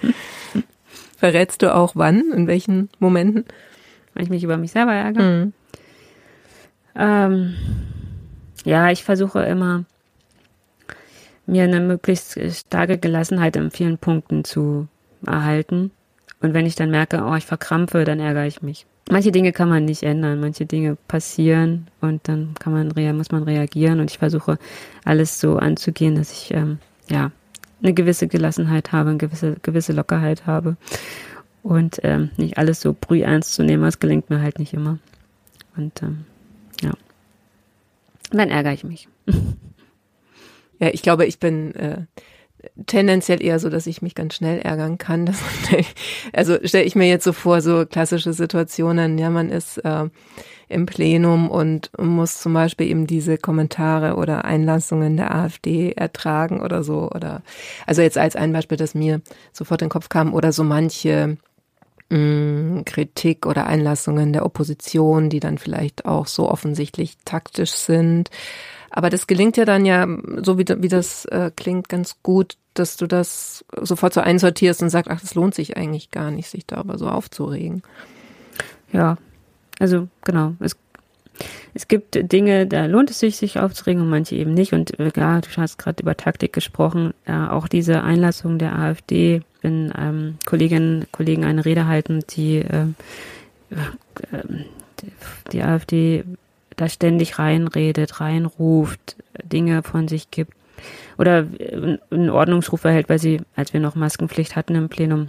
Verrätst 1.17 1.63
du 1.63 1.73
auch 1.73 1.93
wann, 1.95 2.33
in 2.33 2.49
welchen 2.49 2.89
Momenten? 2.99 3.45
Wenn 4.15 4.25
ich 4.25 4.31
mich 4.31 4.45
über 4.45 4.57
mich 4.57 4.73
selber 4.73 4.93
ärgere? 4.93 5.23
Mhm. 5.23 5.53
Ähm, 6.95 7.55
ja, 8.65 8.91
ich 8.91 9.03
versuche 9.05 9.43
immer, 9.45 9.85
mir 11.47 11.65
eine 11.65 11.81
möglichst 11.81 12.39
starke 12.51 12.99
Gelassenheit 12.99 13.57
in 13.57 13.71
vielen 13.71 13.99
Punkten 13.99 14.45
zu 14.45 14.89
erhalten. 15.27 15.91
Und 16.41 16.55
wenn 16.55 16.67
ich 16.67 16.75
dann 16.75 16.91
merke, 16.91 17.25
oh, 17.25 17.35
ich 17.35 17.47
verkrampfe, 17.47 18.05
dann 18.05 18.21
ärgere 18.21 18.47
ich 18.47 18.63
mich. 18.63 18.87
Manche 19.11 19.33
Dinge 19.33 19.53
kann 19.53 19.69
man 19.69 19.85
nicht 19.85 20.05
ändern, 20.05 20.41
manche 20.41 20.65
Dinge 20.65 20.97
passieren 21.09 21.89
und 22.01 22.29
dann 22.29 22.55
kann 22.59 22.73
man 22.73 23.17
muss 23.17 23.33
man 23.33 23.43
reagieren 23.43 23.99
und 23.99 24.11
ich 24.11 24.19
versuche 24.19 24.59
alles 25.05 25.41
so 25.41 25.57
anzugehen, 25.57 26.15
dass 26.15 26.31
ich 26.33 26.55
ähm, 26.55 26.79
ja 27.11 27.33
eine 27.83 27.95
gewisse 27.95 28.29
Gelassenheit 28.29 28.93
habe, 28.93 29.11
eine 29.11 29.19
gewisse, 29.19 29.57
gewisse 29.61 29.93
Lockerheit 29.93 30.47
habe 30.47 30.77
und 31.63 32.01
ähm, 32.03 32.31
nicht 32.37 32.59
alles 32.59 32.81
so 32.81 32.95
brühernst 32.99 33.55
zu 33.55 33.63
nehmen. 33.63 33.83
Das 33.83 34.01
gelingt 34.01 34.31
mir 34.31 34.41
halt 34.41 34.59
nicht 34.59 34.75
immer. 34.75 34.99
Und 35.77 36.03
ähm, 36.03 36.25
ja, 36.83 36.93
dann 38.31 38.51
ärgere 38.51 38.73
ich 38.73 38.85
mich. 38.85 39.09
Ja, 40.79 40.89
ich 40.89 41.03
glaube, 41.03 41.27
ich 41.27 41.39
bin 41.39 41.77
äh, 41.77 41.99
tendenziell 42.87 43.41
eher 43.41 43.61
so, 43.61 43.71
dass 43.71 43.87
ich 43.87 44.03
mich 44.03 44.17
ganz 44.17 44.35
schnell 44.35 44.59
ärgern 44.59 44.99
kann. 44.99 45.27
Das, 45.27 45.39
also 46.33 46.59
stelle 46.65 46.85
ich 46.85 46.97
mir 46.97 47.09
jetzt 47.09 47.23
so 47.23 47.33
vor, 47.33 47.61
so 47.61 47.87
klassische 47.87 48.33
Situationen, 48.33 49.17
ja, 49.17 49.31
man 49.31 49.49
ist 49.49 49.79
äh, 49.79 50.09
im 50.69 50.87
Plenum 50.87 51.51
und 51.51 51.91
muss 51.99 52.41
zum 52.41 52.55
Beispiel 52.55 52.89
eben 52.89 53.07
diese 53.07 53.39
Kommentare 53.39 54.17
oder 54.17 54.45
Einlassungen 54.45 55.17
der 55.17 55.33
AfD 55.33 55.93
ertragen 55.93 56.61
oder 56.61 56.83
so. 56.83 57.11
Oder 57.11 57.43
also 57.87 58.03
jetzt 58.03 58.19
als 58.19 58.35
ein 58.35 58.53
Beispiel, 58.53 58.77
das 58.77 58.97
mir 58.97 59.21
sofort 59.53 59.83
in 59.83 59.87
den 59.87 59.93
Kopf 59.93 60.09
kam, 60.09 60.35
oder 60.35 60.51
so 60.53 60.65
manche 60.65 61.37
Kritik 62.85 63.47
oder 63.47 63.67
Einlassungen 63.67 64.33
der 64.33 64.45
Opposition, 64.45 65.31
die 65.31 65.41
dann 65.41 65.59
vielleicht 65.59 66.05
auch 66.05 66.27
so 66.27 66.51
offensichtlich 66.51 67.17
taktisch 67.25 67.73
sind. 67.73 68.31
Aber 68.91 69.09
das 69.09 69.27
gelingt 69.27 69.57
ja 69.57 69.65
dann 69.65 69.87
ja, 69.87 70.07
so 70.43 70.59
wie, 70.59 70.67
wie 70.69 70.89
das 70.89 71.25
äh, 71.27 71.51
klingt, 71.57 71.89
ganz 71.89 72.17
gut, 72.23 72.59
dass 72.75 72.97
du 72.99 73.07
das 73.07 73.65
sofort 73.81 74.13
so 74.13 74.21
einsortierst 74.21 74.83
und 74.83 74.91
sagst, 74.91 75.11
ach, 75.11 75.21
das 75.21 75.35
lohnt 75.35 75.55
sich 75.55 75.77
eigentlich 75.77 76.11
gar 76.11 76.31
nicht, 76.31 76.49
sich 76.49 76.67
darüber 76.67 76.99
so 76.99 77.09
aufzuregen. 77.09 77.83
Ja, 78.93 79.17
also 79.79 80.09
genau. 80.25 80.55
Es, 80.61 80.77
es 81.75 81.89
gibt 81.89 82.33
Dinge, 82.33 82.67
da 82.67 82.87
lohnt 82.87 83.11
es 83.11 83.21
sich, 83.21 83.37
sich 83.37 83.59
aufzuregen 83.59 84.03
und 84.03 84.11
manche 84.11 84.37
eben 84.37 84.55
nicht. 84.55 84.73
Und 84.73 84.99
äh, 84.99 85.11
ja, 85.17 85.41
du 85.41 85.49
hast 85.57 85.79
gerade 85.79 86.03
über 86.03 86.17
Taktik 86.17 86.53
gesprochen. 86.53 87.15
Ja, 87.27 87.51
auch 87.51 87.69
diese 87.69 88.03
Einlassung 88.03 88.59
der 88.59 88.79
AfD, 88.79 89.43
wenn 89.63 89.93
ähm, 89.99 90.39
Kolleginnen 90.45 91.07
Kollegen 91.13 91.45
eine 91.45 91.65
Rede 91.65 91.87
halten, 91.87 92.21
die 92.31 92.59
äh, 92.59 92.87
äh, 93.71 94.65
die 95.53 95.63
AfD 95.63 96.25
da 96.77 96.89
ständig 96.89 97.39
reinredet, 97.39 98.21
reinruft, 98.21 99.17
Dinge 99.43 99.83
von 99.83 100.09
sich 100.09 100.31
gibt 100.31 100.53
oder 101.19 101.47
einen 102.11 102.31
Ordnungsruf 102.31 102.85
erhält, 102.85 103.09
weil 103.09 103.19
sie, 103.19 103.41
als 103.57 103.73
wir 103.73 103.81
noch 103.81 103.95
Maskenpflicht 103.95 104.57
hatten 104.57 104.75
im 104.75 104.89
Plenum, 104.89 105.29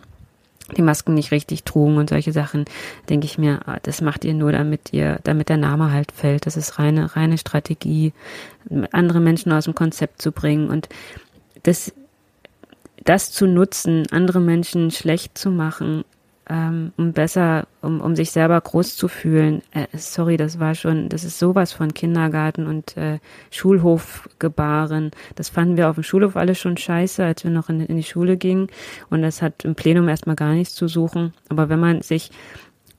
die 0.76 0.82
Masken 0.82 1.14
nicht 1.14 1.32
richtig 1.32 1.64
trugen 1.64 1.98
und 1.98 2.10
solche 2.10 2.32
Sachen, 2.32 2.66
denke 3.10 3.26
ich 3.26 3.38
mir, 3.38 3.62
ah, 3.66 3.80
das 3.84 4.02
macht 4.02 4.26
ihr 4.26 4.34
nur, 4.34 4.52
damit 4.52 4.94
ihr, 4.94 5.20
damit 5.24 5.50
der 5.50 5.58
Name 5.58 5.92
halt 5.92 6.12
fällt. 6.12 6.46
Das 6.46 6.58
ist 6.58 6.80
reine, 6.80 7.16
reine 7.16 7.38
Strategie, 7.38 8.14
andere 8.92 9.20
Menschen 9.20 9.52
aus 9.52 9.66
dem 9.66 9.76
Konzept 9.76 10.22
zu 10.22 10.32
bringen. 10.32 10.70
Und 10.70 10.90
das, 11.64 11.94
das 13.04 13.32
zu 13.32 13.46
nutzen, 13.46 14.08
andere 14.12 14.40
Menschen 14.40 14.92
schlecht 14.92 15.38
zu 15.38 15.52
machen, 15.52 16.06
ähm, 16.50 16.92
um 16.98 17.14
besser, 17.14 17.68
um, 17.82 18.02
um 18.02 18.16
sich 18.16 18.32
selber 18.32 18.60
groß 18.60 18.96
zu 18.96 19.08
fühlen. 19.08 19.62
Äh, 19.72 19.88
sorry, 19.98 20.38
das 20.38 20.60
war 20.60 20.76
schon, 20.76 21.10
das 21.10 21.24
ist 21.24 21.40
sowas 21.40 21.72
von 21.72 21.94
Kindergarten 21.94 22.68
und 22.68 22.98
äh, 22.98 23.20
Schulhofgebaren. 23.52 25.12
Das 25.36 25.50
fanden 25.50 25.78
wir 25.78 25.90
auf 25.90 25.96
dem 25.96 26.04
Schulhof 26.04 26.36
alle 26.36 26.56
schon 26.56 26.78
scheiße, 26.78 27.24
als 27.24 27.44
wir 27.44 27.52
noch 27.52 27.70
in, 27.70 27.82
in 27.82 27.98
die 27.98 28.04
Schule 28.04 28.38
gingen. 28.38 28.68
Und 29.10 29.22
das 29.22 29.42
hat 29.42 29.64
im 29.66 29.76
Plenum 29.76 30.10
erstmal 30.10 30.36
gar 30.36 30.54
nichts 30.54 30.76
zu 30.76 30.88
suchen. 30.88 31.34
Aber 31.50 31.70
wenn 31.70 31.80
man 31.80 32.02
sich 32.02 32.32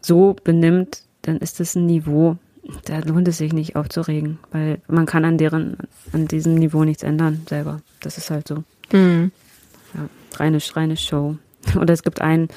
so 0.01 0.37
benimmt, 0.45 1.03
dann 1.23 1.39
ist 1.39 1.61
das 1.61 1.75
ein 1.75 1.87
Niveau, 1.87 2.37
da 2.85 2.99
lohnt 3.01 3.29
es 3.29 3.39
sich 3.39 3.53
nicht 3.53 3.77
aufzuregen, 3.77 4.39
weil 4.51 4.81
man 4.89 5.07
kann 5.07 5.25
an 5.25 5.39
deren, 5.39 5.77
an 6.13 6.29
diesem 6.29 6.55
Niveau 6.55 6.85
nichts 6.85 7.03
ändern 7.03 7.43
selber. 7.49 7.81
Das 8.01 8.19
ist 8.19 8.31
halt 8.31 8.49
so. 8.49 8.65
Mhm. 8.93 9.33
Ja, 9.95 10.09
reine, 10.39 10.59
reine 10.75 10.97
Show. 10.97 11.37
Oder 11.81 11.95
es 11.95 12.03
gibt 12.03 12.21
einen, 12.21 12.49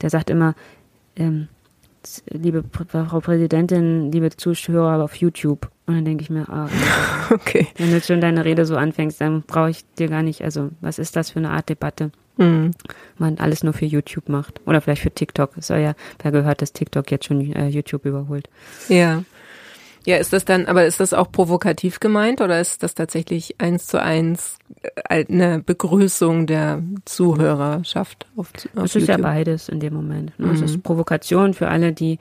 der 0.00 0.10
sagt 0.10 0.30
immer, 0.30 0.54
ähm, 1.16 1.48
liebe 2.28 2.64
Frau 2.88 3.20
Präsidentin, 3.20 4.12
liebe 4.12 4.30
Zuschauer 4.30 5.02
auf 5.02 5.16
YouTube. 5.16 5.70
Und 5.86 5.96
dann 5.96 6.04
denke 6.04 6.22
ich 6.22 6.30
mir, 6.30 6.48
ah, 6.48 6.68
okay. 7.30 7.66
wenn 7.76 7.90
du 7.90 8.00
schon 8.00 8.20
deine 8.20 8.44
Rede 8.44 8.66
so 8.66 8.76
anfängst, 8.76 9.20
dann 9.20 9.42
brauche 9.42 9.70
ich 9.70 9.84
dir 9.98 10.08
gar 10.08 10.22
nicht, 10.22 10.42
also 10.42 10.70
was 10.80 10.98
ist 10.98 11.16
das 11.16 11.30
für 11.30 11.38
eine 11.38 11.50
Art 11.50 11.68
Debatte? 11.68 12.10
Mhm. 12.36 12.72
Man 13.18 13.38
alles 13.38 13.62
nur 13.62 13.72
für 13.72 13.84
YouTube 13.84 14.28
macht. 14.28 14.60
Oder 14.66 14.80
vielleicht 14.80 15.02
für 15.02 15.10
TikTok. 15.10 15.56
Es 15.56 15.68
soll 15.68 15.78
ja, 15.78 15.94
wer 16.22 16.32
gehört, 16.32 16.62
dass 16.62 16.72
TikTok 16.72 17.10
jetzt 17.10 17.26
schon 17.26 17.52
äh, 17.52 17.68
YouTube 17.68 18.06
überholt. 18.06 18.48
Ja. 18.88 19.22
Ja, 20.06 20.16
ist 20.16 20.32
das 20.32 20.44
dann, 20.44 20.66
aber 20.66 20.84
ist 20.84 21.00
das 21.00 21.14
auch 21.14 21.32
provokativ 21.32 21.98
gemeint 21.98 22.40
oder 22.40 22.60
ist 22.60 22.82
das 22.82 22.94
tatsächlich 22.94 23.56
eins 23.58 23.86
zu 23.86 24.00
eins 24.00 24.58
äh, 25.08 25.24
eine 25.28 25.60
Begrüßung 25.60 26.46
der 26.46 26.82
Zuhörerschaft 27.06 28.26
auf, 28.36 28.52
auf 28.76 28.84
Es 28.84 28.96
ist 28.96 29.08
ja 29.08 29.16
beides 29.16 29.68
in 29.68 29.80
dem 29.80 29.94
Moment. 29.94 30.38
Ne? 30.38 30.48
Mhm. 30.48 30.52
Es 30.52 30.60
ist 30.60 30.82
Provokation 30.82 31.54
für 31.54 31.68
alle, 31.68 31.92
die 31.92 32.18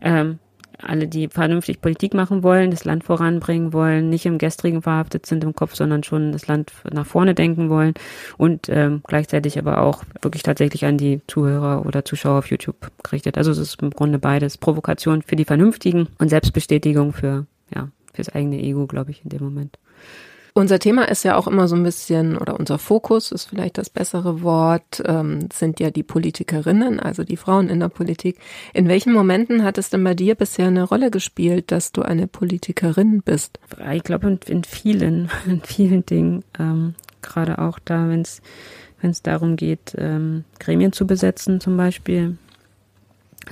ähm, 0.00 0.38
alle, 0.78 1.08
die 1.08 1.28
vernünftig 1.28 1.80
Politik 1.80 2.14
machen 2.14 2.42
wollen, 2.42 2.70
das 2.70 2.84
Land 2.84 3.04
voranbringen 3.04 3.72
wollen, 3.72 4.08
nicht 4.08 4.26
im 4.26 4.38
Gestrigen 4.38 4.82
verhaftet 4.82 5.26
sind 5.26 5.44
im 5.44 5.54
Kopf, 5.54 5.74
sondern 5.74 6.02
schon 6.02 6.32
das 6.32 6.46
Land 6.46 6.72
nach 6.90 7.06
vorne 7.06 7.34
denken 7.34 7.70
wollen 7.70 7.94
und 8.36 8.68
ähm, 8.68 9.02
gleichzeitig 9.06 9.58
aber 9.58 9.80
auch 9.80 10.02
wirklich 10.22 10.42
tatsächlich 10.42 10.84
an 10.84 10.98
die 10.98 11.20
Zuhörer 11.26 11.86
oder 11.86 12.04
Zuschauer 12.04 12.38
auf 12.38 12.50
YouTube 12.50 12.90
gerichtet. 13.02 13.38
Also 13.38 13.50
es 13.50 13.58
ist 13.58 13.82
im 13.82 13.90
Grunde 13.90 14.18
beides. 14.18 14.58
Provokation 14.58 15.22
für 15.22 15.36
die 15.36 15.44
Vernünftigen 15.44 16.08
und 16.18 16.28
Selbstbestätigung 16.28 17.12
für, 17.12 17.46
ja, 17.74 17.88
fürs 18.12 18.28
eigene 18.28 18.60
Ego, 18.60 18.86
glaube 18.86 19.10
ich, 19.10 19.22
in 19.24 19.30
dem 19.30 19.42
Moment. 19.44 19.78
Unser 20.58 20.78
Thema 20.78 21.06
ist 21.06 21.22
ja 21.22 21.36
auch 21.36 21.46
immer 21.46 21.68
so 21.68 21.76
ein 21.76 21.82
bisschen, 21.82 22.38
oder 22.38 22.58
unser 22.58 22.78
Fokus 22.78 23.30
ist 23.30 23.44
vielleicht 23.44 23.76
das 23.76 23.90
bessere 23.90 24.40
Wort, 24.40 25.02
ähm, 25.04 25.50
sind 25.52 25.80
ja 25.80 25.90
die 25.90 26.02
Politikerinnen, 26.02 26.98
also 26.98 27.24
die 27.24 27.36
Frauen 27.36 27.68
in 27.68 27.78
der 27.78 27.90
Politik. 27.90 28.38
In 28.72 28.88
welchen 28.88 29.12
Momenten 29.12 29.64
hat 29.64 29.76
es 29.76 29.90
denn 29.90 30.02
bei 30.02 30.14
dir 30.14 30.34
bisher 30.34 30.68
eine 30.68 30.84
Rolle 30.84 31.10
gespielt, 31.10 31.70
dass 31.72 31.92
du 31.92 32.00
eine 32.00 32.26
Politikerin 32.26 33.20
bist? 33.20 33.60
Ich 33.92 34.02
glaube, 34.02 34.38
in, 34.46 34.64
vielen, 34.64 35.28
in 35.46 35.60
vielen 35.60 36.06
Dingen. 36.06 36.42
Ähm, 36.58 36.94
Gerade 37.20 37.58
auch 37.58 37.78
da, 37.78 38.08
wenn 38.08 38.22
es 38.22 38.40
wenn 39.02 39.10
es 39.10 39.20
darum 39.20 39.56
geht, 39.56 39.94
ähm, 39.98 40.44
Gremien 40.58 40.92
zu 40.92 41.06
besetzen 41.06 41.60
zum 41.60 41.76
Beispiel, 41.76 42.38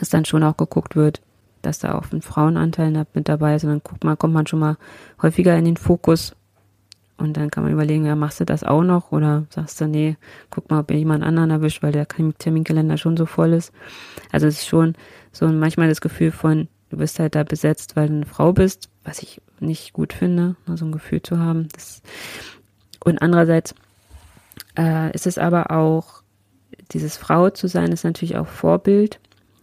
dass 0.01 0.09
dann 0.09 0.25
schon 0.25 0.43
auch 0.43 0.57
geguckt 0.57 0.97
wird, 0.97 1.21
dass 1.61 1.81
da 1.81 1.99
auch 1.99 2.11
ein 2.13 2.23
Frauenanteil 2.23 3.05
mit 3.13 3.29
dabei 3.29 3.57
ist. 3.57 3.65
Und 3.65 3.71
dann 3.71 3.83
guckt 3.85 4.05
man, 4.05 4.17
kommt 4.17 4.33
man 4.33 4.47
schon 4.47 4.61
mal 4.61 4.79
häufiger 5.21 5.55
in 5.55 5.67
den 5.67 5.77
Fokus 5.77 6.35
und 7.17 7.37
dann 7.37 7.51
kann 7.51 7.63
man 7.63 7.73
überlegen, 7.73 8.07
ja, 8.07 8.17
machst 8.17 8.41
du 8.41 8.45
das 8.45 8.65
auch 8.65 8.83
noch 8.83 9.13
oder 9.13 9.45
sagst 9.51 9.81
du, 9.81 9.87
nee, 9.87 10.17
guck 10.51 10.71
mal, 10.71 10.81
ob 10.81 10.91
ihr 10.91 10.99
jemand 10.99 11.23
anderen 11.23 11.51
erwischt, 11.51 11.83
weil 11.83 11.93
der 11.93 12.09
Terminkalender 12.09 12.97
schon 12.97 13.17
so 13.17 13.27
voll 13.27 13.53
ist. 13.53 13.73
Also 14.33 14.47
es 14.47 14.61
ist 14.61 14.67
schon 14.67 14.95
so 15.33 15.47
manchmal 15.47 15.89
das 15.89 16.01
Gefühl 16.01 16.33
von, 16.33 16.69
du 16.91 16.97
bist 16.97 17.19
halt 17.19 17.35
da 17.35 17.45
besetzt, 17.45 17.97
weil 17.97 18.09
du 18.09 18.15
eine 18.15 18.27
Frau 18.27 18.53
bist, 18.53 18.91
was 19.05 19.23
ich 19.23 19.41
nicht 19.61 19.93
gut 19.93 20.13
finde, 20.13 20.57
so 20.67 20.85
ein 20.85 20.93
Gefühl 20.93 21.23
zu 21.23 21.39
haben. 21.39 21.69
Das 21.73 22.03
und 23.05 23.21
andererseits 23.21 23.75
äh, 24.77 25.13
ist 25.15 25.27
es 25.27 25.39
aber 25.39 25.71
auch, 25.71 26.23
dieses 26.91 27.17
Frau 27.17 27.51
zu 27.51 27.69
sein, 27.69 27.93
ist 27.93 28.05
natürlich 28.05 28.37
auch 28.37 28.47
Vorbild. 28.47 29.21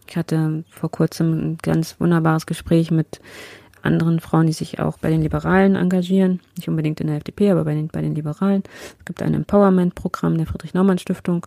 Ich 0.08 0.16
hatte 0.16 0.64
vor 0.70 0.90
kurzem 0.90 1.32
ein 1.32 1.58
ganz 1.62 2.00
wunderbares 2.00 2.46
Gespräch 2.46 2.90
mit 2.90 3.20
anderen 3.82 4.20
Frauen, 4.20 4.46
die 4.46 4.52
sich 4.52 4.80
auch 4.80 4.98
bei 4.98 5.10
den 5.10 5.22
Liberalen 5.22 5.76
engagieren. 5.76 6.40
Nicht 6.56 6.68
unbedingt 6.68 7.00
in 7.00 7.08
der 7.08 7.16
FDP, 7.16 7.50
aber 7.50 7.64
bei 7.64 7.74
den, 7.74 7.88
bei 7.88 8.00
den 8.00 8.14
Liberalen. 8.14 8.62
Es 8.98 9.04
gibt 9.04 9.22
ein 9.22 9.34
Empowerment-Programm 9.34 10.36
der 10.36 10.46
Friedrich-Naumann-Stiftung. 10.46 11.46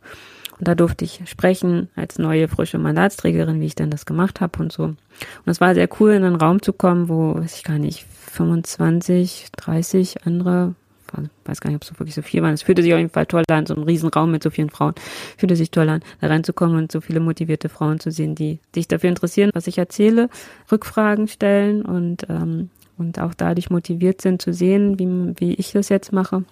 Und 0.58 0.68
da 0.68 0.76
durfte 0.76 1.04
ich 1.04 1.22
sprechen 1.26 1.90
als 1.96 2.18
neue, 2.18 2.48
frische 2.48 2.78
Mandatsträgerin, 2.78 3.60
wie 3.60 3.66
ich 3.66 3.76
denn 3.76 3.90
das 3.90 4.06
gemacht 4.06 4.40
habe 4.40 4.60
und 4.60 4.72
so. 4.72 4.84
Und 4.84 4.98
es 5.46 5.60
war 5.60 5.74
sehr 5.74 5.90
cool, 6.00 6.12
in 6.12 6.24
einen 6.24 6.36
Raum 6.36 6.62
zu 6.62 6.72
kommen, 6.72 7.10
wo, 7.10 7.36
weiß 7.36 7.58
ich 7.58 7.64
gar 7.64 7.78
nicht, 7.78 8.06
25, 8.32 9.48
30 9.56 10.26
andere 10.26 10.76
also 11.16 11.30
weiß 11.46 11.62
gar 11.62 11.70
nicht, 11.70 11.76
ob 11.76 11.84
es 11.84 11.90
so 11.90 12.00
wirklich 12.00 12.16
so 12.16 12.22
viel 12.22 12.42
waren. 12.42 12.54
Es 12.54 12.64
fühlte 12.64 12.82
sich 12.82 12.94
auf 12.94 13.00
jeden 13.00 13.10
Fall 13.10 13.26
toll 13.26 13.44
an, 13.50 13.66
so 13.66 13.76
ein 13.76 13.84
Riesenraum 13.84 14.32
mit 14.32 14.44
so 14.44 14.50
vielen 14.50 14.70
Frauen. 14.70 14.94
Fühlte 15.38 15.56
sich 15.56 15.72
toll 15.72 15.90
an, 15.90 16.02
da 16.22 16.28
reinzukommen 16.28 16.78
und 16.78 16.92
so 16.92 17.02
viele 17.02 17.20
motivierte 17.20 17.70
Frauen 17.70 18.00
zu 18.00 18.12
sehen, 18.12 18.36
die 18.36 18.60
sich 18.74 18.88
dafür 18.88 19.10
interessieren, 19.10 19.52
was 19.54 19.68
ich 19.68 19.78
erzähle, 19.78 20.30
Rückfragen 20.72 21.28
stellen 21.28 21.84
und, 21.84 22.28
ähm, 22.30 22.70
und 22.98 23.20
auch 23.20 23.34
dadurch 23.34 23.70
motiviert 23.70 24.22
sind 24.22 24.42
zu 24.42 24.54
sehen, 24.54 25.00
wie, 25.00 25.34
wie 25.40 25.54
ich 25.56 25.72
das 25.72 25.90
jetzt 25.90 26.12
mache. 26.12 26.44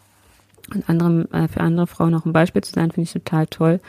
Und 0.74 0.90
andere, 0.90 1.28
äh, 1.32 1.48
für 1.48 1.62
andere 1.62 1.88
Frauen 1.88 2.16
auch 2.16 2.26
ein 2.26 2.34
Beispiel 2.34 2.64
zu 2.64 2.74
sein, 2.74 2.92
finde 2.92 3.08
ich 3.08 3.14
total 3.14 3.48
toll. 3.48 3.80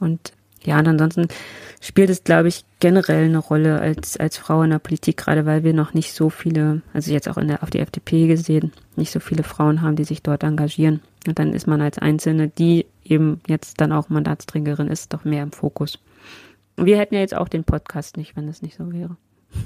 Und 0.00 0.32
ja, 0.62 0.78
und 0.78 0.88
ansonsten 0.88 1.28
spielt 1.80 2.10
es, 2.10 2.24
glaube 2.24 2.48
ich, 2.48 2.64
generell 2.80 3.24
eine 3.24 3.38
Rolle 3.38 3.80
als, 3.80 4.16
als 4.18 4.36
Frau 4.36 4.62
in 4.62 4.70
der 4.70 4.78
Politik, 4.78 5.16
gerade 5.16 5.46
weil 5.46 5.64
wir 5.64 5.72
noch 5.72 5.94
nicht 5.94 6.12
so 6.12 6.28
viele, 6.28 6.82
also 6.92 7.10
jetzt 7.12 7.28
auch 7.28 7.38
in 7.38 7.48
der, 7.48 7.62
auf 7.62 7.70
die 7.70 7.78
FDP 7.78 8.26
gesehen, 8.26 8.72
nicht 8.96 9.10
so 9.10 9.20
viele 9.20 9.42
Frauen 9.42 9.80
haben, 9.80 9.96
die 9.96 10.04
sich 10.04 10.22
dort 10.22 10.42
engagieren. 10.42 11.00
Und 11.26 11.38
dann 11.38 11.54
ist 11.54 11.66
man 11.66 11.80
als 11.80 11.98
Einzelne, 11.98 12.48
die 12.48 12.86
eben 13.04 13.40
jetzt 13.46 13.80
dann 13.80 13.92
auch 13.92 14.08
Mandatsträgerin 14.10 14.88
ist, 14.88 15.12
doch 15.12 15.24
mehr 15.24 15.42
im 15.42 15.52
Fokus. 15.52 15.98
Wir 16.76 16.98
hätten 16.98 17.14
ja 17.14 17.20
jetzt 17.20 17.34
auch 17.34 17.48
den 17.48 17.64
Podcast 17.64 18.16
nicht, 18.16 18.36
wenn 18.36 18.46
das 18.46 18.62
nicht 18.62 18.76
so 18.76 18.92
wäre. 18.92 19.16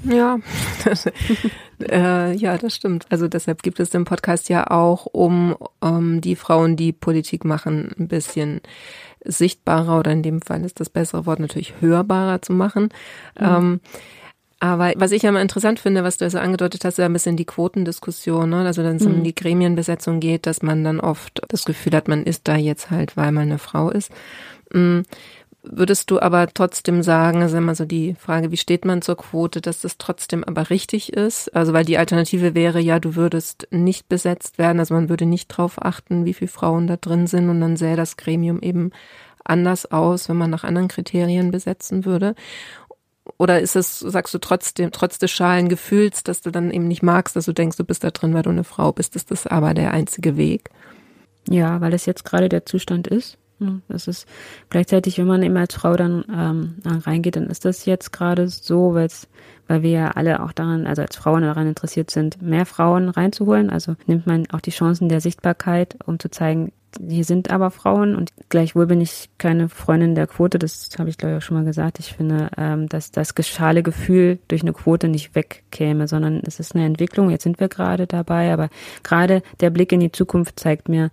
Ja, 0.03 0.39
das, 0.83 1.05
äh, 1.79 2.35
ja, 2.35 2.57
das 2.57 2.75
stimmt. 2.75 3.05
Also 3.09 3.27
deshalb 3.27 3.61
gibt 3.61 3.79
es 3.79 3.89
den 3.89 4.05
Podcast 4.05 4.49
ja 4.49 4.69
auch, 4.71 5.05
um 5.05 5.55
um 5.79 6.21
die 6.21 6.35
Frauen, 6.35 6.75
die 6.75 6.91
Politik 6.91 7.45
machen, 7.45 7.93
ein 7.99 8.07
bisschen 8.07 8.61
sichtbarer 9.25 9.99
oder 9.99 10.11
in 10.11 10.23
dem 10.23 10.41
Fall 10.41 10.63
ist 10.63 10.79
das 10.79 10.89
bessere 10.89 11.25
Wort 11.25 11.39
natürlich 11.39 11.73
hörbarer 11.79 12.41
zu 12.41 12.53
machen. 12.53 12.89
Mhm. 13.39 13.45
Ähm, 13.45 13.79
aber 14.59 14.93
was 14.95 15.11
ich 15.11 15.23
ja 15.23 15.31
mal 15.31 15.41
interessant 15.41 15.79
finde, 15.79 16.03
was 16.03 16.17
du 16.17 16.25
ja 16.25 16.29
so 16.29 16.39
angedeutet 16.39 16.85
hast, 16.85 16.93
ist 16.93 16.99
ja 16.99 17.05
ein 17.05 17.13
bisschen 17.13 17.35
die 17.37 17.45
Quotendiskussion, 17.45 18.49
ne? 18.49 18.65
Also 18.65 18.83
wenn 18.83 18.95
es 18.95 19.03
mhm. 19.03 19.15
um 19.15 19.23
die 19.23 19.35
Gremienbesetzung 19.35 20.19
geht, 20.19 20.47
dass 20.47 20.61
man 20.61 20.83
dann 20.83 20.99
oft 20.99 21.41
das 21.49 21.65
Gefühl 21.65 21.93
hat, 21.93 22.07
man 22.07 22.23
ist 22.23 22.47
da 22.47 22.55
jetzt 22.55 22.89
halt, 22.89 23.17
weil 23.17 23.31
man 23.31 23.43
eine 23.43 23.59
Frau 23.59 23.89
ist. 23.89 24.11
Würdest 25.67 26.11
du 26.11 26.19
aber 26.19 26.47
trotzdem 26.47 27.01
sagen, 27.01 27.41
also 27.41 27.57
immer 27.57 27.75
so 27.75 27.85
die 27.85 28.15
Frage, 28.15 28.51
wie 28.51 28.57
steht 28.57 28.85
man 28.85 29.01
zur 29.01 29.17
Quote, 29.17 29.61
dass 29.61 29.81
das 29.81 29.97
trotzdem 29.97 30.43
aber 30.43 30.69
richtig 30.69 31.13
ist? 31.13 31.53
Also 31.55 31.73
weil 31.73 31.85
die 31.85 31.97
Alternative 31.97 32.53
wäre 32.53 32.79
ja, 32.79 32.99
du 32.99 33.15
würdest 33.15 33.67
nicht 33.71 34.07
besetzt 34.07 34.57
werden, 34.57 34.79
also 34.79 34.93
man 34.93 35.09
würde 35.09 35.25
nicht 35.25 35.47
drauf 35.47 35.83
achten, 35.83 36.25
wie 36.25 36.33
viele 36.33 36.49
Frauen 36.49 36.87
da 36.87 36.97
drin 36.97 37.27
sind 37.27 37.49
und 37.49 37.61
dann 37.61 37.77
sähe 37.77 37.95
das 37.95 38.17
Gremium 38.17 38.61
eben 38.61 38.91
anders 39.43 39.91
aus, 39.91 40.29
wenn 40.29 40.37
man 40.37 40.49
nach 40.49 40.63
anderen 40.63 40.87
Kriterien 40.87 41.51
besetzen 41.51 42.05
würde. 42.05 42.35
Oder 43.37 43.59
ist 43.59 43.75
es, 43.75 43.99
sagst 43.99 44.33
du 44.33 44.37
trotzdem, 44.37 44.91
trotz 44.91 45.17
des 45.17 45.31
schalen 45.31 45.67
Gefühls, 45.67 46.23
dass 46.23 46.41
du 46.41 46.51
dann 46.51 46.71
eben 46.71 46.87
nicht 46.87 47.01
magst, 47.01 47.35
dass 47.35 47.45
du 47.45 47.53
denkst, 47.53 47.77
du 47.77 47.83
bist 47.83 48.03
da 48.03 48.11
drin, 48.11 48.33
weil 48.33 48.43
du 48.43 48.51
eine 48.51 48.63
Frau 48.63 48.91
bist, 48.91 49.15
ist 49.15 49.31
das 49.31 49.47
aber 49.47 49.73
der 49.73 49.91
einzige 49.91 50.37
Weg? 50.37 50.69
Ja, 51.49 51.81
weil 51.81 51.93
es 51.93 52.05
jetzt 52.05 52.23
gerade 52.23 52.49
der 52.49 52.65
Zustand 52.65 53.07
ist. 53.07 53.37
Das 53.87 54.07
ist 54.07 54.27
gleichzeitig, 54.69 55.17
wenn 55.17 55.27
man 55.27 55.41
eben 55.41 55.55
als 55.55 55.75
Frau 55.75 55.95
dann 55.95 56.25
ähm, 56.29 56.75
reingeht, 56.85 57.37
dann 57.37 57.47
ist 57.47 57.63
das 57.63 57.85
jetzt 57.85 58.11
gerade 58.11 58.47
so, 58.49 58.93
weil 58.93 59.81
wir 59.81 59.89
ja 59.89 60.11
alle 60.11 60.43
auch 60.43 60.51
daran, 60.51 60.85
also 60.85 61.01
als 61.01 61.15
Frauen 61.15 61.43
daran 61.43 61.67
interessiert 61.67 62.11
sind, 62.11 62.41
mehr 62.41 62.65
Frauen 62.65 63.09
reinzuholen. 63.09 63.69
Also 63.69 63.95
nimmt 64.07 64.27
man 64.27 64.45
auch 64.51 64.61
die 64.61 64.71
Chancen 64.71 65.07
der 65.07 65.21
Sichtbarkeit, 65.21 65.97
um 66.05 66.19
zu 66.19 66.29
zeigen, 66.29 66.73
hier 67.07 67.25
sind 67.25 67.51
aber 67.51 67.71
Frauen 67.71 68.15
und 68.15 68.31
gleichwohl 68.49 68.87
bin 68.87 69.01
ich 69.01 69.29
keine 69.37 69.69
Freundin 69.69 70.15
der 70.15 70.27
Quote, 70.27 70.59
das 70.59 70.89
habe 70.97 71.09
ich 71.09 71.17
glaube 71.17 71.33
ich 71.33 71.37
auch 71.37 71.45
schon 71.45 71.57
mal 71.57 71.65
gesagt. 71.65 71.99
Ich 71.99 72.13
finde, 72.13 72.49
ähm, 72.57 72.87
dass 72.87 73.11
das 73.11 73.33
schale 73.41 73.83
Gefühl 73.83 74.39
durch 74.47 74.61
eine 74.61 74.73
Quote 74.73 75.07
nicht 75.07 75.35
wegkäme, 75.35 76.07
sondern 76.07 76.41
es 76.45 76.59
ist 76.59 76.75
eine 76.75 76.85
Entwicklung. 76.85 77.29
Jetzt 77.29 77.43
sind 77.43 77.59
wir 77.59 77.67
gerade 77.67 78.07
dabei, 78.07 78.53
aber 78.53 78.69
gerade 79.03 79.41
der 79.59 79.71
Blick 79.71 79.91
in 79.91 79.99
die 79.99 80.11
Zukunft 80.11 80.59
zeigt 80.59 80.89
mir, 80.89 81.11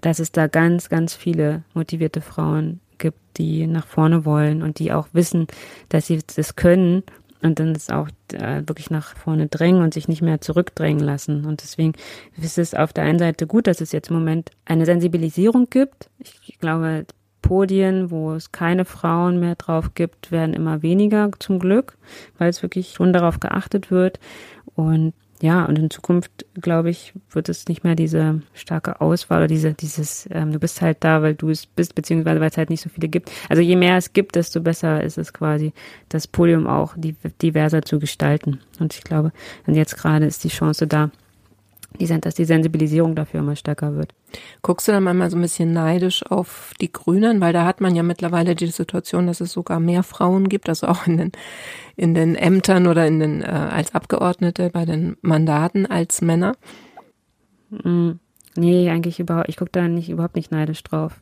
dass 0.00 0.18
es 0.18 0.32
da 0.32 0.46
ganz, 0.46 0.88
ganz 0.88 1.14
viele 1.14 1.62
motivierte 1.74 2.20
Frauen 2.20 2.80
gibt, 2.98 3.18
die 3.38 3.66
nach 3.66 3.86
vorne 3.86 4.24
wollen 4.24 4.62
und 4.62 4.78
die 4.78 4.92
auch 4.92 5.08
wissen, 5.12 5.46
dass 5.88 6.06
sie 6.06 6.20
das 6.34 6.56
können 6.56 7.02
und 7.42 7.60
dann 7.60 7.74
ist 7.74 7.92
auch 7.92 8.08
äh, 8.32 8.62
wirklich 8.66 8.90
nach 8.90 9.16
vorne 9.16 9.46
drängen 9.46 9.82
und 9.82 9.94
sich 9.94 10.08
nicht 10.08 10.22
mehr 10.22 10.40
zurückdrängen 10.40 11.04
lassen. 11.04 11.44
Und 11.44 11.62
deswegen 11.62 11.92
ist 12.36 12.58
es 12.58 12.74
auf 12.74 12.92
der 12.92 13.04
einen 13.04 13.18
Seite 13.18 13.46
gut, 13.46 13.66
dass 13.66 13.80
es 13.80 13.92
jetzt 13.92 14.10
im 14.10 14.16
Moment 14.16 14.50
eine 14.64 14.86
Sensibilisierung 14.86 15.68
gibt. 15.70 16.10
Ich 16.18 16.58
glaube, 16.58 17.06
Podien, 17.40 18.10
wo 18.10 18.32
es 18.32 18.50
keine 18.50 18.84
Frauen 18.84 19.38
mehr 19.38 19.54
drauf 19.54 19.94
gibt, 19.94 20.32
werden 20.32 20.54
immer 20.54 20.82
weniger 20.82 21.30
zum 21.38 21.60
Glück, 21.60 21.96
weil 22.36 22.50
es 22.50 22.62
wirklich 22.62 22.92
schon 22.92 23.12
darauf 23.12 23.38
geachtet 23.38 23.90
wird. 23.90 24.18
Und 24.74 25.14
ja, 25.40 25.64
und 25.64 25.78
in 25.78 25.90
Zukunft, 25.90 26.46
glaube 26.54 26.90
ich, 26.90 27.12
wird 27.30 27.48
es 27.48 27.68
nicht 27.68 27.84
mehr 27.84 27.94
diese 27.94 28.42
starke 28.54 29.00
Auswahl 29.00 29.38
oder 29.38 29.46
diese, 29.46 29.74
dieses, 29.74 30.28
ähm, 30.32 30.52
du 30.52 30.58
bist 30.58 30.80
halt 30.80 30.98
da, 31.00 31.22
weil 31.22 31.34
du 31.34 31.50
es 31.50 31.66
bist, 31.66 31.94
beziehungsweise 31.94 32.40
weil 32.40 32.50
es 32.50 32.56
halt 32.56 32.70
nicht 32.70 32.82
so 32.82 32.88
viele 32.88 33.08
gibt. 33.08 33.30
Also 33.48 33.62
je 33.62 33.76
mehr 33.76 33.96
es 33.96 34.12
gibt, 34.12 34.34
desto 34.34 34.60
besser 34.60 35.02
ist 35.02 35.18
es 35.18 35.32
quasi, 35.32 35.72
das 36.08 36.26
Podium 36.26 36.66
auch 36.66 36.94
diverser 36.96 37.82
zu 37.82 37.98
gestalten. 37.98 38.60
Und 38.80 38.94
ich 38.94 39.04
glaube, 39.04 39.32
jetzt 39.66 39.96
gerade 39.96 40.26
ist 40.26 40.44
die 40.44 40.48
Chance 40.48 40.86
da, 40.86 41.10
die, 41.98 42.06
dass 42.06 42.34
die 42.34 42.44
Sensibilisierung 42.44 43.14
dafür 43.14 43.40
immer 43.40 43.56
stärker 43.56 43.94
wird. 43.96 44.14
Guckst 44.62 44.88
du 44.88 44.92
dann 44.92 45.04
manchmal 45.04 45.30
so 45.30 45.36
ein 45.36 45.42
bisschen 45.42 45.72
neidisch 45.72 46.24
auf 46.26 46.72
die 46.80 46.92
Grünen, 46.92 47.40
weil 47.40 47.52
da 47.52 47.64
hat 47.64 47.80
man 47.80 47.94
ja 47.94 48.02
mittlerweile 48.02 48.54
die 48.54 48.66
Situation, 48.66 49.26
dass 49.26 49.40
es 49.40 49.52
sogar 49.52 49.80
mehr 49.80 50.02
Frauen 50.02 50.48
gibt, 50.48 50.68
also 50.68 50.86
auch 50.86 51.06
in 51.06 51.16
den, 51.16 51.32
in 51.96 52.14
den 52.14 52.34
Ämtern 52.34 52.86
oder 52.86 53.06
in 53.06 53.20
den, 53.20 53.42
äh, 53.42 53.46
als 53.46 53.94
Abgeordnete 53.94 54.70
bei 54.70 54.84
den 54.84 55.16
Mandaten 55.22 55.86
als 55.86 56.20
Männer? 56.20 56.56
Mm, 57.70 58.12
nee, 58.56 58.90
eigentlich 58.90 59.18
überhaupt, 59.18 59.48
ich 59.48 59.56
gucke 59.56 59.72
da 59.72 59.88
nicht, 59.88 60.10
überhaupt 60.10 60.36
nicht 60.36 60.52
neidisch 60.52 60.82
drauf, 60.82 61.14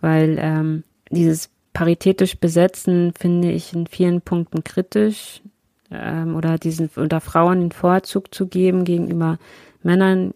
weil 0.00 0.38
ähm, 0.40 0.84
dieses 1.10 1.50
paritätisch 1.72 2.38
besetzen 2.38 3.12
finde 3.16 3.52
ich 3.52 3.72
in 3.72 3.86
vielen 3.86 4.20
Punkten 4.20 4.64
kritisch 4.64 5.42
ähm, 5.90 6.34
oder 6.34 6.58
diesen 6.58 6.90
oder 6.96 7.20
Frauen 7.20 7.60
den 7.60 7.72
Vorzug 7.72 8.34
zu 8.34 8.46
geben 8.46 8.84
gegenüber 8.84 9.38
Männern 9.82 10.34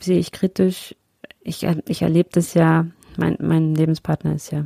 sehe 0.00 0.18
ich 0.18 0.32
kritisch. 0.32 0.94
Ich, 1.42 1.66
ich 1.88 2.02
erlebe 2.02 2.30
das 2.32 2.54
ja, 2.54 2.86
mein, 3.16 3.36
mein 3.40 3.74
Lebenspartner 3.74 4.34
ist 4.34 4.50
ja 4.50 4.64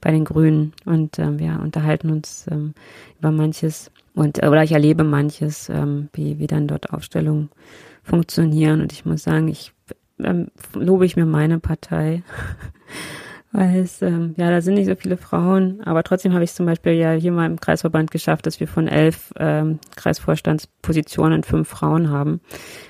bei 0.00 0.10
den 0.10 0.24
Grünen 0.24 0.72
und 0.84 1.18
ähm, 1.18 1.38
wir 1.38 1.58
unterhalten 1.62 2.10
uns 2.10 2.46
ähm, 2.50 2.74
über 3.18 3.30
manches 3.30 3.90
und 4.14 4.38
oder 4.38 4.62
ich 4.62 4.72
erlebe 4.72 5.04
manches, 5.04 5.68
ähm, 5.68 6.08
wie, 6.12 6.38
wie 6.38 6.46
dann 6.46 6.68
dort 6.68 6.92
Aufstellungen 6.92 7.50
funktionieren 8.02 8.82
und 8.82 8.92
ich 8.92 9.04
muss 9.04 9.22
sagen, 9.22 9.48
ich 9.48 9.72
ähm, 10.18 10.48
lobe 10.74 11.06
ich 11.06 11.16
mir 11.16 11.26
meine 11.26 11.58
Partei 11.58 12.22
weil 13.54 13.76
es, 13.76 14.02
ähm, 14.02 14.34
ja, 14.36 14.50
da 14.50 14.60
sind 14.60 14.74
nicht 14.74 14.88
so 14.88 14.96
viele 14.96 15.16
Frauen, 15.16 15.80
aber 15.84 16.02
trotzdem 16.02 16.32
habe 16.32 16.42
ich 16.42 16.50
es 16.50 16.56
zum 16.56 16.66
Beispiel 16.66 16.94
ja 16.94 17.12
hier 17.12 17.30
mal 17.30 17.46
im 17.46 17.60
Kreisverband 17.60 18.10
geschafft, 18.10 18.46
dass 18.46 18.58
wir 18.58 18.66
von 18.66 18.88
elf 18.88 19.32
ähm, 19.38 19.78
Kreisvorstandspositionen 19.94 21.44
fünf 21.44 21.68
Frauen 21.68 22.10
haben. 22.10 22.40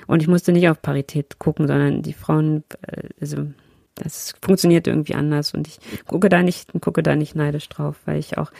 Und 0.07 0.23
ich 0.23 0.29
musste 0.29 0.53
nicht 0.53 0.67
auf 0.71 0.81
Parität 0.81 1.39
gucken, 1.39 1.67
sondern 1.67 2.01
die 2.01 2.15
Frauen, 2.15 2.65
äh, 2.81 3.09
also 3.21 3.47
das 3.95 4.33
funktioniert 4.41 4.87
irgendwie 4.87 5.15
anders 5.15 5.53
und 5.53 5.69
ich 5.69 5.79
gucke 6.07 6.31
da 6.31 6.43
nicht, 6.43 6.73
gucke 6.81 7.03
da 7.03 7.15
nicht 7.15 7.37
neidisch 7.37 7.69
drauf, 7.69 8.01
weil 8.07 8.19
ich 8.19 8.39
auch 8.39 8.51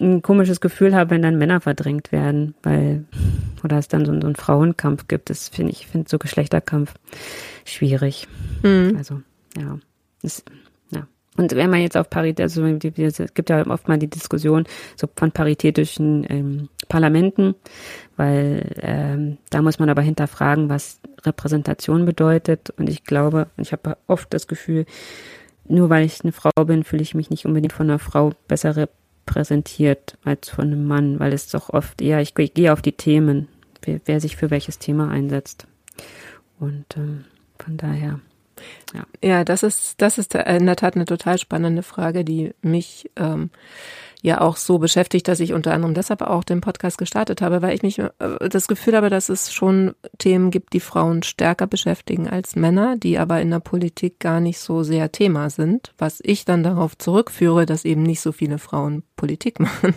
ein 0.00 0.22
komisches 0.22 0.60
Gefühl 0.60 0.94
habe, 0.94 1.10
wenn 1.10 1.22
dann 1.22 1.38
Männer 1.38 1.60
verdrängt 1.60 2.12
werden, 2.12 2.54
weil 2.62 3.04
oder 3.64 3.78
es 3.78 3.88
dann 3.88 4.06
so, 4.06 4.12
so 4.12 4.26
einen 4.26 4.36
Frauenkampf 4.36 5.08
gibt. 5.08 5.28
Das 5.28 5.48
finde 5.48 5.72
ich, 5.72 5.88
finde 5.88 6.08
so 6.08 6.18
Geschlechterkampf 6.18 6.94
schwierig. 7.64 8.28
Mhm. 8.62 8.94
Also 8.96 9.22
ja, 9.58 9.80
das, 10.22 10.44
und 11.36 11.56
wenn 11.56 11.70
man 11.70 11.80
jetzt 11.80 11.96
auf 11.96 12.10
Parität, 12.10 12.42
also 12.42 12.64
es 12.64 13.34
gibt 13.34 13.48
ja 13.48 13.66
oft 13.66 13.88
mal 13.88 13.98
die 13.98 14.10
Diskussion 14.10 14.64
so 14.96 15.08
von 15.16 15.32
paritätischen 15.32 16.26
ähm, 16.28 16.68
Parlamenten, 16.88 17.54
weil 18.16 18.70
ähm, 18.82 19.38
da 19.48 19.62
muss 19.62 19.78
man 19.78 19.88
aber 19.88 20.02
hinterfragen, 20.02 20.68
was 20.68 21.00
Repräsentation 21.24 22.04
bedeutet. 22.04 22.70
Und 22.76 22.90
ich 22.90 23.04
glaube, 23.04 23.46
ich 23.56 23.72
habe 23.72 23.96
oft 24.06 24.32
das 24.34 24.46
Gefühl, 24.46 24.84
nur 25.66 25.88
weil 25.88 26.04
ich 26.04 26.22
eine 26.22 26.32
Frau 26.32 26.50
bin, 26.66 26.84
fühle 26.84 27.02
ich 27.02 27.14
mich 27.14 27.30
nicht 27.30 27.46
unbedingt 27.46 27.72
von 27.72 27.88
einer 27.88 27.98
Frau 27.98 28.32
besser 28.46 28.76
repräsentiert 28.76 30.18
als 30.24 30.50
von 30.50 30.66
einem 30.66 30.86
Mann, 30.86 31.18
weil 31.18 31.32
es 31.32 31.48
doch 31.48 31.70
oft 31.70 32.02
eher, 32.02 32.20
ich, 32.20 32.36
ich 32.38 32.52
gehe 32.52 32.74
auf 32.74 32.82
die 32.82 32.92
Themen, 32.92 33.48
wer, 33.80 34.00
wer, 34.04 34.20
sich 34.20 34.36
für 34.36 34.50
welches 34.50 34.78
Thema 34.78 35.08
einsetzt. 35.08 35.66
Und 36.60 36.84
ähm, 36.96 37.24
von 37.58 37.78
daher. 37.78 38.20
Ja. 38.94 39.04
ja, 39.22 39.44
das 39.44 39.62
ist, 39.62 40.00
das 40.00 40.18
ist 40.18 40.34
in 40.34 40.66
der 40.66 40.76
Tat 40.76 40.96
eine 40.96 41.04
total 41.04 41.38
spannende 41.38 41.82
Frage, 41.82 42.24
die 42.24 42.52
mich 42.62 43.10
ähm, 43.16 43.50
ja 44.22 44.40
auch 44.40 44.56
so 44.56 44.78
beschäftigt, 44.78 45.26
dass 45.28 45.40
ich 45.40 45.52
unter 45.52 45.74
anderem 45.74 45.94
deshalb 45.94 46.22
auch 46.22 46.44
den 46.44 46.60
Podcast 46.60 46.96
gestartet 46.96 47.42
habe, 47.42 47.60
weil 47.60 47.74
ich 47.74 47.82
mich 47.82 47.98
äh, 47.98 48.08
das 48.48 48.68
Gefühl 48.68 48.96
habe, 48.96 49.10
dass 49.10 49.28
es 49.28 49.52
schon 49.52 49.94
Themen 50.18 50.50
gibt, 50.50 50.72
die 50.72 50.80
Frauen 50.80 51.22
stärker 51.22 51.66
beschäftigen 51.66 52.28
als 52.28 52.54
Männer, 52.56 52.96
die 52.96 53.18
aber 53.18 53.40
in 53.40 53.50
der 53.50 53.60
Politik 53.60 54.20
gar 54.20 54.40
nicht 54.40 54.60
so 54.60 54.84
sehr 54.84 55.10
Thema 55.10 55.50
sind, 55.50 55.92
was 55.98 56.20
ich 56.22 56.44
dann 56.44 56.62
darauf 56.62 56.96
zurückführe, 56.96 57.66
dass 57.66 57.84
eben 57.84 58.04
nicht 58.04 58.20
so 58.20 58.30
viele 58.32 58.58
Frauen 58.58 59.02
Politik 59.22 59.60
machen. 59.66 59.94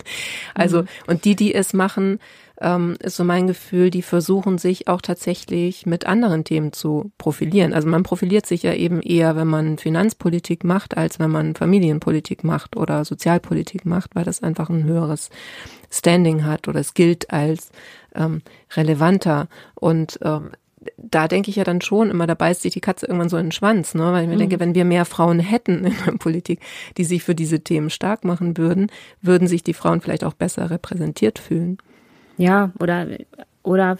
Also, 0.54 0.82
mhm. 0.82 0.88
und 1.08 1.24
die, 1.24 1.34
die 1.34 1.52
es 1.52 1.72
machen, 1.72 2.20
ähm, 2.60 2.96
ist 3.00 3.16
so 3.16 3.24
mein 3.24 3.48
Gefühl, 3.48 3.90
die 3.90 4.02
versuchen 4.02 4.56
sich 4.58 4.86
auch 4.86 5.02
tatsächlich 5.02 5.84
mit 5.84 6.06
anderen 6.06 6.44
Themen 6.44 6.72
zu 6.72 7.10
profilieren. 7.18 7.74
Also 7.74 7.88
man 7.88 8.04
profiliert 8.04 8.46
sich 8.46 8.62
ja 8.62 8.72
eben 8.72 9.02
eher, 9.02 9.34
wenn 9.34 9.48
man 9.48 9.78
Finanzpolitik 9.78 10.62
macht, 10.62 10.96
als 10.96 11.18
wenn 11.18 11.30
man 11.30 11.56
Familienpolitik 11.56 12.44
macht 12.44 12.76
oder 12.76 13.04
Sozialpolitik 13.04 13.84
macht, 13.84 14.14
weil 14.14 14.24
das 14.24 14.44
einfach 14.44 14.70
ein 14.70 14.84
höheres 14.84 15.30
Standing 15.90 16.44
hat 16.44 16.68
oder 16.68 16.80
es 16.80 16.94
gilt 16.94 17.30
als 17.30 17.70
ähm, 18.14 18.42
relevanter. 18.76 19.48
Und 19.74 20.20
ähm, 20.22 20.52
da 20.96 21.28
denke 21.28 21.50
ich 21.50 21.56
ja 21.56 21.64
dann 21.64 21.80
schon 21.80 22.10
immer, 22.10 22.26
da 22.26 22.34
beißt 22.34 22.62
sich 22.62 22.72
die 22.72 22.80
Katze 22.80 23.06
irgendwann 23.06 23.28
so 23.28 23.36
in 23.36 23.46
den 23.46 23.52
Schwanz, 23.52 23.94
ne? 23.94 24.12
weil 24.12 24.22
ich 24.22 24.28
mir 24.28 24.34
mhm. 24.34 24.40
denke, 24.40 24.60
wenn 24.60 24.74
wir 24.74 24.84
mehr 24.84 25.04
Frauen 25.04 25.40
hätten 25.40 25.84
in 25.84 25.94
der 26.04 26.12
Politik, 26.12 26.60
die 26.96 27.04
sich 27.04 27.22
für 27.22 27.34
diese 27.34 27.60
Themen 27.60 27.90
stark 27.90 28.24
machen 28.24 28.56
würden, 28.56 28.90
würden 29.22 29.48
sich 29.48 29.62
die 29.62 29.74
Frauen 29.74 30.00
vielleicht 30.00 30.24
auch 30.24 30.34
besser 30.34 30.70
repräsentiert 30.70 31.38
fühlen. 31.38 31.78
Ja, 32.36 32.72
oder, 32.78 33.06
oder 33.62 33.98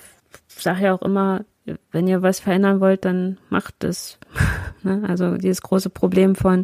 sag 0.49 0.81
ja 0.81 0.95
auch 0.95 1.03
immer, 1.03 1.45
wenn 1.91 2.07
ihr 2.07 2.23
was 2.23 2.41
verändern 2.41 2.81
wollt, 2.81 3.05
dann 3.05 3.39
macht 3.51 3.85
es. 3.85 4.19
Ne? 4.83 5.03
also 5.09 5.37
dieses 5.37 5.63
große 5.63 5.91
Problem 5.91 6.37
von, 6.37 6.63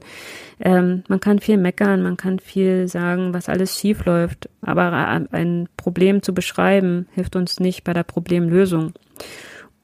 ähm, 0.61 1.02
man 1.08 1.18
kann 1.18 1.40
viel 1.40 1.56
meckern, 1.56 2.04
man 2.04 2.16
kann 2.16 2.38
viel 2.38 2.87
sagen, 2.87 3.35
was 3.35 3.48
alles 3.48 3.76
schief 3.76 4.04
läuft, 4.04 4.48
aber 4.61 4.92
ein 4.92 5.68
Problem 5.76 6.22
zu 6.22 6.32
beschreiben, 6.32 7.08
hilft 7.11 7.35
uns 7.35 7.58
nicht 7.58 7.82
bei 7.82 7.92
der 7.92 8.04
Problemlösung. 8.04 8.92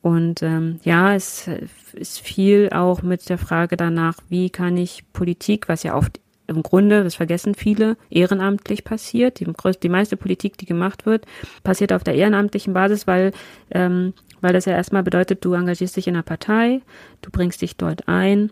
Und 0.08 0.42
ähm, 0.42 0.80
ja, 0.84 1.14
es 1.14 1.50
ist 1.92 2.20
viel 2.20 2.70
auch 2.72 3.02
mit 3.02 3.28
der 3.28 3.36
Frage 3.36 3.76
danach, 3.76 4.14
wie 4.30 4.48
kann 4.48 4.78
ich 4.78 5.04
Politik, 5.12 5.68
was 5.68 5.82
ja 5.82 5.94
oft 5.94 6.18
im 6.46 6.62
Grunde, 6.62 7.04
das 7.04 7.16
vergessen 7.16 7.54
viele, 7.54 7.98
ehrenamtlich 8.08 8.84
passiert. 8.84 9.38
Die, 9.38 9.46
die 9.82 9.88
meiste 9.90 10.16
Politik, 10.16 10.56
die 10.56 10.64
gemacht 10.64 11.04
wird, 11.04 11.26
passiert 11.62 11.92
auf 11.92 12.04
der 12.04 12.14
ehrenamtlichen 12.14 12.72
Basis, 12.72 13.06
weil, 13.06 13.32
ähm, 13.70 14.14
weil 14.40 14.54
das 14.54 14.64
ja 14.64 14.72
erstmal 14.72 15.02
bedeutet, 15.02 15.44
du 15.44 15.52
engagierst 15.52 15.96
dich 15.96 16.08
in 16.08 16.14
einer 16.14 16.22
Partei, 16.22 16.80
du 17.20 17.30
bringst 17.30 17.60
dich 17.60 17.76
dort 17.76 18.08
ein 18.08 18.50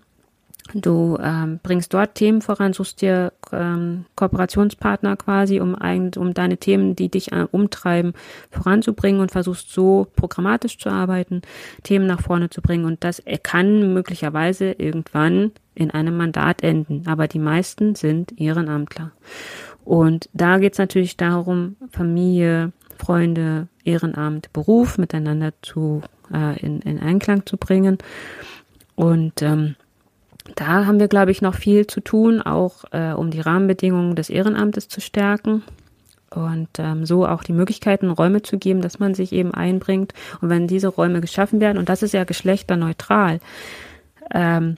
Du 0.74 1.16
ähm, 1.22 1.60
bringst 1.62 1.94
dort 1.94 2.14
Themen 2.16 2.42
voran, 2.42 2.72
suchst 2.72 3.00
dir 3.00 3.32
ähm, 3.52 4.04
Kooperationspartner 4.16 5.16
quasi, 5.16 5.60
um, 5.60 5.74
ein, 5.74 6.10
um 6.16 6.34
deine 6.34 6.56
Themen, 6.56 6.96
die 6.96 7.08
dich 7.08 7.32
äh, 7.32 7.46
umtreiben, 7.50 8.14
voranzubringen 8.50 9.20
und 9.20 9.30
versuchst 9.30 9.70
so 9.70 10.06
programmatisch 10.16 10.78
zu 10.78 10.88
arbeiten, 10.88 11.42
Themen 11.82 12.06
nach 12.06 12.20
vorne 12.20 12.50
zu 12.50 12.62
bringen. 12.62 12.84
Und 12.84 13.04
das 13.04 13.22
kann 13.42 13.94
möglicherweise 13.94 14.72
irgendwann 14.72 15.52
in 15.74 15.90
einem 15.92 16.16
Mandat 16.16 16.62
enden. 16.62 17.04
Aber 17.06 17.28
die 17.28 17.38
meisten 17.38 17.94
sind 17.94 18.38
Ehrenamtler. 18.40 19.12
Und 19.84 20.28
da 20.32 20.58
geht 20.58 20.72
es 20.72 20.78
natürlich 20.78 21.16
darum, 21.16 21.76
Familie, 21.90 22.72
Freunde, 22.96 23.68
Ehrenamt, 23.84 24.52
Beruf 24.52 24.98
miteinander 24.98 25.52
zu 25.62 26.02
äh, 26.32 26.58
in, 26.58 26.80
in 26.80 26.98
Einklang 26.98 27.46
zu 27.46 27.56
bringen. 27.56 27.98
Und 28.96 29.42
ähm, 29.42 29.76
da 30.54 30.86
haben 30.86 31.00
wir, 31.00 31.08
glaube 31.08 31.30
ich, 31.30 31.42
noch 31.42 31.54
viel 31.54 31.86
zu 31.86 32.00
tun, 32.00 32.40
auch 32.40 32.84
äh, 32.92 33.12
um 33.12 33.30
die 33.30 33.40
Rahmenbedingungen 33.40 34.14
des 34.14 34.30
Ehrenamtes 34.30 34.88
zu 34.88 35.00
stärken 35.00 35.62
und 36.30 36.68
ähm, 36.78 37.06
so 37.06 37.26
auch 37.26 37.42
die 37.42 37.52
Möglichkeiten, 37.52 38.10
Räume 38.10 38.42
zu 38.42 38.58
geben, 38.58 38.82
dass 38.82 38.98
man 38.98 39.14
sich 39.14 39.32
eben 39.32 39.54
einbringt. 39.54 40.12
Und 40.40 40.48
wenn 40.48 40.66
diese 40.66 40.88
Räume 40.88 41.20
geschaffen 41.20 41.60
werden, 41.60 41.78
und 41.78 41.88
das 41.88 42.02
ist 42.02 42.12
ja 42.12 42.24
geschlechterneutral, 42.24 43.40
ähm, 44.32 44.76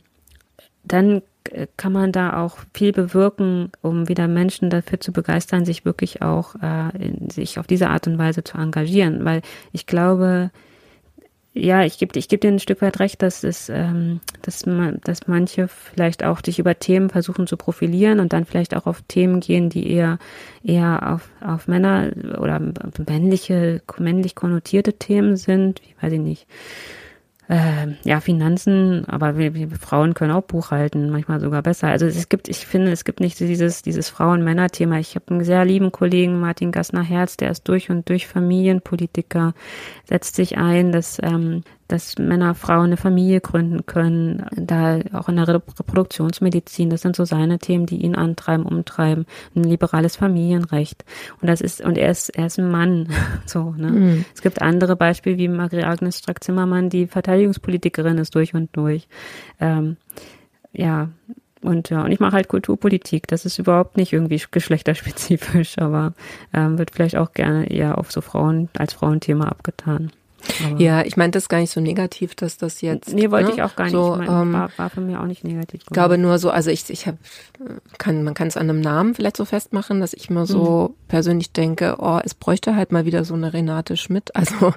dann 0.85 1.22
äh, 1.50 1.66
kann 1.76 1.92
man 1.92 2.12
da 2.12 2.42
auch 2.42 2.59
viel 2.74 2.92
bewirken, 2.92 3.70
um 3.83 4.09
wieder 4.09 4.28
Menschen 4.28 4.70
dafür 4.70 5.00
zu 5.00 5.12
begeistern, 5.12 5.64
sich 5.64 5.85
wirklich 5.85 6.22
auch 6.22 6.54
äh, 6.62 6.96
in, 6.98 7.31
sich 7.31 7.59
auf 7.59 7.66
diese 7.66 7.88
Art 7.90 8.07
und 8.07 8.18
Weise 8.18 8.44
zu 8.44 8.59
engagieren. 8.59 9.24
Weil 9.24 9.42
ich 9.72 9.87
glaube, 9.87 10.50
ja, 11.58 11.84
ich 11.84 11.98
gebe 11.98 12.18
ich 12.18 12.28
geb 12.28 12.40
dir 12.40 12.48
ein 12.48 12.58
Stück 12.58 12.82
weit 12.82 13.00
recht, 13.00 13.22
dass 13.22 13.44
es, 13.44 13.68
ähm, 13.68 14.20
dass 14.42 14.66
man, 14.66 15.00
dass 15.04 15.26
manche 15.26 15.68
vielleicht 15.68 16.24
auch 16.24 16.40
dich 16.40 16.58
über 16.58 16.78
Themen 16.78 17.10
versuchen 17.10 17.46
zu 17.46 17.56
profilieren 17.56 18.20
und 18.20 18.32
dann 18.32 18.44
vielleicht 18.44 18.76
auch 18.76 18.86
auf 18.86 19.02
Themen 19.08 19.40
gehen, 19.40 19.68
die 19.68 19.90
eher 19.90 20.18
eher 20.62 21.14
auf, 21.14 21.28
auf 21.40 21.68
Männer 21.68 22.10
oder 22.38 22.60
männliche 23.06 23.82
männlich 23.98 24.34
konnotierte 24.34 24.94
Themen 24.94 25.36
sind, 25.36 25.82
wie 25.82 25.94
weiß 26.02 26.12
ich 26.12 26.20
nicht. 26.20 26.46
Äh, 27.48 27.87
ja, 28.04 28.20
Finanzen, 28.20 29.06
aber 29.06 29.38
wir, 29.38 29.54
wir 29.54 29.70
Frauen 29.70 30.12
können 30.12 30.32
auch 30.32 30.42
Buchhalten, 30.42 31.11
manchmal 31.11 31.40
sogar 31.40 31.62
besser. 31.62 31.88
Also 31.88 32.06
es 32.06 32.28
gibt, 32.28 32.48
ich 32.48 32.66
finde, 32.66 32.92
es 32.92 33.04
gibt 33.04 33.20
nicht 33.20 33.40
dieses, 33.40 33.82
dieses 33.82 34.11
Frauen-Männer-Thema. 34.11 34.98
Ich 34.98 35.14
habe 35.14 35.28
einen 35.30 35.44
sehr 35.44 35.64
lieben 35.64 35.90
Kollegen, 35.90 36.40
Martin 36.40 36.72
Gassner-Herz, 36.72 37.38
der 37.38 37.50
ist 37.50 37.66
durch 37.66 37.90
und 37.90 38.08
durch 38.08 38.26
Familienpolitiker, 38.26 39.54
setzt 40.04 40.37
sich 40.37 40.58
ein, 40.58 40.92
dass 40.92 41.18
ähm, 41.22 41.62
dass 41.88 42.18
Männer, 42.18 42.55
Frauen 42.55 42.87
eine 42.87 42.96
Familie 42.98 43.40
gründen 43.40 43.87
können, 43.87 44.46
da 44.55 45.01
auch 45.14 45.29
in 45.29 45.37
der 45.37 45.48
Reproduktionsmedizin, 45.48 46.90
das 46.90 47.01
sind 47.01 47.16
so 47.16 47.24
seine 47.24 47.59
Themen, 47.59 47.87
die 47.87 48.03
ihn 48.03 48.14
antreiben, 48.14 48.66
umtreiben, 48.66 49.27
ein 49.57 49.64
liberales 49.64 50.16
Familienrecht. 50.16 51.05
Und 51.40 51.48
das 51.48 51.61
ist, 51.62 51.81
und 51.81 51.96
er 51.96 52.11
ist, 52.11 52.29
er 52.29 52.46
ist 52.46 52.59
ein 52.59 52.70
Mann, 52.70 53.09
so, 53.46 53.74
ne. 53.77 53.90
Mhm. 53.90 54.24
Es 54.35 54.42
gibt 54.42 54.61
andere 54.61 54.96
Beispiele 54.96 55.38
wie 55.38 55.48
Marie 55.48 55.83
Agnes 55.83 56.18
Strack-Zimmermann, 56.18 56.90
die 56.90 57.07
Verteidigungspolitikerin 57.07 58.18
ist 58.18 58.35
durch 58.35 58.55
und 58.55 58.68
durch. 58.77 59.09
Ähm, 59.59 59.96
ja, 60.72 61.09
und 61.62 61.90
ja, 61.90 62.05
und 62.05 62.12
ich 62.12 62.20
mache 62.20 62.33
halt 62.33 62.48
Kulturpolitik. 62.48 63.27
Das 63.27 63.44
ist 63.44 63.59
überhaupt 63.59 63.96
nicht 63.96 64.12
irgendwie 64.12 64.40
geschlechterspezifisch, 64.51 65.79
aber 65.79 66.14
ähm, 66.53 66.79
wird 66.79 66.90
vielleicht 66.92 67.16
auch 67.16 67.33
gerne 67.33 67.70
eher 67.70 67.98
auf 67.98 68.12
so 68.12 68.20
Frauen 68.20 68.68
als 68.77 68.92
Frauenthema 68.92 69.48
abgetan. 69.48 70.12
Aber 70.64 70.81
ja, 70.81 71.03
ich 71.03 71.16
meinte 71.16 71.37
das 71.37 71.48
gar 71.48 71.59
nicht 71.59 71.70
so 71.70 71.81
negativ, 71.81 72.35
dass 72.35 72.57
das 72.57 72.81
jetzt. 72.81 73.12
Nee, 73.12 73.31
wollte 73.31 73.48
ne, 73.48 73.55
ich 73.55 73.62
auch 73.62 73.77
gar 73.77 73.90
so, 73.90 74.16
nicht. 74.16 74.24
Ich 74.24 74.31
mein, 74.31 74.42
ähm, 74.42 74.53
war, 74.53 74.70
war 74.77 74.90
für 74.90 75.01
mich 75.01 75.16
auch 75.16 75.27
nicht 75.27 75.44
negativ. 75.44 75.83
Ich 75.83 75.87
glaube 75.87 76.18
nur 76.18 76.38
so, 76.38 76.51
also 76.51 76.70
ich, 76.70 76.88
ich 76.90 77.07
habe, 77.07 77.18
kann, 77.98 78.22
man 78.24 78.35
kann 78.35 78.48
es 78.48 78.57
an 78.57 78.68
einem 78.68 78.81
Namen 78.81 79.14
vielleicht 79.14 79.37
so 79.37 79.44
festmachen, 79.44 80.01
dass 80.01 80.12
ich 80.14 80.31
mir 80.31 80.46
so 80.46 80.90
mhm. 80.90 81.09
persönlich 81.09 81.53
denke, 81.53 81.96
oh, 81.98 82.20
es 82.24 82.35
bräuchte 82.35 82.77
halt 82.77 82.92
mal 82.92 83.05
wieder 83.05 83.24
so 83.24 83.35
eine 83.35 83.53
Renate 83.53 83.96
Schmidt, 83.96 84.35
also 84.37 84.68
mhm. 84.68 84.72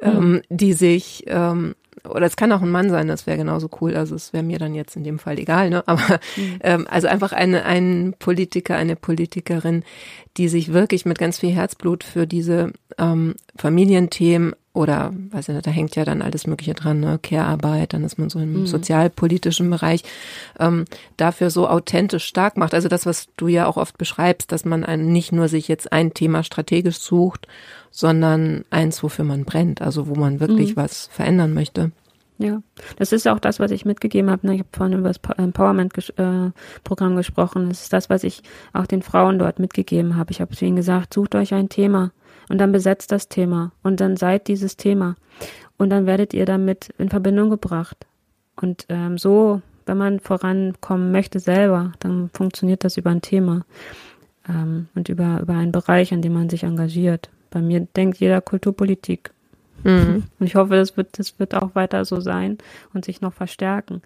ähm, 0.00 0.42
die 0.48 0.72
sich 0.72 1.24
ähm, 1.26 1.74
oder 2.08 2.26
es 2.26 2.36
kann 2.36 2.52
auch 2.52 2.60
ein 2.60 2.70
Mann 2.70 2.90
sein, 2.90 3.08
das 3.08 3.26
wäre 3.26 3.38
genauso 3.38 3.70
cool. 3.80 3.96
Also 3.96 4.14
es 4.14 4.32
wäre 4.32 4.42
mir 4.42 4.58
dann 4.58 4.74
jetzt 4.74 4.96
in 4.96 5.04
dem 5.04 5.18
Fall 5.18 5.38
egal, 5.38 5.70
ne? 5.70 5.82
Aber 5.86 6.20
mhm. 6.36 6.58
ähm, 6.60 6.86
also 6.88 7.08
einfach 7.08 7.32
eine, 7.32 7.64
ein 7.64 8.14
Politiker, 8.18 8.76
eine 8.76 8.96
Politikerin, 8.96 9.84
die 10.36 10.48
sich 10.48 10.72
wirklich 10.72 11.06
mit 11.06 11.18
ganz 11.18 11.38
viel 11.38 11.52
Herzblut 11.52 12.04
für 12.04 12.26
diese 12.26 12.72
ähm, 12.98 13.34
Familienthemen 13.56 14.54
oder 14.74 15.12
weiß 15.30 15.48
ich 15.48 15.54
nicht, 15.54 15.66
da 15.66 15.70
hängt 15.70 15.94
ja 15.94 16.04
dann 16.04 16.20
alles 16.20 16.48
Mögliche 16.48 16.74
dran, 16.74 16.98
ne? 16.98 17.20
Care-Arbeit, 17.22 17.92
dann 17.92 18.02
ist 18.02 18.18
man 18.18 18.28
so 18.28 18.40
im 18.40 18.60
mhm. 18.60 18.66
sozialpolitischen 18.66 19.70
Bereich, 19.70 20.02
ähm, 20.58 20.84
dafür 21.16 21.50
so 21.50 21.68
authentisch 21.68 22.24
stark 22.24 22.56
macht. 22.56 22.74
Also 22.74 22.88
das, 22.88 23.06
was 23.06 23.28
du 23.36 23.46
ja 23.46 23.66
auch 23.66 23.76
oft 23.76 23.96
beschreibst, 23.98 24.50
dass 24.50 24.64
man 24.64 24.84
einen 24.84 25.12
nicht 25.12 25.30
nur 25.30 25.46
sich 25.46 25.68
jetzt 25.68 25.92
ein 25.92 26.12
Thema 26.12 26.42
strategisch 26.42 26.98
sucht, 26.98 27.46
sondern 27.92 28.64
eins, 28.70 29.00
wofür 29.04 29.24
man 29.24 29.44
brennt, 29.44 29.80
also 29.80 30.08
wo 30.08 30.16
man 30.16 30.40
wirklich 30.40 30.74
mhm. 30.74 30.80
was 30.80 31.06
verändern 31.06 31.54
möchte. 31.54 31.92
Ja, 32.38 32.60
das 32.96 33.12
ist 33.12 33.28
auch 33.28 33.38
das, 33.38 33.60
was 33.60 33.70
ich 33.70 33.84
mitgegeben 33.84 34.28
habe. 34.28 34.44
Ne? 34.44 34.54
Ich 34.54 34.60
habe 34.60 34.68
vorhin 34.72 34.98
über 34.98 35.08
das 35.08 35.20
Empowerment-Programm 35.38 37.12
äh, 37.12 37.16
gesprochen. 37.16 37.68
Das 37.68 37.82
ist 37.82 37.92
das, 37.92 38.10
was 38.10 38.24
ich 38.24 38.42
auch 38.72 38.86
den 38.86 39.02
Frauen 39.02 39.38
dort 39.38 39.60
mitgegeben 39.60 40.16
habe. 40.16 40.32
Ich 40.32 40.40
habe 40.40 40.56
zu 40.56 40.64
ihnen 40.64 40.74
gesagt, 40.74 41.14
sucht 41.14 41.36
euch 41.36 41.54
ein 41.54 41.68
Thema 41.68 42.10
und 42.48 42.58
dann 42.58 42.72
besetzt 42.72 43.12
das 43.12 43.28
Thema 43.28 43.72
und 43.82 44.00
dann 44.00 44.16
seid 44.16 44.48
dieses 44.48 44.76
Thema 44.76 45.16
und 45.76 45.90
dann 45.90 46.06
werdet 46.06 46.34
ihr 46.34 46.46
damit 46.46 46.90
in 46.98 47.08
Verbindung 47.08 47.50
gebracht. 47.50 48.06
Und 48.56 48.86
ähm, 48.88 49.18
so, 49.18 49.62
wenn 49.86 49.98
man 49.98 50.20
vorankommen 50.20 51.12
möchte 51.12 51.40
selber, 51.40 51.92
dann 52.00 52.30
funktioniert 52.32 52.84
das 52.84 52.96
über 52.96 53.10
ein 53.10 53.22
Thema 53.22 53.64
ähm, 54.48 54.88
und 54.94 55.08
über, 55.08 55.40
über 55.40 55.54
einen 55.54 55.72
Bereich, 55.72 56.12
an 56.12 56.22
dem 56.22 56.34
man 56.34 56.48
sich 56.48 56.62
engagiert. 56.62 57.30
Bei 57.50 57.60
mir 57.60 57.80
denkt 57.80 58.18
jeder 58.18 58.40
Kulturpolitik. 58.40 59.32
Mhm. 59.82 60.24
Und 60.38 60.46
ich 60.46 60.54
hoffe, 60.54 60.76
das 60.76 60.96
wird, 60.96 61.18
das 61.18 61.38
wird 61.38 61.54
auch 61.54 61.74
weiter 61.74 62.04
so 62.04 62.20
sein 62.20 62.58
und 62.92 63.04
sich 63.04 63.20
noch 63.20 63.32
verstärken. 63.32 64.02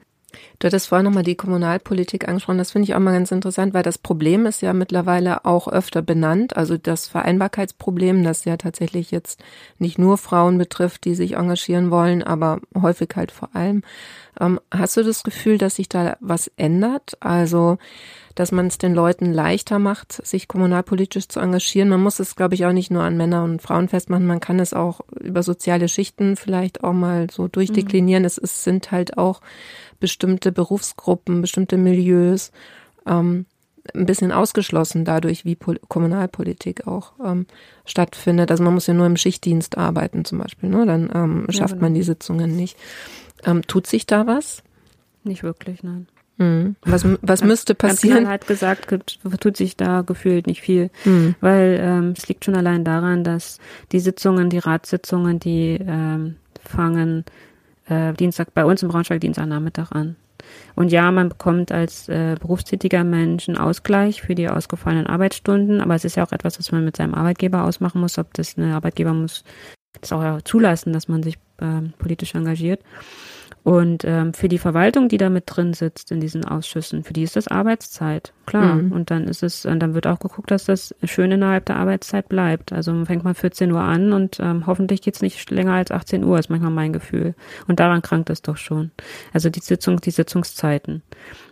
Du 0.59 0.67
hattest 0.67 0.89
vorhin 0.89 1.05
nochmal 1.05 1.23
die 1.23 1.37
Kommunalpolitik 1.37 2.29
angesprochen. 2.29 2.59
Das 2.59 2.73
finde 2.73 2.85
ich 2.85 2.95
auch 2.95 2.99
mal 2.99 3.13
ganz 3.13 3.31
interessant, 3.31 3.75
weil 3.75 3.83
das 3.83 3.97
Problem 3.97 4.45
ist 4.45 4.61
ja 4.61 4.73
mittlerweile 4.73 5.45
auch 5.45 5.69
öfter 5.69 6.03
benannt. 6.03 6.57
Also 6.57 6.77
das 6.77 7.09
Vereinbarkeitsproblem, 7.09 8.25
das 8.25 8.45
ja 8.45 8.57
tatsächlich 8.57 9.11
jetzt 9.11 9.43
nicht 9.79 9.99
nur 9.99 10.19
Frauen 10.19 10.59
betrifft, 10.59 11.05
die 11.05 11.15
sich 11.15 11.37
engagieren 11.37 11.91
wollen, 11.91 12.23
aber 12.23 12.61
häufig 12.81 13.11
halt 13.17 13.33
vor 13.33 13.55
allem. 13.55 13.83
Ähm, 14.41 14.61
hast 14.71 14.97
du 14.97 15.03
das 15.03 15.23
Gefühl, 15.23 15.59
dass 15.59 15.77
sich 15.77 15.89
da 15.89 16.17
was 16.21 16.51
ändert? 16.57 17.17
Also 17.21 17.79
dass 18.39 18.53
man 18.53 18.69
es 18.69 18.79
den 18.79 18.95
Leuten 18.95 19.33
leichter 19.33 19.81
macht, 19.81 20.25
sich 20.25 20.47
kommunalpolitisch 20.47 21.27
zu 21.27 21.41
engagieren. 21.41 21.89
Man 21.89 22.01
muss 22.01 22.21
es, 22.21 22.37
glaube 22.37 22.55
ich, 22.55 22.65
auch 22.67 22.73
nicht 22.73 22.89
nur 22.89 23.03
an 23.03 23.17
Männer 23.17 23.43
und 23.43 23.61
Frauen 23.61 23.89
festmachen. 23.89 24.27
Man 24.27 24.39
kann 24.39 24.61
es 24.61 24.73
auch 24.73 25.01
über 25.19 25.43
soziale 25.43 25.89
Schichten 25.89 26.37
vielleicht 26.37 26.85
auch 26.85 26.93
mal 26.93 27.27
so 27.33 27.49
durchdeklinieren. 27.49 28.23
Mhm. 28.23 28.27
Es, 28.29 28.39
es 28.39 28.63
sind 28.63 28.93
halt 28.93 29.19
auch 29.19 29.41
bestimmte 29.99 30.53
Berufsgruppen, 30.53 31.41
bestimmte 31.41 31.77
Milieus 31.77 32.53
ähm, 33.07 33.47
ein 33.93 34.07
bisschen 34.07 34.31
ausgeschlossen 34.31 35.05
dadurch, 35.05 35.45
wie 35.45 35.57
Pol 35.57 35.81
Kommunalpolitik 35.89 36.87
auch 36.87 37.15
ähm, 37.25 37.47
stattfindet. 37.87 38.53
Also 38.53 38.63
man 38.63 38.75
muss 38.75 38.87
ja 38.87 38.95
nur 38.95 39.07
im 39.07 39.17
Schichtdienst 39.17 39.77
arbeiten 39.77 40.25
zum 40.25 40.39
Beispiel, 40.39 40.69
ne? 40.69 40.87
dann 40.87 41.11
ähm, 41.13 41.47
schafft 41.49 41.59
ja, 41.59 41.67
genau. 41.75 41.83
man 41.83 41.95
die 41.95 42.05
Sitzungen 42.05 42.55
nicht. 42.55 42.77
Ähm, 43.45 43.63
tut 43.67 43.89
sich 43.89 44.07
da 44.07 44.29
was? 44.29 44.63
Nicht 45.25 45.43
wirklich, 45.43 45.83
nein. 45.83 46.07
Mhm. 46.39 46.77
Was, 46.83 47.05
was 47.21 47.45
müsste 47.45 47.75
passieren? 47.75 48.25
Man 48.25 48.33
hat 48.33 48.47
gesagt, 48.47 48.97
tut 49.41 49.57
sich 49.57 49.77
da 49.77 50.03
gefühlt 50.03 50.47
nicht 50.47 50.61
viel, 50.61 50.91
mhm. 51.05 51.35
weil 51.41 51.79
ähm, 51.83 52.15
es 52.17 52.29
liegt 52.29 52.45
schon 52.45 52.57
allein 52.57 52.85
daran, 52.85 53.25
dass 53.25 53.59
die 53.93 54.01
Sitzungen, 54.01 54.49
die 54.49 54.59
Ratssitzungen, 54.59 55.41
die 55.41 55.79
ähm, 55.81 56.37
fangen 56.65 57.25
äh, 57.89 58.15
Dienstag 58.15 58.55
bei 58.55 58.65
uns 58.65 58.83
im 58.83 58.89
Braunschweig 58.89 59.21
Dienstagnachmittag 59.21 59.91
an. 59.91 60.17
Und 60.77 60.93
ja, 60.93 61.11
man 61.11 61.29
bekommt 61.29 61.73
als 61.73 62.09
äh, 62.09 62.37
berufstätiger 62.41 63.05
Mensch 63.05 63.49
einen 63.49 63.59
Ausgleich 63.59 64.23
für 64.23 64.35
die 64.35 64.49
ausgefallenen 64.49 65.07
Arbeitsstunden, 65.07 65.81
aber 65.81 65.95
es 65.95 66.05
ist 66.05 66.17
ja 66.17 66.25
auch 66.25 66.33
etwas, 66.33 66.59
was 66.59 66.73
man 66.73 66.85
mit 66.85 66.97
seinem 66.97 67.15
Arbeitgeber 67.15 67.65
ausmachen 67.65 68.01
muss, 68.01 68.17
ob 68.17 68.33
das 68.35 68.57
eine 68.57 68.75
Arbeitgeber 68.75 69.13
muss 69.13 69.45
das 70.01 70.13
auch 70.13 70.43
zulassen, 70.43 70.93
dass 70.93 71.09
man 71.09 71.23
sich 71.23 71.37
äh, 71.61 71.89
politisch 71.99 72.35
engagiert. 72.35 72.83
Und 73.69 74.03
ähm, 74.07 74.33
für 74.33 74.49
die 74.49 74.57
Verwaltung, 74.57 75.11
die 75.11 75.19
da 75.19 75.29
mit 75.29 75.45
drin 75.47 75.75
sitzt 75.75 76.11
in 76.11 76.21
diesen 76.21 76.43
Ausschüssen, 76.43 77.05
für 77.05 77.13
die 77.13 77.23
ist 77.23 77.37
das 77.37 77.49
Arbeitszeit, 77.49 78.33
klar. 78.47 78.77
Mhm. 78.77 78.93
Und 78.93 79.11
dann 79.11 79.29
ist 79.29 79.43
es, 79.43 79.67
und 79.67 79.81
dann 79.81 79.93
wird 79.93 80.07
auch 80.07 80.21
geguckt, 80.21 80.51
dass 80.51 80.65
das 80.65 80.95
schön 81.05 81.33
innerhalb 81.33 81.67
der 81.67 81.77
Arbeitszeit 81.77 82.31
bleibt. 82.31 82.73
Also 82.73 83.05
fängt 83.05 83.25
man 83.25 83.35
14 83.35 83.71
Uhr 83.71 83.83
an 83.83 84.15
und 84.15 84.41
ähm, 84.41 84.67
hoffentlich 84.67 85.03
geht's 85.03 85.21
nicht 85.21 85.51
länger 85.51 85.75
als 85.75 85.91
18 85.91 86.25
Uhr, 86.25 86.39
ist 86.39 86.49
manchmal 86.49 86.71
mein 86.71 86.95
Gefühl. 86.95 87.35
Und 87.67 87.79
daran 87.79 88.01
krankt 88.01 88.31
es 88.31 88.41
doch 88.41 88.57
schon. 88.57 88.91
Also 89.35 89.51
die 89.51 89.61
Sitzung, 89.61 90.01
die 90.01 90.13
Sitzungszeiten. 90.13 91.03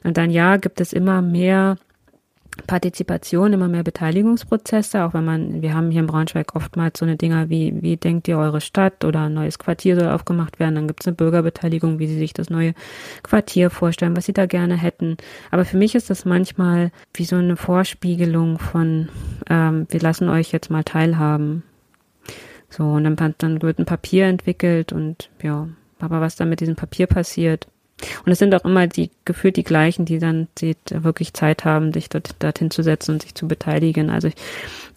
Und 0.02 0.16
dann 0.16 0.30
ja, 0.30 0.56
gibt 0.56 0.80
es 0.80 0.94
immer 0.94 1.20
mehr 1.20 1.76
Partizipation, 2.66 3.52
immer 3.52 3.68
mehr 3.68 3.82
Beteiligungsprozesse, 3.82 5.04
auch 5.04 5.14
wenn 5.14 5.24
man, 5.24 5.62
wir 5.62 5.74
haben 5.74 5.90
hier 5.90 6.00
in 6.00 6.06
Braunschweig 6.06 6.54
oftmals 6.54 6.98
so 6.98 7.04
eine 7.04 7.16
Dinger 7.16 7.48
wie, 7.48 7.82
wie 7.82 7.96
denkt 7.96 8.28
ihr 8.28 8.38
eure 8.38 8.60
Stadt 8.60 9.04
oder 9.04 9.22
ein 9.22 9.34
neues 9.34 9.58
Quartier 9.58 9.98
soll 9.98 10.08
aufgemacht 10.08 10.58
werden, 10.58 10.74
dann 10.74 10.86
gibt 10.86 11.02
es 11.02 11.06
eine 11.06 11.16
Bürgerbeteiligung, 11.16 11.98
wie 11.98 12.06
sie 12.06 12.18
sich 12.18 12.32
das 12.32 12.50
neue 12.50 12.74
Quartier 13.22 13.70
vorstellen, 13.70 14.16
was 14.16 14.26
sie 14.26 14.32
da 14.32 14.46
gerne 14.46 14.76
hätten. 14.76 15.16
Aber 15.50 15.64
für 15.64 15.76
mich 15.76 15.94
ist 15.94 16.10
das 16.10 16.24
manchmal 16.24 16.90
wie 17.14 17.24
so 17.24 17.36
eine 17.36 17.56
Vorspiegelung 17.56 18.58
von, 18.58 19.08
ähm, 19.48 19.86
wir 19.90 20.00
lassen 20.00 20.28
euch 20.28 20.52
jetzt 20.52 20.70
mal 20.70 20.84
teilhaben. 20.84 21.62
So, 22.68 22.84
und 22.84 23.04
dann, 23.04 23.34
dann 23.38 23.62
wird 23.62 23.78
ein 23.78 23.86
Papier 23.86 24.26
entwickelt 24.26 24.92
und 24.92 25.30
ja, 25.42 25.68
aber 26.00 26.20
was 26.20 26.36
dann 26.36 26.48
mit 26.48 26.60
diesem 26.60 26.76
Papier 26.76 27.06
passiert, 27.06 27.68
und 28.24 28.32
es 28.32 28.38
sind 28.38 28.54
auch 28.54 28.64
immer 28.64 28.86
die 28.86 29.10
gefühlt 29.24 29.56
die 29.56 29.64
gleichen, 29.64 30.04
die 30.04 30.18
dann 30.18 30.48
die 30.58 30.76
wirklich 30.90 31.32
Zeit 31.32 31.64
haben, 31.64 31.92
sich 31.92 32.08
dort 32.08 32.42
dorthin 32.42 32.70
zu 32.70 32.82
setzen 32.82 33.12
und 33.12 33.22
sich 33.22 33.34
zu 33.34 33.48
beteiligen. 33.48 34.10
Also 34.10 34.28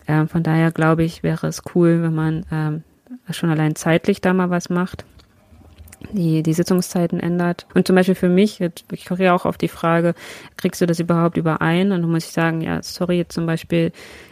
äh, 0.05 0.25
von 0.25 0.43
daher 0.43 0.71
glaube 0.71 1.03
ich, 1.03 1.23
wäre 1.23 1.47
es 1.47 1.61
cool, 1.73 2.01
wenn 2.01 2.13
man 2.13 2.45
ähm, 2.51 2.83
schon 3.31 3.49
allein 3.49 3.75
zeitlich 3.75 4.19
da 4.21 4.33
mal 4.33 4.49
was 4.49 4.69
macht, 4.69 5.05
die 6.11 6.43
die 6.43 6.53
Sitzungszeiten 6.53 7.19
ändert. 7.19 7.67
Und 7.73 7.87
zum 7.87 7.95
Beispiel 7.95 8.15
für 8.15 8.29
mich, 8.29 8.59
ich 8.91 9.05
komme 9.05 9.23
ja 9.23 9.33
auch 9.33 9.45
auf 9.45 9.57
die 9.57 9.67
Frage, 9.69 10.13
kriegst 10.57 10.81
du 10.81 10.85
das 10.85 10.99
überhaupt 10.99 11.37
überein? 11.37 11.91
Und 11.91 12.01
dann 12.01 12.11
muss 12.11 12.25
ich 12.25 12.31
sagen, 12.31 12.61
ja, 12.61 12.81
sorry, 12.83 13.25
zum 13.29 13.45
Beispiel 13.45 13.91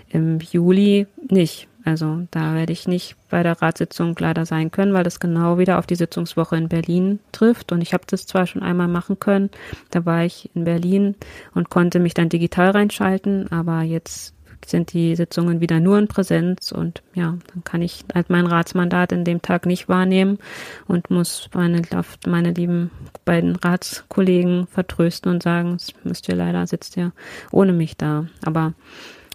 im 0.09 0.39
Juli 0.39 1.07
nicht. 1.29 1.67
Also 1.87 2.27
da 2.31 2.53
werde 2.53 2.73
ich 2.73 2.85
nicht 2.85 3.15
bei 3.29 3.43
der 3.43 3.61
Ratssitzung 3.61 4.13
leider 4.19 4.45
sein 4.45 4.71
können, 4.71 4.93
weil 4.93 5.05
das 5.05 5.21
genau 5.21 5.57
wieder 5.57 5.79
auf 5.79 5.87
die 5.87 5.95
Sitzungswoche 5.95 6.57
in 6.57 6.67
Berlin 6.67 7.19
trifft. 7.31 7.71
Und 7.71 7.79
ich 7.79 7.93
habe 7.93 8.03
das 8.05 8.25
zwar 8.25 8.45
schon 8.45 8.61
einmal 8.61 8.89
machen 8.89 9.19
können, 9.19 9.49
da 9.91 10.05
war 10.05 10.25
ich 10.25 10.49
in 10.53 10.65
Berlin 10.65 11.15
und 11.53 11.69
konnte 11.69 11.99
mich 11.99 12.13
dann 12.13 12.27
digital 12.27 12.71
reinschalten, 12.71 13.49
aber 13.53 13.83
jetzt 13.83 14.33
sind 14.65 14.91
die 14.91 15.15
Sitzungen 15.15 15.61
wieder 15.61 15.79
nur 15.79 15.97
in 15.97 16.09
Präsenz 16.09 16.73
und 16.73 17.03
ja, 17.13 17.37
dann 17.53 17.63
kann 17.63 17.81
ich 17.81 18.03
halt 18.13 18.29
mein 18.29 18.47
Ratsmandat 18.47 19.13
in 19.13 19.23
dem 19.23 19.41
Tag 19.41 19.65
nicht 19.65 19.87
wahrnehmen 19.87 20.39
und 20.87 21.09
muss 21.09 21.49
meine, 21.53 21.83
meine 22.25 22.51
lieben 22.51 22.91
beiden 23.23 23.55
Ratskollegen 23.55 24.67
vertrösten 24.67 25.31
und 25.31 25.41
sagen, 25.41 25.75
es 25.75 25.93
müsst 26.03 26.27
ihr 26.27 26.35
leider, 26.35 26.67
sitzt 26.67 26.97
ihr 26.97 27.13
ohne 27.49 27.71
mich 27.71 27.95
da. 27.95 28.25
Aber 28.43 28.73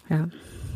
ja, 0.07 0.27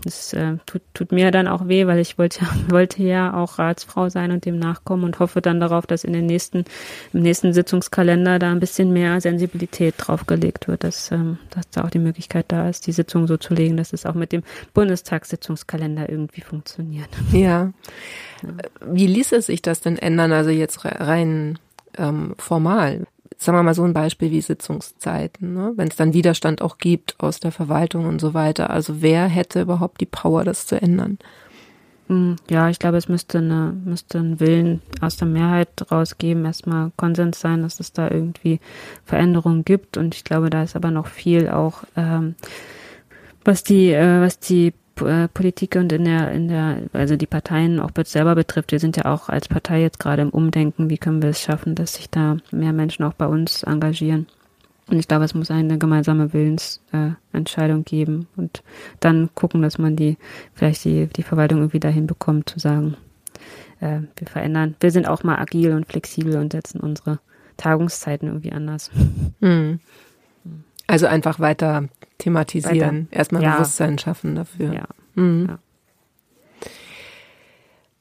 das 0.04 0.34
äh, 0.34 0.58
tut, 0.66 0.82
tut 0.94 1.12
mir 1.12 1.32
dann 1.32 1.48
auch 1.48 1.68
weh, 1.68 1.88
weil 1.88 2.00
ich 2.00 2.18
wollte, 2.18 2.46
wollte 2.70 3.04
ja 3.04 3.34
auch 3.34 3.60
Ratsfrau 3.60 4.10
sein 4.10 4.32
und 4.32 4.46
dem 4.46 4.60
nachkommen 4.60 5.04
und 5.04 5.20
hoffe 5.20 5.42
dann 5.42 5.60
darauf, 5.60 5.86
dass 5.86 6.04
in 6.04 6.14
den 6.14 6.26
nächsten, 6.26 6.66
im 7.14 7.22
nächsten 7.22 7.54
Sitzungskalender 7.54 8.40
da 8.40 8.52
ein 8.52 8.60
bisschen 8.60 8.94
mehr 8.94 9.20
Sensibilität 9.22 9.96
draufgelegt 9.98 10.68
wird, 10.68 10.84
dass, 10.84 11.12
ähm, 11.12 11.38
dass 11.50 11.70
da 11.70 11.84
auch 11.84 11.90
die 11.90 12.00
Möglichkeit 12.00 12.46
da 12.50 12.70
ist, 12.70 12.88
die 12.88 12.92
Sitzung 12.92 13.28
so 13.28 13.38
zu 13.38 13.54
legen, 13.54 13.78
dass 13.78 13.94
es 13.94 14.06
auch 14.06 14.16
mit 14.16 14.32
dem 14.32 14.44
Bundestagssitzungskalender 14.74 16.10
irgendwie 16.10 16.42
funktioniert. 16.42 17.10
Ja. 17.38 17.72
Wie 18.86 19.06
ließe 19.06 19.42
sich 19.42 19.62
das 19.62 19.82
denn 19.82 19.98
ändern? 19.98 20.32
Also 20.32 20.50
jetzt 20.50 20.86
rein 20.86 21.60
ähm, 21.98 22.36
formal 22.38 23.06
sagen 23.38 23.58
wir 23.58 23.64
mal 23.64 23.74
so 23.74 23.84
ein 23.84 23.94
Beispiel 23.94 24.32
wie 24.32 24.42
Sitzungszeiten, 24.42 25.54
ne? 25.54 25.74
wenn 25.76 25.88
es 25.88 25.96
dann 25.96 26.14
Widerstand 26.14 26.62
auch 26.62 26.78
gibt 26.78 27.16
aus 27.20 27.40
der 27.40 27.52
Verwaltung 27.52 28.06
und 28.06 28.20
so 28.20 28.34
weiter. 28.34 28.70
Also 28.70 29.02
wer 29.02 29.28
hätte 29.28 29.62
überhaupt 29.62 30.02
die 30.02 30.06
Power, 30.06 30.44
das 30.44 30.66
zu 30.66 30.82
ändern? 30.82 31.20
Hm, 32.08 32.38
ja, 32.50 32.70
ich 32.70 32.80
glaube, 32.80 32.98
es 32.98 33.10
müsste, 33.10 33.40
eine, 33.40 33.76
müsste 33.84 34.20
ein 34.20 34.40
Willen 34.40 34.82
aus 35.02 35.18
der 35.18 35.28
Mehrheit 35.28 35.70
rausgeben, 35.92 36.46
erstmal 36.46 36.92
Konsens 36.96 37.40
sein, 37.40 37.62
dass 37.62 37.80
es 37.80 37.92
da 37.92 38.10
irgendwie 38.10 38.60
Veränderungen 39.06 39.66
gibt. 39.66 39.98
Und 39.98 40.16
ich 40.16 40.24
glaube, 40.24 40.50
da 40.50 40.64
ist 40.64 40.76
aber 40.76 40.90
noch 40.90 41.08
viel 41.08 41.50
auch, 41.50 41.84
ähm, 41.96 42.36
was 43.44 43.64
die, 43.64 43.92
äh, 43.92 44.22
was 44.22 44.40
die 44.40 44.74
äh, 45.02 45.28
Politik 45.28 45.76
und 45.76 45.92
in 45.92 46.06
der, 46.06 46.32
in 46.32 46.48
der, 46.48 46.82
also 46.94 47.16
die 47.16 47.28
Parteien 47.28 47.80
auch 47.80 47.92
selber 48.06 48.36
betrifft. 48.36 48.72
Wir 48.72 48.80
sind 48.80 48.98
ja 48.98 49.06
auch 49.06 49.30
als 49.30 49.48
Partei 49.48 49.82
jetzt 49.82 50.00
gerade 50.00 50.22
im 50.22 50.30
Umdenken, 50.30 50.90
wie 50.90 50.98
können 50.98 51.22
wir 51.22 51.30
es 51.30 51.42
schaffen, 51.42 51.76
dass 51.76 51.96
sich 51.96 52.10
da 52.10 52.38
mehr 52.52 52.74
Menschen 52.74 53.04
auch 53.04 53.14
bei 53.14 53.28
uns 53.28 53.64
engagieren. 53.64 54.28
Und 54.90 55.00
ich 55.00 55.08
glaube, 55.08 55.26
es 55.26 55.34
muss 55.34 55.52
eine 55.52 55.78
gemeinsame 55.78 56.32
Willensentscheidung 56.32 57.82
äh, 57.82 57.84
geben 57.84 58.28
und 58.38 58.64
dann 59.02 59.30
gucken, 59.36 59.62
dass 59.62 59.78
man 59.78 59.98
die, 59.98 60.18
vielleicht 60.54 60.86
die, 60.86 61.08
die 61.08 61.24
Verwaltung 61.24 61.60
irgendwie 61.60 61.82
dahin 61.82 62.08
bekommt, 62.08 62.50
zu 62.50 62.60
sagen, 62.60 62.96
äh, 63.82 64.00
wir 64.16 64.28
verändern. 64.28 64.76
Wir 64.80 64.92
sind 64.92 65.08
auch 65.08 65.24
mal 65.24 65.38
agil 65.40 65.74
und 65.74 65.88
flexibel 65.88 66.38
und 66.38 66.54
setzen 66.54 66.80
unsere 66.80 67.20
Tagungszeiten 67.58 68.28
irgendwie 68.30 68.54
anders. 68.54 68.92
Hm. 69.42 69.80
Also 70.88 71.06
einfach 71.06 71.40
weiter 71.40 71.90
thematisieren, 72.18 73.08
weiter. 73.08 73.18
erstmal 73.18 73.44
ja. 73.44 73.56
Bewusstsein 73.56 73.98
schaffen 73.98 74.36
dafür. 74.36 74.74
Ja. 74.74 74.88
Mhm. 75.16 75.48
ja. 75.50 75.60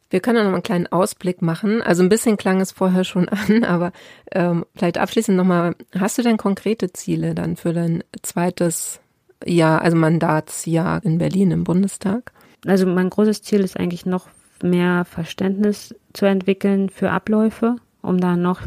Wir 0.08 0.20
können 0.20 0.38
noch 0.38 0.44
mal 0.44 0.54
einen 0.54 0.62
kleinen 0.62 0.86
Ausblick 0.86 1.42
machen. 1.42 1.82
Also 1.82 2.02
ein 2.02 2.08
bisschen 2.08 2.36
klang 2.36 2.60
es 2.60 2.70
vorher 2.70 3.04
schon 3.04 3.28
an, 3.28 3.64
aber 3.64 3.92
ähm, 4.32 4.64
vielleicht 4.74 4.98
abschließend 4.98 5.36
nochmal, 5.36 5.74
hast 5.98 6.16
du 6.18 6.22
denn 6.22 6.36
konkrete 6.36 6.92
Ziele 6.92 7.34
dann 7.34 7.56
für 7.56 7.72
dein 7.72 8.04
zweites 8.22 9.00
Jahr, 9.44 9.82
also 9.82 9.96
Mandatsjahr 9.96 11.04
in 11.04 11.18
Berlin 11.18 11.50
im 11.50 11.64
Bundestag? 11.64 12.32
Also 12.66 12.86
mein 12.86 13.10
großes 13.10 13.42
Ziel 13.42 13.60
ist 13.60 13.76
eigentlich 13.76 14.06
noch 14.06 14.28
mehr 14.62 15.04
Verständnis 15.04 15.94
zu 16.12 16.24
entwickeln 16.24 16.88
für 16.88 17.10
Abläufe, 17.10 17.76
um 18.00 18.18
da 18.18 18.36
noch 18.36 18.62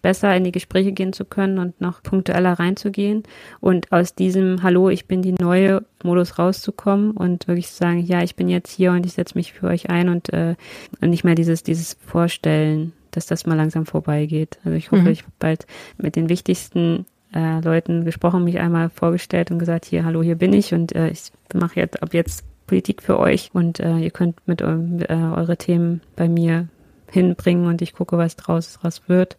besser 0.00 0.34
in 0.36 0.44
die 0.44 0.52
Gespräche 0.52 0.92
gehen 0.92 1.12
zu 1.12 1.24
können 1.24 1.58
und 1.58 1.80
noch 1.80 2.02
punktueller 2.02 2.52
reinzugehen 2.54 3.22
und 3.60 3.92
aus 3.92 4.14
diesem 4.14 4.62
Hallo, 4.62 4.88
ich 4.88 5.06
bin 5.06 5.22
die 5.22 5.32
neue 5.32 5.84
Modus 6.02 6.38
rauszukommen 6.38 7.12
und 7.12 7.48
wirklich 7.48 7.68
zu 7.68 7.76
sagen, 7.76 8.00
ja, 8.00 8.22
ich 8.22 8.36
bin 8.36 8.48
jetzt 8.48 8.70
hier 8.70 8.92
und 8.92 9.06
ich 9.06 9.12
setze 9.12 9.36
mich 9.36 9.52
für 9.52 9.66
euch 9.66 9.90
ein 9.90 10.08
und, 10.08 10.32
äh, 10.32 10.56
und 11.00 11.10
nicht 11.10 11.24
mehr 11.24 11.34
dieses, 11.34 11.62
dieses 11.62 11.96
Vorstellen, 12.04 12.92
dass 13.10 13.26
das 13.26 13.46
mal 13.46 13.56
langsam 13.56 13.86
vorbeigeht. 13.86 14.58
Also 14.64 14.76
ich 14.76 14.90
hoffe, 14.90 15.02
mhm. 15.02 15.08
ich 15.08 15.24
bald 15.38 15.66
mit 15.98 16.16
den 16.16 16.28
wichtigsten 16.28 17.06
äh, 17.34 17.60
Leuten 17.60 18.04
gesprochen, 18.04 18.44
mich 18.44 18.58
einmal 18.58 18.90
vorgestellt 18.90 19.50
und 19.50 19.58
gesagt, 19.58 19.84
hier, 19.84 20.04
hallo, 20.04 20.22
hier 20.22 20.36
bin 20.36 20.52
ich 20.52 20.74
und 20.74 20.94
äh, 20.94 21.10
ich 21.10 21.32
mache 21.54 21.80
jetzt 21.80 22.02
ab 22.02 22.14
jetzt 22.14 22.44
Politik 22.66 23.02
für 23.02 23.18
euch 23.18 23.50
und 23.52 23.80
äh, 23.80 23.98
ihr 23.98 24.10
könnt 24.10 24.36
mit 24.46 24.60
äh, 24.60 24.64
eure 24.64 25.56
Themen 25.56 26.00
bei 26.16 26.28
mir 26.28 26.68
hinbringen 27.12 27.66
und 27.66 27.82
ich 27.82 27.92
gucke, 27.92 28.18
was 28.18 28.36
draus 28.36 28.78
was 28.82 29.08
wird. 29.08 29.36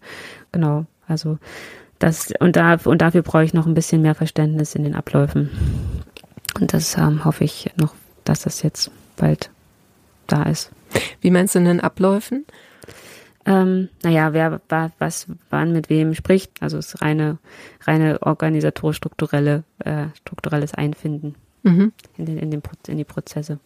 Genau, 0.52 0.86
also 1.08 1.38
das 2.00 2.32
und 2.40 2.56
da 2.56 2.78
und 2.84 3.02
dafür 3.02 3.24
brauche 3.24 3.44
ich 3.44 3.54
noch 3.54 3.66
ein 3.66 3.74
bisschen 3.74 4.02
mehr 4.02 4.16
Verständnis 4.16 4.76
in 4.76 4.84
den 4.84 4.96
Abläufen. 4.96 5.50
Und 6.60 6.74
das 6.74 6.98
ähm, 6.98 7.26
hoffe 7.26 7.44
ich 7.44 7.72
noch, 7.76 7.96
dass 8.24 8.44
das 8.44 8.62
jetzt 8.62 8.92
bald 9.18 9.50
da 10.28 10.44
ist. 10.44 10.72
Wie 11.22 11.32
meinst 11.32 11.56
du 11.56 11.60
in 11.60 11.66
den 11.66 11.80
Abläufen? 11.80 12.46
Ähm, 13.46 13.90
naja, 14.04 14.34
wer 14.34 14.62
was 15.00 15.28
wann 15.50 15.74
mit 15.74 15.90
wem 15.90 16.14
spricht, 16.14 16.52
also 16.62 16.78
es 16.78 16.94
ist 16.94 17.02
reine, 17.02 17.40
reine 17.82 18.22
organisatorisch-strukturelle, 18.22 19.64
äh, 19.80 20.06
strukturelles 20.16 20.74
Einfinden 20.74 21.36
mhm. 21.64 21.92
in, 22.18 22.26
den, 22.26 22.38
in, 22.38 22.52
den, 22.52 22.62
in 22.88 22.98
die 22.98 23.04
Prozesse. 23.04 23.60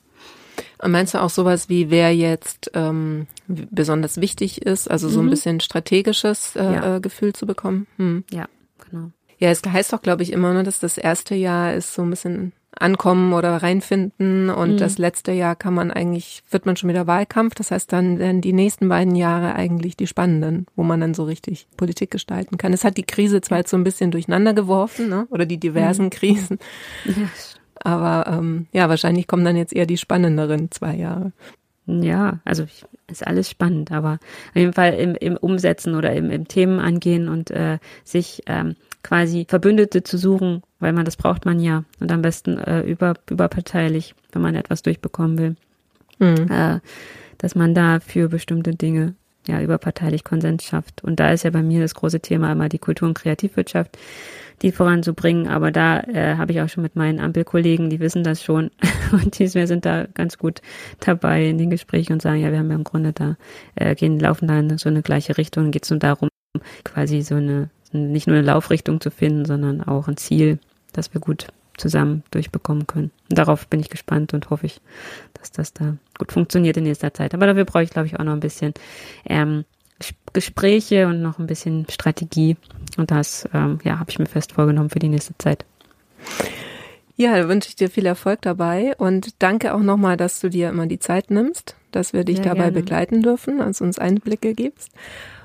Meinst 0.85 1.13
du 1.13 1.21
auch 1.21 1.29
sowas 1.29 1.69
wie, 1.69 1.89
wer 1.89 2.15
jetzt 2.15 2.71
ähm, 2.73 3.27
besonders 3.47 4.21
wichtig 4.21 4.61
ist, 4.61 4.89
also 4.89 5.09
so 5.09 5.19
ein 5.19 5.25
mhm. 5.25 5.31
bisschen 5.31 5.59
strategisches 5.59 6.55
äh, 6.55 6.63
ja. 6.63 6.95
Äh, 6.97 6.99
Gefühl 6.99 7.33
zu 7.33 7.45
bekommen? 7.45 7.87
Hm. 7.97 8.23
Ja, 8.31 8.47
genau. 8.89 9.11
Ja, 9.39 9.49
es 9.49 9.61
heißt 9.63 9.93
doch, 9.93 10.01
glaube 10.01 10.23
ich, 10.23 10.31
immer, 10.31 10.53
ne, 10.53 10.63
dass 10.63 10.79
das 10.79 10.97
erste 10.97 11.35
Jahr 11.35 11.73
ist 11.73 11.93
so 11.93 12.01
ein 12.01 12.09
bisschen 12.09 12.53
ankommen 12.79 13.33
oder 13.33 13.57
reinfinden 13.57 14.49
und 14.49 14.73
mhm. 14.73 14.77
das 14.77 14.97
letzte 14.97 15.31
Jahr 15.31 15.55
kann 15.55 15.73
man 15.73 15.91
eigentlich, 15.91 16.43
wird 16.49 16.65
man 16.65 16.75
schon 16.75 16.89
wieder 16.89 17.07
Wahlkampf. 17.07 17.55
Das 17.55 17.71
heißt, 17.71 17.91
dann 17.91 18.19
werden 18.19 18.41
die 18.41 18.53
nächsten 18.53 18.89
beiden 18.89 19.15
Jahre 19.15 19.55
eigentlich 19.55 19.97
die 19.97 20.07
spannenden, 20.07 20.67
wo 20.75 20.83
man 20.83 20.99
dann 20.99 21.13
so 21.13 21.23
richtig 21.23 21.67
Politik 21.77 22.11
gestalten 22.11 22.57
kann. 22.57 22.73
Es 22.73 22.83
hat 22.83 22.97
die 22.97 23.03
Krise 23.03 23.41
zwar 23.41 23.59
jetzt 23.59 23.71
so 23.71 23.77
ein 23.77 23.83
bisschen 23.83 24.11
durcheinander 24.11 24.53
geworfen, 24.53 25.09
ne? 25.09 25.27
oder 25.29 25.45
die 25.45 25.59
diversen 25.59 26.05
mhm. 26.05 26.11
Krisen. 26.11 26.59
Ja, 27.05 27.13
aber 27.83 28.31
ähm, 28.31 28.67
ja, 28.71 28.89
wahrscheinlich 28.89 29.27
kommen 29.27 29.45
dann 29.45 29.55
jetzt 29.55 29.73
eher 29.73 29.85
die 29.85 29.97
spannenderen 29.97 30.71
zwei 30.71 30.95
Jahre. 30.95 31.31
Ja, 31.87 32.39
also 32.43 32.65
ist 33.09 33.25
alles 33.25 33.49
spannend, 33.49 33.91
aber 33.93 34.19
auf 34.49 34.55
jeden 34.55 34.73
Fall 34.73 34.93
im, 34.95 35.15
im 35.15 35.37
Umsetzen 35.37 35.95
oder 35.95 36.11
im, 36.13 36.29
im 36.31 36.47
Themen 36.47 36.79
angehen 36.79 37.29
und 37.29 37.49
äh, 37.49 37.79
sich 38.03 38.43
ähm, 38.45 38.75
quasi 39.03 39.45
Verbündete 39.47 40.03
zu 40.03 40.17
suchen, 40.17 40.63
weil 40.79 40.91
man 40.91 41.05
das 41.05 41.15
braucht 41.15 41.45
man 41.45 41.61
ja 41.61 41.85
und 42.01 42.11
am 42.11 42.21
besten 42.21 42.57
äh, 42.57 42.81
über, 42.81 43.13
überparteilich, 43.29 44.15
wenn 44.33 44.41
man 44.41 44.55
etwas 44.55 44.81
durchbekommen 44.81 45.37
will, 45.37 45.55
mhm. 46.19 46.51
äh, 46.51 46.79
dass 47.37 47.55
man 47.55 47.73
da 47.73 48.01
für 48.01 48.27
bestimmte 48.27 48.71
Dinge 48.71 49.15
ja 49.47 49.61
überparteilich 49.61 50.25
Konsens 50.25 50.65
schafft. 50.65 51.05
Und 51.05 51.21
da 51.21 51.31
ist 51.31 51.43
ja 51.43 51.51
bei 51.51 51.63
mir 51.63 51.79
das 51.79 51.95
große 51.95 52.19
Thema 52.19 52.51
immer 52.51 52.67
die 52.67 52.79
Kultur- 52.79 53.07
und 53.07 53.17
Kreativwirtschaft 53.17 53.97
die 54.61 54.71
voranzubringen. 54.71 55.47
Aber 55.47 55.71
da 55.71 55.99
äh, 56.01 56.35
habe 56.37 56.51
ich 56.51 56.61
auch 56.61 56.69
schon 56.69 56.83
mit 56.83 56.95
meinen 56.95 57.19
Ampelkollegen, 57.19 57.89
die 57.89 57.99
wissen 57.99 58.23
das 58.23 58.43
schon 58.43 58.71
und 59.11 59.37
die 59.39 59.47
sind 59.47 59.85
da 59.85 60.05
ganz 60.13 60.37
gut 60.37 60.61
dabei 60.99 61.47
in 61.47 61.57
den 61.57 61.69
Gesprächen 61.69 62.13
und 62.13 62.21
sagen, 62.21 62.41
ja, 62.41 62.51
wir 62.51 62.59
haben 62.59 62.69
ja 62.69 62.75
im 62.75 62.83
Grunde 62.83 63.13
da, 63.13 63.37
äh, 63.75 63.95
gehen, 63.95 64.19
laufen 64.19 64.47
da 64.47 64.59
in 64.59 64.77
so 64.77 64.89
eine 64.89 65.01
gleiche 65.01 65.37
Richtung. 65.37 65.71
Geht 65.71 65.83
es 65.83 65.89
nur 65.89 65.99
darum, 65.99 66.29
quasi 66.83 67.21
so 67.21 67.35
eine, 67.35 67.69
nicht 67.91 68.27
nur 68.27 68.37
eine 68.37 68.45
Laufrichtung 68.45 69.01
zu 69.01 69.11
finden, 69.11 69.45
sondern 69.45 69.81
auch 69.81 70.07
ein 70.07 70.17
Ziel, 70.17 70.59
das 70.93 71.13
wir 71.13 71.21
gut 71.21 71.47
zusammen 71.77 72.23
durchbekommen 72.31 72.87
können. 72.87 73.11
Und 73.29 73.37
darauf 73.37 73.67
bin 73.67 73.79
ich 73.79 73.89
gespannt 73.89 74.33
und 74.33 74.49
hoffe 74.49 74.65
ich, 74.65 74.81
dass 75.35 75.51
das 75.51 75.73
da 75.73 75.95
gut 76.17 76.31
funktioniert 76.31 76.75
in 76.77 76.83
nächster 76.83 77.13
Zeit. 77.13 77.33
Aber 77.33 77.45
dafür 77.45 77.65
brauche 77.65 77.83
ich, 77.83 77.91
glaube 77.91 78.07
ich, 78.07 78.19
auch 78.19 78.23
noch 78.23 78.33
ein 78.33 78.39
bisschen 78.39 78.73
ähm, 79.25 79.63
Gespräche 80.33 81.07
und 81.07 81.21
noch 81.21 81.39
ein 81.39 81.47
bisschen 81.47 81.87
Strategie. 81.89 82.57
Und 82.97 83.11
das, 83.11 83.47
ähm, 83.53 83.79
ja, 83.83 83.99
habe 83.99 84.09
ich 84.09 84.19
mir 84.19 84.25
fest 84.25 84.53
vorgenommen 84.53 84.89
für 84.89 84.99
die 84.99 85.09
nächste 85.09 85.37
Zeit. 85.37 85.65
Ja, 87.15 87.35
da 87.35 87.49
wünsche 87.49 87.69
ich 87.69 87.75
dir 87.75 87.89
viel 87.89 88.05
Erfolg 88.05 88.41
dabei 88.41 88.95
und 88.97 89.41
danke 89.41 89.73
auch 89.73 89.81
nochmal, 89.81 90.17
dass 90.17 90.39
du 90.39 90.49
dir 90.49 90.69
immer 90.69 90.85
die 90.85 90.99
Zeit 90.99 91.31
nimmst, 91.31 91.75
dass 91.91 92.13
wir 92.13 92.23
dich 92.23 92.37
Sehr 92.37 92.45
dabei 92.45 92.65
gerne. 92.65 92.73
begleiten 92.73 93.23
dürfen, 93.23 93.59
also 93.59 93.83
uns 93.83 93.97
Einblicke 93.97 94.53
gibst. 94.53 94.91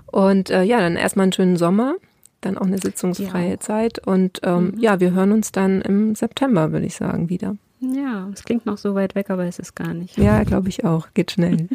Und 0.07 0.51
äh, 0.51 0.63
ja, 0.65 0.81
dann 0.81 0.97
erstmal 0.97 1.25
einen 1.25 1.33
schönen 1.33 1.57
Sommer, 1.57 1.95
dann 2.43 2.59
auch 2.59 2.67
eine 2.67 2.79
sitzungsfreie 2.79 3.53
ja. 3.53 3.61
Zeit 3.61 4.07
und 4.07 4.41
ähm, 4.43 4.73
mhm. 4.75 4.81
ja, 4.81 5.01
wir 5.01 5.13
hören 5.13 5.33
uns 5.33 5.53
dann 5.53 5.81
im 5.81 6.15
September, 6.15 6.73
würde 6.73 6.85
ich 6.85 6.97
sagen, 6.97 7.31
wieder. 7.31 7.57
Ja, 7.81 8.29
es 8.33 8.45
klingt 8.45 8.67
noch 8.67 8.77
so 8.77 8.95
weit 8.95 9.15
weg, 9.15 9.31
aber 9.31 9.47
es 9.47 9.59
ist 9.59 9.75
gar 9.75 9.95
nicht. 9.95 10.19
Ja, 10.19 10.45
glaube 10.45 10.69
ich 10.69 10.85
auch. 10.85 11.09
Geht 11.15 11.33
schnell. 11.33 11.69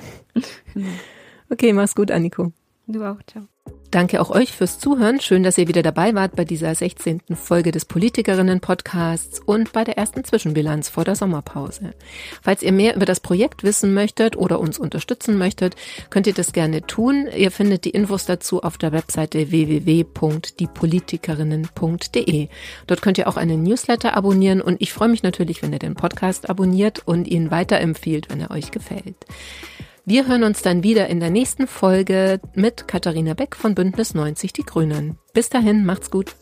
genau. 0.73 0.87
Okay, 1.49 1.71
mach's 1.71 1.95
gut, 1.95 2.11
Anniko. 2.11 2.51
Du 2.87 3.03
auch, 3.03 3.21
ciao. 3.27 3.47
Danke 3.91 4.19
auch 4.21 4.29
euch 4.29 4.51
fürs 4.51 4.79
Zuhören. 4.79 5.21
Schön, 5.21 5.43
dass 5.43 5.57
ihr 5.57 5.69
wieder 5.69 5.81
dabei 5.81 6.13
wart 6.13 6.35
bei 6.35 6.45
dieser 6.45 6.75
16. 6.75 7.21
Folge 7.35 7.71
des 7.71 7.85
Politikerinnen-Podcasts 7.85 9.39
und 9.39 9.71
bei 9.71 9.85
der 9.85 9.97
ersten 9.97 10.25
Zwischenbilanz 10.25 10.89
vor 10.89 11.05
der 11.05 11.15
Sommerpause. 11.15 11.93
Falls 12.41 12.63
ihr 12.63 12.73
mehr 12.73 12.95
über 12.95 13.05
das 13.05 13.19
Projekt 13.21 13.63
wissen 13.63 13.93
möchtet 13.93 14.37
oder 14.37 14.59
uns 14.59 14.77
unterstützen 14.77 15.37
möchtet, 15.37 15.77
könnt 16.09 16.27
ihr 16.27 16.33
das 16.33 16.51
gerne 16.51 16.81
tun. 16.81 17.29
Ihr 17.35 17.51
findet 17.51 17.85
die 17.85 17.91
Infos 17.91 18.25
dazu 18.25 18.61
auf 18.61 18.77
der 18.77 18.91
Webseite 18.91 19.51
www.diepolitikerinnen.de. 19.51 22.49
Dort 22.87 23.01
könnt 23.01 23.17
ihr 23.17 23.27
auch 23.27 23.37
einen 23.37 23.63
Newsletter 23.63 24.15
abonnieren 24.15 24.61
und 24.61 24.81
ich 24.81 24.91
freue 24.91 25.09
mich 25.09 25.23
natürlich, 25.23 25.61
wenn 25.61 25.73
ihr 25.73 25.79
den 25.79 25.95
Podcast 25.95 26.49
abonniert 26.49 27.03
und 27.05 27.27
ihn 27.27 27.51
weiterempfiehlt, 27.51 28.29
wenn 28.29 28.41
er 28.41 28.51
euch 28.51 28.71
gefällt. 28.71 29.15
Wir 30.09 30.25
hören 30.25 30.43
uns 30.43 30.61
dann 30.61 30.83
wieder 30.83 31.07
in 31.07 31.19
der 31.19 31.31
nächsten 31.31 31.67
Folge 31.67 32.39
mit 32.53 32.87
Katharina 32.87 33.33
Beck 33.33 33.57
von 33.57 33.75
Bündnis 33.75 34.13
90 34.13 34.53
Die 34.53 34.63
Grünen. 34.63 35.17
Bis 35.33 35.49
dahin, 35.49 35.85
macht's 35.85 36.09
gut. 36.09 36.37